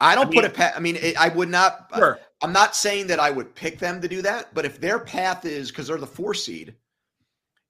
I 0.00 0.14
don't 0.14 0.26
I 0.26 0.30
mean, 0.30 0.40
put 0.42 0.44
it. 0.50 0.54
Pa- 0.54 0.72
I 0.74 0.80
mean, 0.80 0.96
it, 0.96 1.16
I 1.16 1.28
would 1.28 1.48
not. 1.48 1.90
Sure. 1.96 2.18
I'm 2.42 2.52
not 2.52 2.74
saying 2.74 3.06
that 3.06 3.20
I 3.20 3.30
would 3.30 3.54
pick 3.54 3.78
them 3.78 4.00
to 4.00 4.08
do 4.08 4.20
that, 4.22 4.52
but 4.52 4.64
if 4.64 4.80
their 4.80 4.98
path 4.98 5.44
is 5.44 5.70
because 5.70 5.86
they're 5.86 5.96
the 5.96 6.06
four 6.06 6.34
seed, 6.34 6.74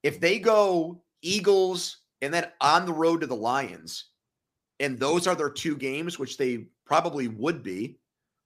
if 0.02 0.18
they 0.18 0.38
go 0.38 1.02
Eagles 1.20 1.98
and 2.22 2.32
then 2.32 2.46
on 2.60 2.86
the 2.86 2.92
road 2.92 3.20
to 3.20 3.26
the 3.26 3.36
Lions, 3.36 4.06
and 4.80 4.98
those 4.98 5.26
are 5.26 5.34
their 5.34 5.50
two 5.50 5.76
games, 5.76 6.18
which 6.18 6.38
they 6.38 6.66
probably 6.86 7.28
would 7.28 7.62
be, 7.62 7.98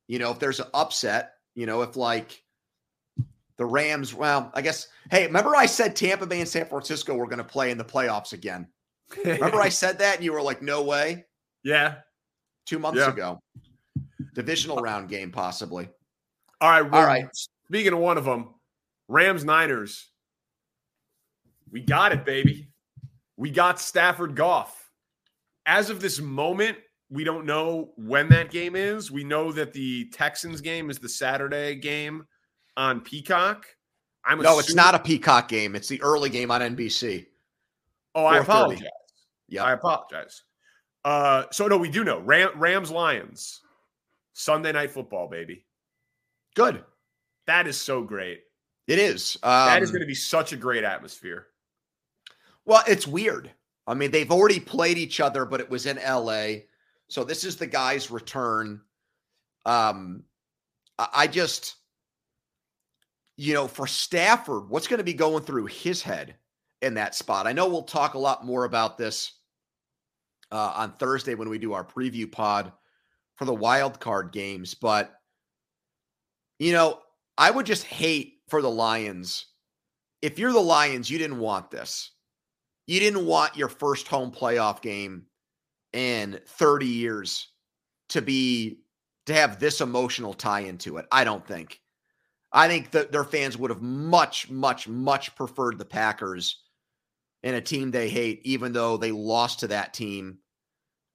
you 0.08 0.18
know, 0.18 0.30
if 0.30 0.38
there's 0.38 0.60
an 0.60 0.66
upset, 0.74 1.34
you 1.54 1.64
know, 1.64 1.82
if 1.82 1.96
like 1.96 2.42
the 3.56 3.64
Rams, 3.64 4.12
well, 4.12 4.50
I 4.54 4.62
guess, 4.62 4.88
hey, 5.10 5.26
remember 5.26 5.54
I 5.54 5.66
said 5.66 5.96
Tampa 5.96 6.26
Bay 6.26 6.40
and 6.40 6.48
San 6.48 6.66
Francisco 6.66 7.14
were 7.14 7.26
going 7.26 7.38
to 7.38 7.44
play 7.44 7.70
in 7.70 7.78
the 7.78 7.84
playoffs 7.84 8.32
again? 8.32 8.66
remember 9.24 9.60
I 9.60 9.68
said 9.70 9.98
that 10.00 10.16
and 10.16 10.24
you 10.24 10.32
were 10.32 10.42
like, 10.42 10.60
no 10.60 10.82
way? 10.82 11.24
Yeah. 11.62 11.96
Two 12.66 12.78
months 12.78 12.98
yeah. 12.98 13.10
ago. 13.10 13.40
Divisional 14.34 14.78
round 14.78 15.08
game, 15.08 15.30
possibly. 15.30 15.88
All 16.61 16.70
right. 16.70 16.90
Well, 16.90 17.00
All 17.00 17.07
right. 17.07 17.26
Speaking 17.68 17.92
of 17.92 17.98
one 17.98 18.18
of 18.18 18.24
them, 18.24 18.54
Rams 19.09 19.44
Niners. 19.44 20.09
We 21.70 21.80
got 21.80 22.12
it, 22.12 22.24
baby. 22.24 22.68
We 23.36 23.50
got 23.50 23.80
Stafford 23.80 24.34
Goff. 24.34 24.90
As 25.66 25.90
of 25.90 26.00
this 26.00 26.20
moment, 26.20 26.78
we 27.11 27.24
don't 27.24 27.44
know 27.44 27.92
when 27.96 28.28
that 28.30 28.50
game 28.50 28.76
is. 28.76 29.11
We 29.11 29.24
know 29.24 29.52
that 29.52 29.72
the 29.72 30.09
Texans 30.11 30.61
game 30.61 30.90
is 30.90 30.98
the 30.98 31.09
Saturday 31.09 31.74
game 31.74 32.24
on 32.76 33.00
Peacock. 33.00 33.66
I'm 34.24 34.38
no, 34.38 34.50
assuming- 34.50 34.59
it's 34.61 34.74
not 34.74 34.94
a 34.94 34.98
Peacock 34.98 35.48
game. 35.48 35.76
It's 35.76 35.88
the 35.88 36.00
early 36.02 36.30
game 36.30 36.50
on 36.50 36.61
NBC. 36.61 37.26
Oh, 38.14 38.24
I 38.24 38.38
apologize. 38.38 38.88
Yeah, 39.48 39.64
I 39.64 39.72
apologize. 39.72 40.42
Uh, 41.04 41.44
so 41.52 41.68
no, 41.68 41.76
we 41.76 41.90
do 41.90 42.02
know 42.02 42.20
Ram, 42.20 42.50
Rams 42.57 42.90
Lions 42.90 43.61
Sunday 44.32 44.72
night 44.72 44.90
football, 44.90 45.28
baby. 45.28 45.65
Good. 46.57 46.82
That 47.46 47.68
is 47.68 47.76
so 47.76 48.02
great. 48.02 48.40
It 48.88 48.98
is. 48.98 49.36
Um, 49.42 49.66
that 49.66 49.82
is 49.82 49.90
um, 49.90 49.94
going 49.94 50.00
to 50.00 50.07
be 50.07 50.14
such 50.14 50.52
a 50.52 50.57
great 50.57 50.82
atmosphere. 50.82 51.46
Well, 52.64 52.82
it's 52.88 53.07
weird. 53.07 53.52
I 53.86 53.94
mean, 53.94 54.11
they've 54.11 54.30
already 54.30 54.59
played 54.59 54.98
each 54.98 55.20
other, 55.20 55.44
but 55.44 55.61
it 55.61 55.70
was 55.70 55.86
in 55.86 55.96
LA. 55.96 56.62
So 57.09 57.22
this 57.22 57.44
is 57.44 57.57
the 57.57 57.66
guy's 57.66 58.11
return. 58.11 58.80
Um, 59.64 60.24
I 60.98 61.26
just, 61.26 61.76
you 63.36 63.54
know, 63.54 63.68
for 63.68 63.86
Stafford, 63.86 64.68
what's 64.70 64.88
going 64.88 64.98
to 64.98 65.04
be 65.04 65.14
going 65.14 65.44
through 65.44 65.66
his 65.66 66.02
head 66.02 66.36
in 66.80 66.94
that 66.94 67.14
spot? 67.14 67.46
I 67.46 67.52
know 67.52 67.68
we'll 67.68 67.82
talk 67.82 68.14
a 68.14 68.18
lot 68.18 68.46
more 68.46 68.64
about 68.64 68.96
this 68.96 69.32
uh, 70.50 70.72
on 70.74 70.92
Thursday 70.94 71.34
when 71.34 71.50
we 71.50 71.59
do 71.59 71.74
our 71.74 71.84
preview 71.84 72.30
pod 72.30 72.72
for 73.36 73.44
the 73.44 73.54
wild 73.54 74.00
card 74.00 74.32
games, 74.32 74.74
but 74.74 75.20
you 76.59 76.72
know, 76.72 77.00
I 77.38 77.50
would 77.50 77.66
just 77.66 77.84
hate 77.84 78.40
for 78.48 78.62
the 78.62 78.70
Lions. 78.70 79.46
If 80.22 80.38
you're 80.38 80.52
the 80.52 80.61
Lions, 80.61 81.11
you 81.11 81.18
didn't 81.18 81.38
want 81.38 81.70
this. 81.70 82.12
You 82.86 83.00
didn't 83.00 83.26
want 83.26 83.57
your 83.57 83.68
first 83.68 84.09
home 84.09 84.30
playoff 84.30 84.80
game 84.80 85.26
in 85.92 86.40
30 86.46 86.86
years 86.86 87.48
to 88.11 88.22
be 88.22 88.80
to 89.26 89.34
have 89.34 89.59
this 89.59 89.80
emotional 89.80 90.32
tie 90.32 90.61
into 90.61 90.98
it. 90.98 91.07
I 91.11 91.24
don't 91.24 91.46
think. 91.46 91.80
I 92.52 92.68
think 92.68 92.92
that 92.92 93.11
their 93.11 93.24
fans 93.24 93.59
would 93.59 93.70
have 93.70 93.82
much, 93.82 94.48
much, 94.48 94.86
much 94.88 95.34
preferred 95.34 95.78
the 95.78 95.84
Packers 95.84 96.62
in 97.42 97.54
a 97.54 97.61
team 97.61 97.90
they 97.90 98.09
hate, 98.09 98.40
even 98.44 98.72
though 98.72 98.96
they 98.96 99.11
lost 99.11 99.61
to 99.61 99.68
that 99.68 99.92
team 99.92 100.38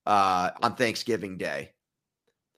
uh, 0.06 0.52
on 0.62 0.76
Thanksgiving 0.76 1.38
Day. 1.38 1.72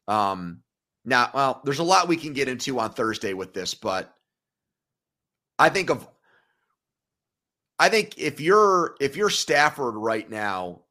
Um, 0.07 0.62
now, 1.05 1.29
well, 1.33 1.61
there's 1.63 1.79
a 1.79 1.83
lot 1.83 2.07
we 2.07 2.17
can 2.17 2.33
get 2.33 2.47
into 2.47 2.79
on 2.79 2.91
Thursday 2.91 3.33
with 3.33 3.53
this, 3.53 3.73
but 3.73 4.13
I 5.59 5.69
think 5.69 5.89
of 5.89 6.07
I 7.79 7.89
think 7.89 8.17
if 8.17 8.39
you're 8.39 8.95
if 9.01 9.17
you're 9.17 9.29
Stafford 9.29 9.95
right 9.95 10.29
now, 10.29 10.81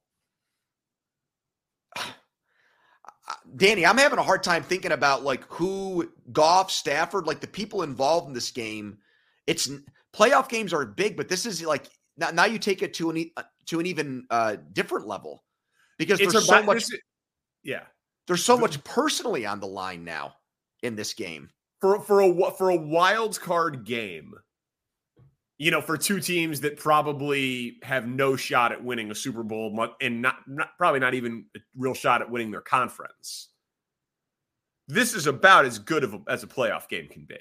Danny, 3.57 3.87
I'm 3.87 3.97
having 3.97 4.19
a 4.19 4.23
hard 4.23 4.43
time 4.43 4.63
thinking 4.63 4.93
about 4.93 5.23
like 5.25 5.45
who 5.45 6.11
Goff, 6.33 6.71
Stafford, 6.71 7.27
like 7.27 7.41
the 7.41 7.47
people 7.47 7.83
involved 7.83 8.29
in 8.29 8.35
this 8.35 8.51
game. 8.51 8.99
It's 9.47 9.71
playoff 10.15 10.49
games 10.49 10.73
are 10.73 10.85
big, 10.85 11.17
but 11.17 11.29
this 11.29 11.47
is 11.47 11.63
like 11.65 11.89
now, 12.17 12.31
now 12.31 12.45
you 12.45 12.59
take 12.59 12.83
it 12.83 12.93
to 12.95 13.11
an 13.11 13.31
uh, 13.37 13.43
to 13.67 13.81
an 13.81 13.87
even 13.87 14.27
uh, 14.29 14.57
different 14.73 15.07
level 15.07 15.43
because 15.99 16.21
it's 16.21 16.33
there's 16.33 16.47
so 16.47 16.63
much. 16.63 16.85
yeah, 17.63 17.85
there's 18.27 18.45
so 18.45 18.57
much 18.57 18.83
personally 18.85 19.47
on 19.47 19.61
the 19.61 19.67
line 19.67 20.05
now 20.05 20.35
in 20.83 20.97
this 20.97 21.15
game 21.15 21.51
for 21.81 22.01
for 22.01 22.21
a 22.21 22.51
for 22.53 22.71
a 22.71 22.77
wild 22.77 23.39
card 23.41 23.85
game. 23.85 24.35
You 25.59 25.71
know, 25.71 25.81
for 25.81 25.97
two 25.97 26.19
teams 26.19 26.61
that 26.63 26.77
probably 26.77 27.77
have 27.83 28.09
no 28.09 28.35
shot 28.35 28.73
at 28.73 28.83
winning 28.83 29.11
a 29.13 29.15
Super 29.15 29.45
Bowl 29.45 29.91
and 30.01 30.21
not, 30.21 30.37
not 30.49 30.71
probably 30.77 30.99
not 30.99 31.15
even 31.15 31.45
a 31.57 31.61
real 31.77 31.95
shot 31.95 32.21
at 32.21 32.31
winning 32.31 32.51
their 32.51 32.63
conference. 32.63 33.51
This 34.89 35.15
is 35.15 35.29
about 35.29 35.65
as 35.65 35.79
good 35.79 36.03
of 36.03 36.15
a, 36.15 36.21
as 36.27 36.43
a 36.43 36.49
playoff 36.49 36.89
game 36.89 37.07
can 37.07 37.27
be. 37.27 37.39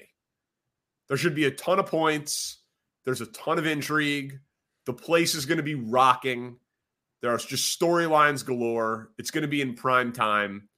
There 1.08 1.16
should 1.16 1.34
be 1.34 1.46
a 1.46 1.50
ton 1.50 1.80
of 1.80 1.86
points. 1.86 2.58
There's 3.04 3.20
a 3.20 3.26
ton 3.26 3.58
of 3.58 3.66
intrigue. 3.66 4.38
The 4.86 4.92
place 4.92 5.34
is 5.34 5.44
going 5.44 5.56
to 5.56 5.64
be 5.64 5.74
rocking. 5.74 6.58
There 7.22 7.32
are 7.32 7.38
just 7.38 7.78
storylines 7.78 8.46
galore. 8.46 9.10
It's 9.18 9.32
going 9.32 9.42
to 9.42 9.48
be 9.48 9.62
in 9.62 9.74
prime 9.74 10.12
time 10.12 10.68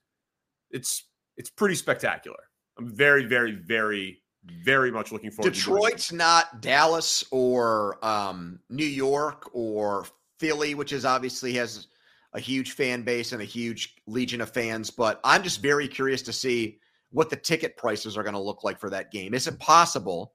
it's 0.75 1.05
it's 1.37 1.51
pretty 1.51 1.75
spectacular. 1.75 2.39
I'm 2.79 2.95
very, 2.95 3.25
very, 3.25 3.53
very, 3.53 4.23
very 4.65 4.91
much 4.91 5.13
looking 5.13 5.31
forward. 5.31 5.55
Detroit's 5.55 6.13
not 6.13 6.61
Dallas 6.61 7.25
or 7.31 8.05
um, 8.05 8.59
New 8.69 8.85
York 8.85 9.49
or 9.53 10.07
Philly, 10.39 10.75
which 10.75 10.93
is 10.93 11.05
obviously 11.05 11.55
has 11.55 11.87
a 12.35 12.41
huge 12.41 12.73
fan 12.73 13.03
base 13.03 13.33
and 13.33 13.41
a 13.41 13.47
huge 13.47 13.95
legion 14.07 14.41
of 14.41 14.51
fans. 14.51 14.91
But 14.91 15.21
I'm 15.25 15.43
just 15.43 15.63
very 15.63 15.89
curious 15.89 16.23
to 16.23 16.33
see 16.33 16.79
what 17.11 17.31
the 17.31 17.37
ticket 17.37 17.77
prices 17.77 18.17
are 18.17 18.25
going 18.25 18.35
to 18.35 18.41
look 18.41 18.65
like 18.65 18.81
for 18.81 18.91
that 18.91 19.13
game. 19.13 19.35
Is 19.35 19.47
it 19.47 19.59
possible 19.61 20.35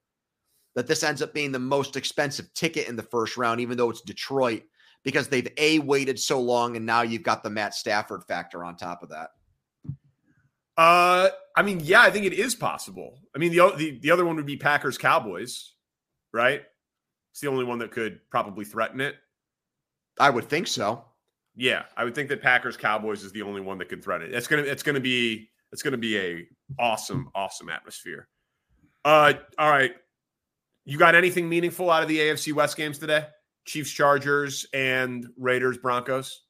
that 0.75 0.87
this 0.87 1.03
ends 1.03 1.21
up 1.21 1.33
being 1.33 1.51
the 1.51 1.59
most 1.59 1.97
expensive 1.97 2.53
ticket 2.53 2.87
in 2.87 2.95
the 2.95 3.03
first 3.03 3.35
round, 3.35 3.59
even 3.59 3.77
though 3.77 3.89
it's 3.89 4.01
Detroit, 4.01 4.63
because 5.03 5.27
they've 5.27 5.51
a 5.57 5.79
waited 5.79 6.17
so 6.17 6.39
long, 6.39 6.77
and 6.77 6.85
now 6.85 7.01
you've 7.01 7.23
got 7.23 7.43
the 7.43 7.49
Matt 7.49 7.73
Stafford 7.73 8.23
factor 8.23 8.63
on 8.63 8.77
top 8.77 9.03
of 9.03 9.09
that? 9.09 9.31
Uh, 10.79 11.29
I 11.57 11.61
mean, 11.61 11.81
yeah, 11.81 12.01
I 12.03 12.09
think 12.09 12.25
it 12.25 12.31
is 12.31 12.55
possible. 12.55 13.19
I 13.35 13.37
mean, 13.37 13.51
the 13.51 13.73
the, 13.75 13.99
the 13.99 14.11
other 14.11 14.25
one 14.25 14.37
would 14.37 14.45
be 14.45 14.55
Packers 14.55 14.97
Cowboys, 14.97 15.73
right? 16.31 16.63
It's 17.33 17.41
the 17.41 17.49
only 17.49 17.65
one 17.65 17.79
that 17.79 17.91
could 17.91 18.21
probably 18.31 18.63
threaten 18.63 19.01
it. 19.01 19.15
I 20.21 20.29
would 20.29 20.45
think 20.45 20.67
so. 20.67 21.03
Yeah, 21.53 21.83
I 21.97 22.05
would 22.05 22.15
think 22.15 22.29
that 22.29 22.41
Packers 22.41 22.77
Cowboys 22.77 23.25
is 23.25 23.33
the 23.33 23.41
only 23.41 23.59
one 23.59 23.77
that 23.79 23.89
could 23.89 24.01
threaten 24.01 24.27
it. 24.27 24.33
It's 24.33 24.47
gonna 24.47 24.61
it's 24.61 24.81
gonna 24.81 25.01
be 25.01 25.49
it's 25.73 25.81
gonna 25.81 25.97
be 25.97 26.17
a 26.17 26.47
awesome 26.79 27.29
awesome 27.35 27.67
atmosphere. 27.67 28.29
Uh, 29.03 29.33
all 29.57 29.69
right, 29.69 29.91
you 30.85 30.97
got 30.97 31.13
anything 31.13 31.49
meaningful 31.49 31.91
out 31.91 32.03
of 32.03 32.07
the 32.07 32.19
AFC 32.19 32.53
West 32.53 32.77
games 32.77 32.99
today? 32.99 33.25
Chiefs 33.65 33.91
Chargers 33.91 34.65
and 34.73 35.27
Raiders 35.35 35.77
Broncos. 35.77 36.43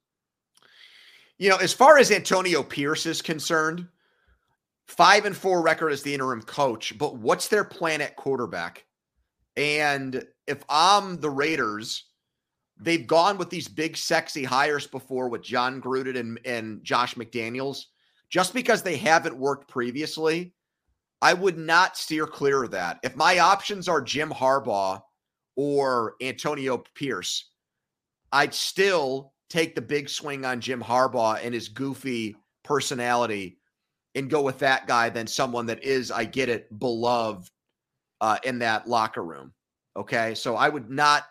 You 1.39 1.49
know, 1.49 1.57
as 1.57 1.73
far 1.73 1.97
as 1.97 2.11
Antonio 2.11 2.61
Pierce 2.61 3.07
is 3.07 3.23
concerned, 3.23 3.87
five 4.89 5.25
and 5.25 5.37
four 5.37 5.61
record 5.61 5.91
as 5.91 6.01
the 6.01 6.13
interim 6.13 6.41
coach, 6.41 6.97
but 6.97 7.15
what's 7.15 7.47
their 7.47 7.63
plan 7.63 8.01
at 8.01 8.15
quarterback? 8.15 8.85
And 9.55 10.25
if 10.47 10.63
I'm 10.67 11.19
the 11.19 11.29
Raiders, 11.29 12.05
they've 12.79 13.05
gone 13.05 13.37
with 13.37 13.49
these 13.49 13.67
big, 13.67 13.95
sexy 13.95 14.43
hires 14.43 14.87
before 14.87 15.29
with 15.29 15.43
Jon 15.43 15.81
Gruden 15.81 16.17
and, 16.17 16.39
and 16.43 16.83
Josh 16.83 17.15
McDaniels. 17.15 17.83
Just 18.29 18.53
because 18.53 18.81
they 18.81 18.97
haven't 18.97 19.37
worked 19.37 19.69
previously, 19.69 20.53
I 21.21 21.33
would 21.33 21.57
not 21.57 21.97
steer 21.97 22.25
clear 22.25 22.63
of 22.63 22.71
that. 22.71 22.99
If 23.03 23.15
my 23.15 23.39
options 23.39 23.87
are 23.87 24.01
Jim 24.01 24.29
Harbaugh 24.29 25.01
or 25.55 26.15
Antonio 26.21 26.83
Pierce, 26.95 27.51
I'd 28.31 28.53
still 28.53 29.33
take 29.49 29.75
the 29.75 29.81
big 29.81 30.09
swing 30.09 30.45
on 30.45 30.61
Jim 30.61 30.81
Harbaugh 30.81 31.43
and 31.43 31.53
his 31.53 31.69
goofy 31.69 32.35
personality 32.63 33.58
and 34.19 34.29
go 34.29 34.41
with 34.41 34.59
that 34.59 34.85
guy 34.85 35.09
than 35.09 35.25
someone 35.25 35.65
that 35.67 35.81
is, 35.81 36.11
I 36.11 36.25
get 36.25 36.49
it, 36.49 36.77
beloved 36.77 37.49
uh, 38.19 38.37
in 38.43 38.59
that 38.59 38.85
locker 38.85 39.23
room. 39.23 39.53
Okay. 39.95 40.35
So 40.35 40.57
I 40.57 40.67
would 40.67 40.89
not, 40.89 41.23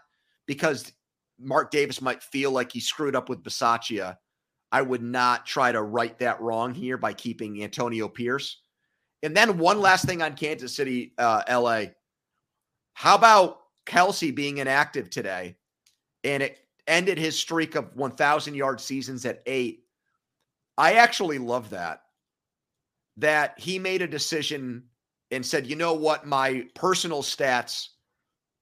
because 0.47 0.91
Mark 1.39 1.71
Davis 1.71 2.01
might 2.01 2.23
feel 2.23 2.51
like 2.51 2.73
he 2.73 2.81
screwed 2.81 3.15
up 3.15 3.29
with 3.29 3.43
Bisaccia, 3.43 4.17
I 4.73 4.81
would 4.81 5.03
not 5.03 5.45
try 5.45 5.71
to 5.71 5.83
right 5.83 6.19
that 6.19 6.41
wrong 6.41 6.75
here 6.75 6.97
by 6.97 7.13
keeping 7.13 7.63
Antonio 7.63 8.09
Pierce. 8.09 8.63
And 9.23 9.37
then 9.37 9.59
one 9.59 9.81
last 9.81 10.07
thing 10.07 10.23
on 10.23 10.35
Kansas 10.35 10.75
City, 10.75 11.13
uh, 11.19 11.43
LA. 11.49 11.93
How 12.95 13.17
about 13.17 13.61
Kelce 13.87 14.35
being 14.35 14.59
inactive 14.59 15.11
today? 15.11 15.57
And 16.25 16.43
it 16.43 16.59
ended 16.87 17.19
his 17.19 17.39
streak 17.39 17.75
of 17.75 17.95
1,000 17.95 18.55
yard 18.55 18.81
seasons 18.81 19.27
at 19.27 19.43
eight. 19.45 19.85
I 20.79 20.95
actually 20.95 21.39
love 21.39 21.69
that 21.71 22.03
that 23.19 23.59
he 23.59 23.79
made 23.79 24.03
a 24.03 24.07
decision 24.07 24.85
and 25.31 25.45
said, 25.45 25.67
you 25.67 25.77
know 25.77 25.93
what, 25.93 26.27
my 26.27 26.65
personal 26.75 27.23
stats 27.23 27.89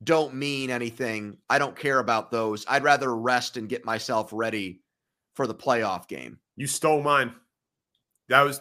don't 0.02 0.34
mean 0.34 0.70
anything. 0.70 1.38
I 1.48 1.59
don't 1.59 1.76
care 1.76 1.98
about 1.98 2.30
those. 2.30 2.64
I'd 2.68 2.82
rather 2.82 3.14
rest 3.14 3.57
and 3.57 3.68
get 3.68 3.84
myself 3.84 4.30
ready 4.32 4.82
for 5.34 5.46
the 5.46 5.54
playoff 5.54 6.09
game. 6.09 6.38
You 6.57 6.66
stole 6.66 7.02
mine. 7.02 7.34
That 8.28 8.42
was 8.42 8.61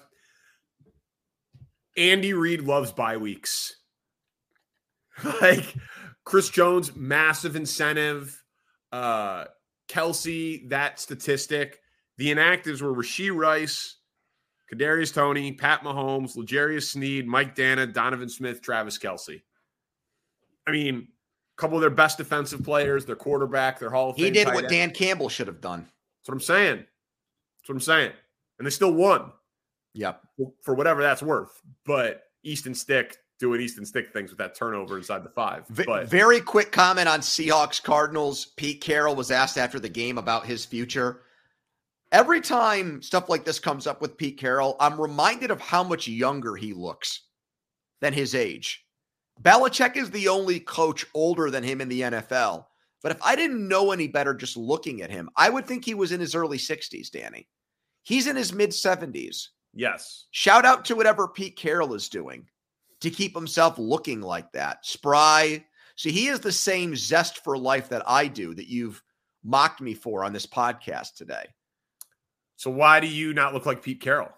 Andy 1.98 2.34
Reid 2.34 2.62
loves 2.62 2.92
bye 2.92 3.18
weeks. 3.18 3.76
like 5.42 5.74
Chris 6.26 6.50
Jones, 6.50 6.96
massive 6.96 7.56
incentive. 7.56 8.42
Uh 8.92 9.46
Kelce, 9.90 10.70
that 10.70 11.00
statistic. 11.00 11.80
The 12.18 12.32
inactives 12.32 12.82
were 12.82 12.94
Rashee 12.94 13.36
Rice, 13.36 13.98
Kadarius 14.74 15.14
Toney, 15.14 15.52
Pat 15.52 15.82
Mahomes, 15.82 16.36
L'Jarius 16.36 16.92
Sneed, 16.92 17.28
Mike 17.28 17.56
Danna, 17.56 17.92
Donovan 17.92 18.30
Smith, 18.30 18.62
Travis 18.62 18.98
Kelce. 18.98 19.42
I 20.68 20.72
mean, 20.72 21.08
a 21.58 21.62
couple 21.62 21.78
of 21.78 21.82
their 21.82 21.90
best 21.90 22.18
defensive 22.18 22.64
players, 22.64 23.06
their 23.06 23.16
quarterback, 23.16 23.80
their 23.80 23.92
Hall 23.92 24.10
of 24.10 24.16
Fame. 24.16 24.26
He 24.26 24.32
did 24.32 24.48
what 24.48 24.64
end. 24.64 24.70
Dan 24.70 24.92
Campbell 24.92 25.30
should 25.30 25.48
have 25.48 25.62
done. 25.62 25.82
That's 25.82 26.30
what 26.30 26.34
I'm 26.34 26.42
saying. 26.42 26.78
That's 26.78 27.70
what 27.70 27.76
I'm 27.76 27.82
saying. 27.82 28.12
And 28.58 28.66
they 28.66 28.72
still 28.72 28.94
won. 28.94 29.32
Yep. 29.94 30.22
For 30.62 30.74
whatever 30.74 31.02
that's 31.02 31.22
worth. 31.22 31.62
But 31.86 32.24
Easton 32.44 32.74
Stick 32.74 33.18
doing 33.40 33.62
Easton 33.62 33.86
Stick 33.86 34.12
things 34.12 34.32
with 34.32 34.40
that 34.40 34.56
turnover 34.56 34.98
inside 34.98 35.24
the 35.24 35.30
five. 35.30 35.66
But 35.70 36.10
very 36.10 36.42
quick 36.42 36.72
comment 36.72 37.08
on 37.08 37.20
Seahawks 37.20 37.82
Cardinals. 37.82 38.48
Pete 38.58 38.82
Carroll 38.82 39.16
was 39.16 39.30
asked 39.30 39.58
after 39.58 39.80
the 39.80 39.90
game 39.90 40.18
about 40.18 40.46
his 40.46 40.66
future 40.66 41.22
Every 42.16 42.40
time 42.40 43.02
stuff 43.02 43.28
like 43.28 43.44
this 43.44 43.60
comes 43.60 43.86
up 43.88 44.00
with 44.00 44.16
Pete 44.16 44.38
Carroll, 44.38 44.78
I'm 44.80 45.02
reminded 45.02 45.52
of 45.52 45.60
how 45.60 45.84
much 45.84 46.08
younger 46.08 46.56
he 46.56 46.72
looks 46.72 47.24
than 48.00 48.14
his 48.14 48.34
age. 48.34 48.86
Belichick 49.42 49.98
is 49.98 50.10
the 50.10 50.30
only 50.30 50.62
coach 50.62 51.06
older 51.14 51.52
than 51.52 51.62
him 51.62 51.82
in 51.82 51.90
the 51.90 52.00
NFL. 52.00 52.68
But 53.04 53.12
if 53.12 53.22
I 53.22 53.36
didn't 53.36 53.68
know 53.68 53.92
any 53.92 54.08
better 54.08 54.34
just 54.34 54.56
looking 54.56 55.02
at 55.02 55.12
him, 55.12 55.30
I 55.36 55.50
would 55.50 55.66
think 55.66 55.84
he 55.84 55.94
was 55.94 56.14
in 56.14 56.22
his 56.22 56.36
early 56.36 56.58
60s, 56.58 57.12
Danny. 57.12 57.50
He's 58.04 58.28
in 58.28 58.38
his 58.38 58.54
mid 58.54 58.70
70s. 58.70 59.48
Yes. 59.74 60.28
Shout 60.32 60.64
out 60.64 60.86
to 60.86 60.96
whatever 60.96 61.28
Pete 61.28 61.58
Carroll 61.58 61.96
is 61.96 62.08
doing 62.08 62.48
to 63.02 63.10
keep 63.10 63.36
himself 63.36 63.78
looking 63.78 64.22
like 64.22 64.50
that. 64.54 64.86
Spry. 64.86 65.66
See, 65.98 66.14
he 66.14 66.28
has 66.28 66.40
the 66.40 66.54
same 66.54 66.96
zest 66.96 67.44
for 67.44 67.58
life 67.58 67.90
that 67.90 68.10
I 68.10 68.30
do 68.30 68.54
that 68.54 68.70
you've 68.70 69.04
mocked 69.44 69.82
me 69.82 69.94
for 69.94 70.24
on 70.24 70.32
this 70.32 70.46
podcast 70.46 71.16
today. 71.16 71.48
So 72.56 72.70
why 72.72 73.00
do 73.00 73.08
you 73.08 73.34
not 73.34 73.54
look 73.54 73.66
like 73.66 73.84
Pete 73.84 74.02
Carroll? 74.02 74.32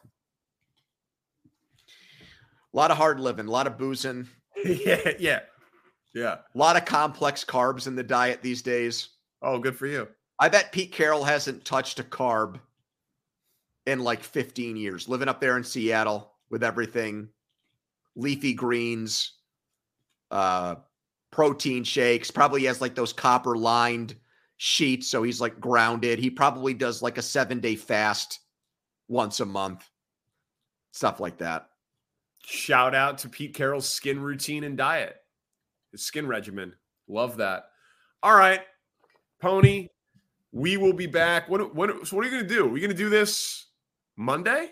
A 2.74 2.78
lot 2.78 2.91
of 2.91 2.97
hard 2.97 3.20
living, 3.20 3.47
a 3.47 3.51
lot 3.51 3.68
of 3.68 3.78
boozing. 3.78 4.28
yeah, 4.65 5.11
yeah. 5.20 5.39
Yeah. 6.13 6.38
A 6.53 6.57
lot 6.57 6.78
of 6.78 6.86
complex 6.86 7.45
carbs 7.45 7.88
in 7.88 7.95
the 7.95 8.03
diet 8.03 8.41
these 8.41 8.61
days. 8.61 9.09
Oh, 9.41 9.59
good 9.59 9.76
for 9.76 9.88
you. 9.88 10.07
I 10.39 10.49
bet 10.49 10.72
Pete 10.72 10.91
Carroll 10.91 11.24
hasn't 11.24 11.65
touched 11.65 11.99
a 11.99 12.03
carb 12.03 12.59
in 13.86 13.99
like 13.99 14.24
15 14.24 14.76
years, 14.76 15.07
living 15.07 15.28
up 15.28 15.39
there 15.39 15.57
in 15.57 15.63
Seattle 15.63 16.34
with 16.49 16.63
everything 16.63 17.30
leafy 18.15 18.53
greens, 18.53 19.34
uh, 20.32 20.76
protein 21.32 21.84
shakes. 21.84 22.32
Probably 22.32 22.65
has 22.65 22.82
like 22.82 22.95
those 22.95 23.13
copper 23.13 23.55
lined 23.55 24.15
sheets. 24.58 25.08
So 25.08 25.24
he's 25.24 25.39
like 25.39 25.60
grounded. 25.60 26.20
He 26.20 26.30
probably 26.30 26.74
does 26.74 27.01
like 27.01 27.18
a 27.18 27.22
seven 27.22 27.60
day 27.60 27.76
fast 27.76 28.39
once 29.08 29.39
a 29.39 29.45
month, 29.45 29.89
stuff 30.91 31.20
like 31.20 31.38
that. 31.38 31.70
Shout 32.43 32.95
out 32.95 33.20
to 33.20 33.30
Pete 33.30 33.53
Carroll's 33.53 33.89
skin 33.89 34.22
routine 34.22 34.64
and 34.64 34.78
diet, 34.78 35.18
his 35.91 36.01
skin 36.01 36.28
regimen. 36.28 36.74
Love 37.08 37.38
that. 37.38 37.66
All 38.24 38.36
right, 38.36 38.62
Pony, 39.41 39.89
we 40.51 40.78
will 40.78 40.93
be 40.93 41.08
back. 41.08 41.49
What, 41.49 41.76
what, 41.76 42.08
so 42.08 42.16
what 42.16 42.26
are 42.26 42.30
you 42.30 42.36
going 42.36 42.47
to 42.47 42.53
do? 42.53 42.66
Are 42.66 42.70
we 42.70 42.80
going 42.80 42.91
to 42.91 42.97
do 42.97 43.10
this 43.10 43.68
Monday? 44.16 44.70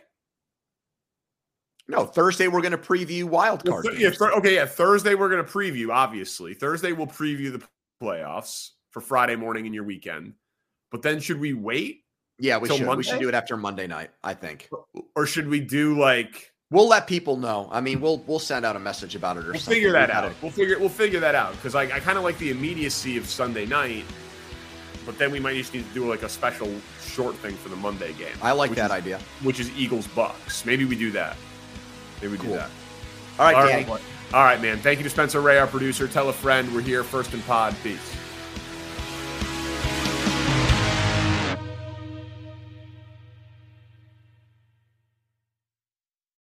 No, 1.87 2.05
Thursday 2.05 2.47
we're 2.47 2.61
going 2.61 2.71
to 2.71 2.77
preview 2.77 3.25
wild 3.25 3.63
card. 3.63 3.85
Well, 3.85 3.93
th- 3.93 4.01
yeah, 4.01 4.09
th- 4.09 4.37
okay, 4.37 4.55
yeah. 4.55 4.65
Thursday 4.65 5.13
we're 5.13 5.29
going 5.29 5.45
to 5.45 5.51
preview. 5.51 5.89
Obviously, 5.93 6.55
Thursday 6.55 6.93
we'll 6.93 7.05
preview 7.05 7.51
the 7.51 7.63
playoffs 8.01 8.71
for 8.95 9.01
Friday 9.01 9.35
morning 9.35 9.65
in 9.65 9.73
your 9.73 9.83
weekend. 9.83 10.35
But 10.89 11.01
then 11.01 11.19
should 11.19 11.37
we 11.41 11.53
wait? 11.53 12.05
Yeah, 12.39 12.59
we 12.59 12.69
should. 12.69 12.85
Monday? 12.85 12.95
We 12.99 13.03
should 13.03 13.19
do 13.19 13.27
it 13.27 13.35
after 13.35 13.57
Monday 13.57 13.87
night. 13.87 14.11
I 14.23 14.33
think. 14.35 14.69
Or 15.17 15.25
should 15.27 15.49
we 15.49 15.59
do 15.59 15.99
like? 15.99 16.53
We'll 16.71 16.87
let 16.87 17.05
people 17.05 17.35
know. 17.35 17.67
I 17.73 17.81
mean, 17.81 17.99
we'll 17.99 18.19
we'll 18.19 18.39
send 18.39 18.65
out 18.65 18.77
a 18.77 18.79
message 18.79 19.13
about 19.13 19.35
it 19.35 19.41
or 19.43 19.51
we'll 19.51 19.55
something. 19.59 19.73
figure 19.73 19.91
that 19.91 20.09
out. 20.09 20.31
We'll 20.41 20.49
figure 20.49 20.79
we'll 20.79 20.87
figure 20.87 21.19
that 21.19 21.35
out 21.35 21.51
because 21.57 21.75
I, 21.75 21.83
I 21.83 21.99
kind 21.99 22.17
of 22.17 22.23
like 22.23 22.37
the 22.37 22.51
immediacy 22.51 23.17
of 23.17 23.25
Sunday 23.25 23.65
night. 23.65 24.05
But 25.05 25.17
then 25.17 25.29
we 25.29 25.41
might 25.41 25.55
just 25.55 25.73
need 25.73 25.85
to 25.85 25.93
do 25.93 26.09
like 26.09 26.23
a 26.23 26.29
special 26.29 26.73
short 27.01 27.35
thing 27.35 27.55
for 27.55 27.67
the 27.67 27.75
Monday 27.75 28.13
game. 28.13 28.35
I 28.41 28.53
like 28.53 28.71
that 28.75 28.85
is- 28.85 28.91
idea. 28.91 29.19
which 29.43 29.59
is 29.59 29.69
Eagles 29.77 30.07
Bucks. 30.07 30.65
Maybe 30.65 30.85
we 30.85 30.95
do 30.95 31.11
that. 31.11 31.35
Maybe 32.21 32.31
we 32.31 32.37
Cool. 32.37 32.51
do 32.51 32.55
that. 32.59 32.69
All 33.39 33.45
right, 33.45 33.55
All 33.55 33.67
Danny. 33.67 33.83
right, 33.91 34.01
all 34.33 34.43
right, 34.45 34.61
man. 34.61 34.77
Thank 34.79 34.99
you 34.99 35.03
to 35.03 35.09
Spencer 35.09 35.41
Ray, 35.41 35.57
our 35.59 35.67
producer. 35.67 36.07
Tell 36.07 36.29
a 36.29 36.33
friend 36.33 36.73
we're 36.73 36.79
here 36.81 37.03
first 37.03 37.33
in 37.33 37.41
pod. 37.41 37.75
Peace. 37.83 38.15